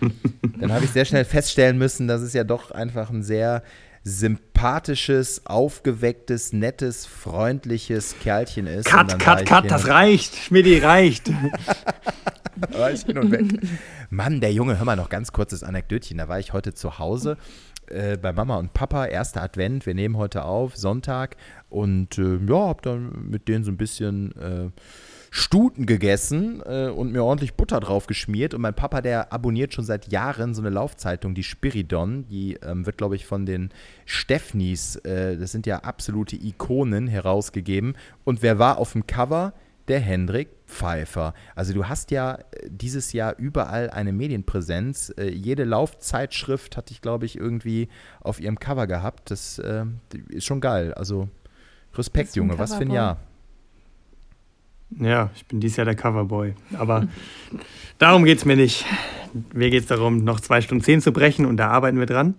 dann 0.59 0.83
ich 0.83 0.89
sehr 0.89 1.05
schnell 1.05 1.23
feststellen 1.23 1.77
müssen, 1.77 2.07
dass 2.07 2.21
es 2.21 2.33
ja 2.33 2.43
doch 2.43 2.71
einfach 2.71 3.09
ein 3.09 3.23
sehr 3.23 3.63
sympathisches, 4.03 5.45
aufgewecktes, 5.45 6.51
nettes, 6.51 7.05
freundliches 7.05 8.15
Kerlchen 8.21 8.67
ist. 8.67 8.87
Cut, 8.87 9.17
cut, 9.19 9.45
cut, 9.45 9.71
das 9.71 9.87
reicht. 9.87 10.35
Schmidti, 10.35 10.79
reicht. 10.79 11.31
war 12.71 12.91
ich 12.91 13.03
hin 13.03 13.17
und 13.17 13.31
weg. 13.31 13.45
Mann, 14.09 14.41
der 14.41 14.51
Junge, 14.51 14.77
hör 14.77 14.85
mal 14.85 14.97
noch 14.97 15.07
ganz 15.07 15.31
kurzes 15.31 15.63
Anekdötchen. 15.63 16.17
Da 16.17 16.27
war 16.27 16.39
ich 16.39 16.51
heute 16.51 16.73
zu 16.73 16.99
Hause 16.99 17.37
äh, 17.91 18.17
bei 18.21 18.33
Mama 18.33 18.57
und 18.57 18.73
Papa, 18.73 19.05
erster 19.05 19.41
Advent. 19.41 19.85
Wir 19.85 19.93
nehmen 19.93 20.17
heute 20.17 20.45
auf, 20.45 20.75
Sonntag. 20.75 21.37
Und 21.69 22.17
äh, 22.17 22.37
ja, 22.47 22.67
hab 22.67 22.81
dann 22.81 23.29
mit 23.29 23.47
denen 23.47 23.63
so 23.63 23.71
ein 23.71 23.77
bisschen 23.77 24.35
äh, 24.37 24.69
Stuten 25.29 25.85
gegessen 25.85 26.61
äh, 26.65 26.89
und 26.89 27.13
mir 27.13 27.23
ordentlich 27.23 27.53
Butter 27.53 27.79
drauf 27.79 28.07
geschmiert. 28.07 28.53
Und 28.53 28.61
mein 28.61 28.73
Papa, 28.73 29.01
der 29.01 29.31
abonniert 29.31 29.73
schon 29.73 29.85
seit 29.85 30.11
Jahren 30.11 30.53
so 30.53 30.61
eine 30.61 30.69
Laufzeitung, 30.69 31.35
die 31.35 31.43
Spiridon. 31.43 32.27
Die 32.27 32.55
ähm, 32.55 32.85
wird, 32.85 32.97
glaube 32.97 33.15
ich, 33.15 33.25
von 33.25 33.45
den 33.45 33.69
Steffnis, 34.05 34.97
äh, 34.97 35.37
das 35.37 35.51
sind 35.51 35.65
ja 35.65 35.79
absolute 35.79 36.35
Ikonen, 36.35 37.07
herausgegeben. 37.07 37.95
Und 38.25 38.41
wer 38.41 38.59
war 38.59 38.77
auf 38.77 38.91
dem 38.91 39.07
Cover? 39.07 39.53
Der 39.91 39.99
Hendrik 39.99 40.47
Pfeiffer. 40.67 41.33
Also 41.53 41.73
du 41.73 41.89
hast 41.89 42.11
ja 42.11 42.35
äh, 42.35 42.69
dieses 42.69 43.11
Jahr 43.11 43.35
überall 43.37 43.89
eine 43.89 44.13
Medienpräsenz. 44.13 45.13
Äh, 45.17 45.31
jede 45.31 45.65
Laufzeitschrift 45.65 46.77
hatte 46.77 46.93
ich, 46.93 47.01
glaube 47.01 47.25
ich, 47.25 47.37
irgendwie 47.37 47.89
auf 48.21 48.39
ihrem 48.39 48.57
Cover 48.57 48.87
gehabt. 48.87 49.29
Das 49.31 49.59
äh, 49.59 49.83
ist 50.29 50.45
schon 50.45 50.61
geil. 50.61 50.93
Also 50.93 51.27
Respekt, 51.93 52.37
Junge, 52.37 52.57
was 52.57 52.73
für 52.73 52.83
ein 52.83 52.91
Jahr. 52.91 53.17
Ja, 54.97 55.29
ich 55.35 55.45
bin 55.47 55.59
dieses 55.59 55.75
Jahr 55.75 55.83
der 55.83 55.95
Coverboy. 55.95 56.53
Aber 56.77 57.09
darum 57.97 58.23
geht 58.23 58.37
es 58.37 58.45
mir 58.45 58.55
nicht. 58.55 58.85
Mir 59.53 59.69
geht 59.71 59.81
es 59.81 59.87
darum, 59.87 60.23
noch 60.23 60.39
zwei 60.39 60.61
Stunden 60.61 60.85
zehn 60.85 61.01
zu 61.01 61.11
brechen 61.11 61.45
und 61.45 61.57
da 61.57 61.67
arbeiten 61.67 61.99
wir 61.99 62.05
dran. 62.05 62.35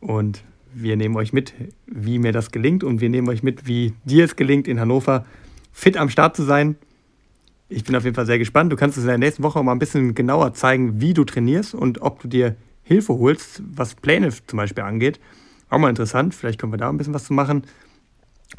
Und 0.00 0.42
wir 0.72 0.96
nehmen 0.96 1.16
euch 1.16 1.34
mit, 1.34 1.52
wie 1.84 2.18
mir 2.18 2.32
das 2.32 2.52
gelingt 2.52 2.84
und 2.84 3.02
wir 3.02 3.10
nehmen 3.10 3.28
euch 3.28 3.42
mit, 3.42 3.66
wie 3.66 3.92
dir 4.06 4.24
es 4.24 4.34
gelingt, 4.34 4.66
in 4.66 4.80
Hannover 4.80 5.26
fit 5.78 5.96
am 5.96 6.10
Start 6.10 6.34
zu 6.34 6.42
sein. 6.42 6.76
Ich 7.68 7.84
bin 7.84 7.94
auf 7.94 8.02
jeden 8.02 8.16
Fall 8.16 8.26
sehr 8.26 8.38
gespannt. 8.38 8.72
Du 8.72 8.76
kannst 8.76 8.96
uns 8.96 9.04
in 9.04 9.10
der 9.10 9.18
nächsten 9.18 9.44
Woche 9.44 9.62
mal 9.62 9.72
ein 9.72 9.78
bisschen 9.78 10.12
genauer 10.12 10.52
zeigen, 10.52 11.00
wie 11.00 11.14
du 11.14 11.24
trainierst 11.24 11.72
und 11.72 12.02
ob 12.02 12.20
du 12.20 12.26
dir 12.26 12.56
Hilfe 12.82 13.14
holst, 13.14 13.62
was 13.64 13.94
Pläne 13.94 14.30
zum 14.30 14.56
Beispiel 14.56 14.82
angeht. 14.82 15.20
Auch 15.70 15.78
mal 15.78 15.88
interessant. 15.88 16.34
Vielleicht 16.34 16.58
können 16.58 16.72
wir 16.72 16.78
da 16.78 16.88
ein 16.88 16.96
bisschen 16.96 17.14
was 17.14 17.24
zu 17.24 17.32
machen. 17.32 17.62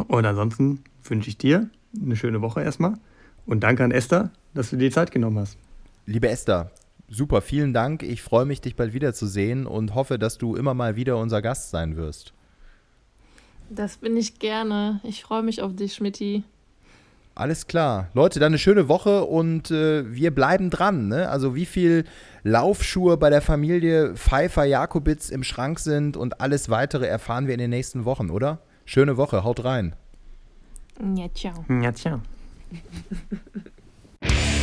Und 0.08 0.26
ansonsten 0.26 0.82
wünsche 1.04 1.30
ich 1.30 1.38
dir 1.38 1.70
eine 2.02 2.16
schöne 2.16 2.40
Woche 2.40 2.64
erstmal. 2.64 2.94
Und 3.46 3.62
danke 3.62 3.84
an 3.84 3.92
Esther, 3.92 4.32
dass 4.54 4.70
du 4.70 4.78
dir 4.78 4.88
die 4.88 4.96
Zeit 4.96 5.12
genommen 5.12 5.40
hast. 5.40 5.58
Liebe 6.06 6.30
Esther, 6.30 6.72
super, 7.10 7.42
vielen 7.42 7.74
Dank. 7.74 8.02
Ich 8.02 8.22
freue 8.22 8.46
mich, 8.46 8.62
dich 8.62 8.78
bald 8.78 8.94
wiederzusehen 8.94 9.66
und 9.66 9.94
hoffe, 9.94 10.20
dass 10.20 10.38
du 10.38 10.56
immer 10.56 10.74
mal 10.74 10.96
wieder 10.96 11.18
unser 11.18 11.42
Gast 11.42 11.70
sein 11.72 11.98
wirst. 11.98 12.34
Das 13.70 13.98
bin 13.98 14.16
ich 14.16 14.40
gerne. 14.40 15.02
Ich 15.04 15.24
freue 15.24 15.44
mich 15.44 15.62
auf 15.62 15.76
dich, 15.76 15.96
Schmidti. 15.96 16.46
Alles 17.40 17.68
klar. 17.68 18.10
Leute, 18.14 18.42
dann 18.42 18.48
eine 18.48 18.58
schöne 18.58 18.90
Woche 18.90 19.24
und 19.24 19.72
äh, 19.72 20.14
wir 20.14 20.36
bleiben 20.36 20.70
dran. 20.70 21.08
Ne? 21.08 21.30
Also 21.30 21.56
wie 21.56 21.66
viel 21.66 22.04
Laufschuhe 22.44 23.16
bei 23.16 23.30
der 23.30 23.42
Familie 23.42 24.14
Pfeiffer 24.16 24.66
Jakobitz 24.66 25.30
im 25.30 25.44
Schrank 25.44 25.80
sind 25.80 26.18
und 26.18 26.42
alles 26.42 26.68
weitere 26.68 27.08
erfahren 27.08 27.48
wir 27.48 27.54
in 27.54 27.62
den 27.62 27.70
nächsten 27.70 28.04
Wochen, 28.04 28.30
oder? 28.30 28.60
Schöne 28.84 29.16
Woche, 29.16 29.46
haut 29.46 29.64
rein. 29.64 29.96
Ja, 31.16 31.34
ciao. 31.34 31.64
Ja, 31.82 31.94
ciao. 31.94 32.20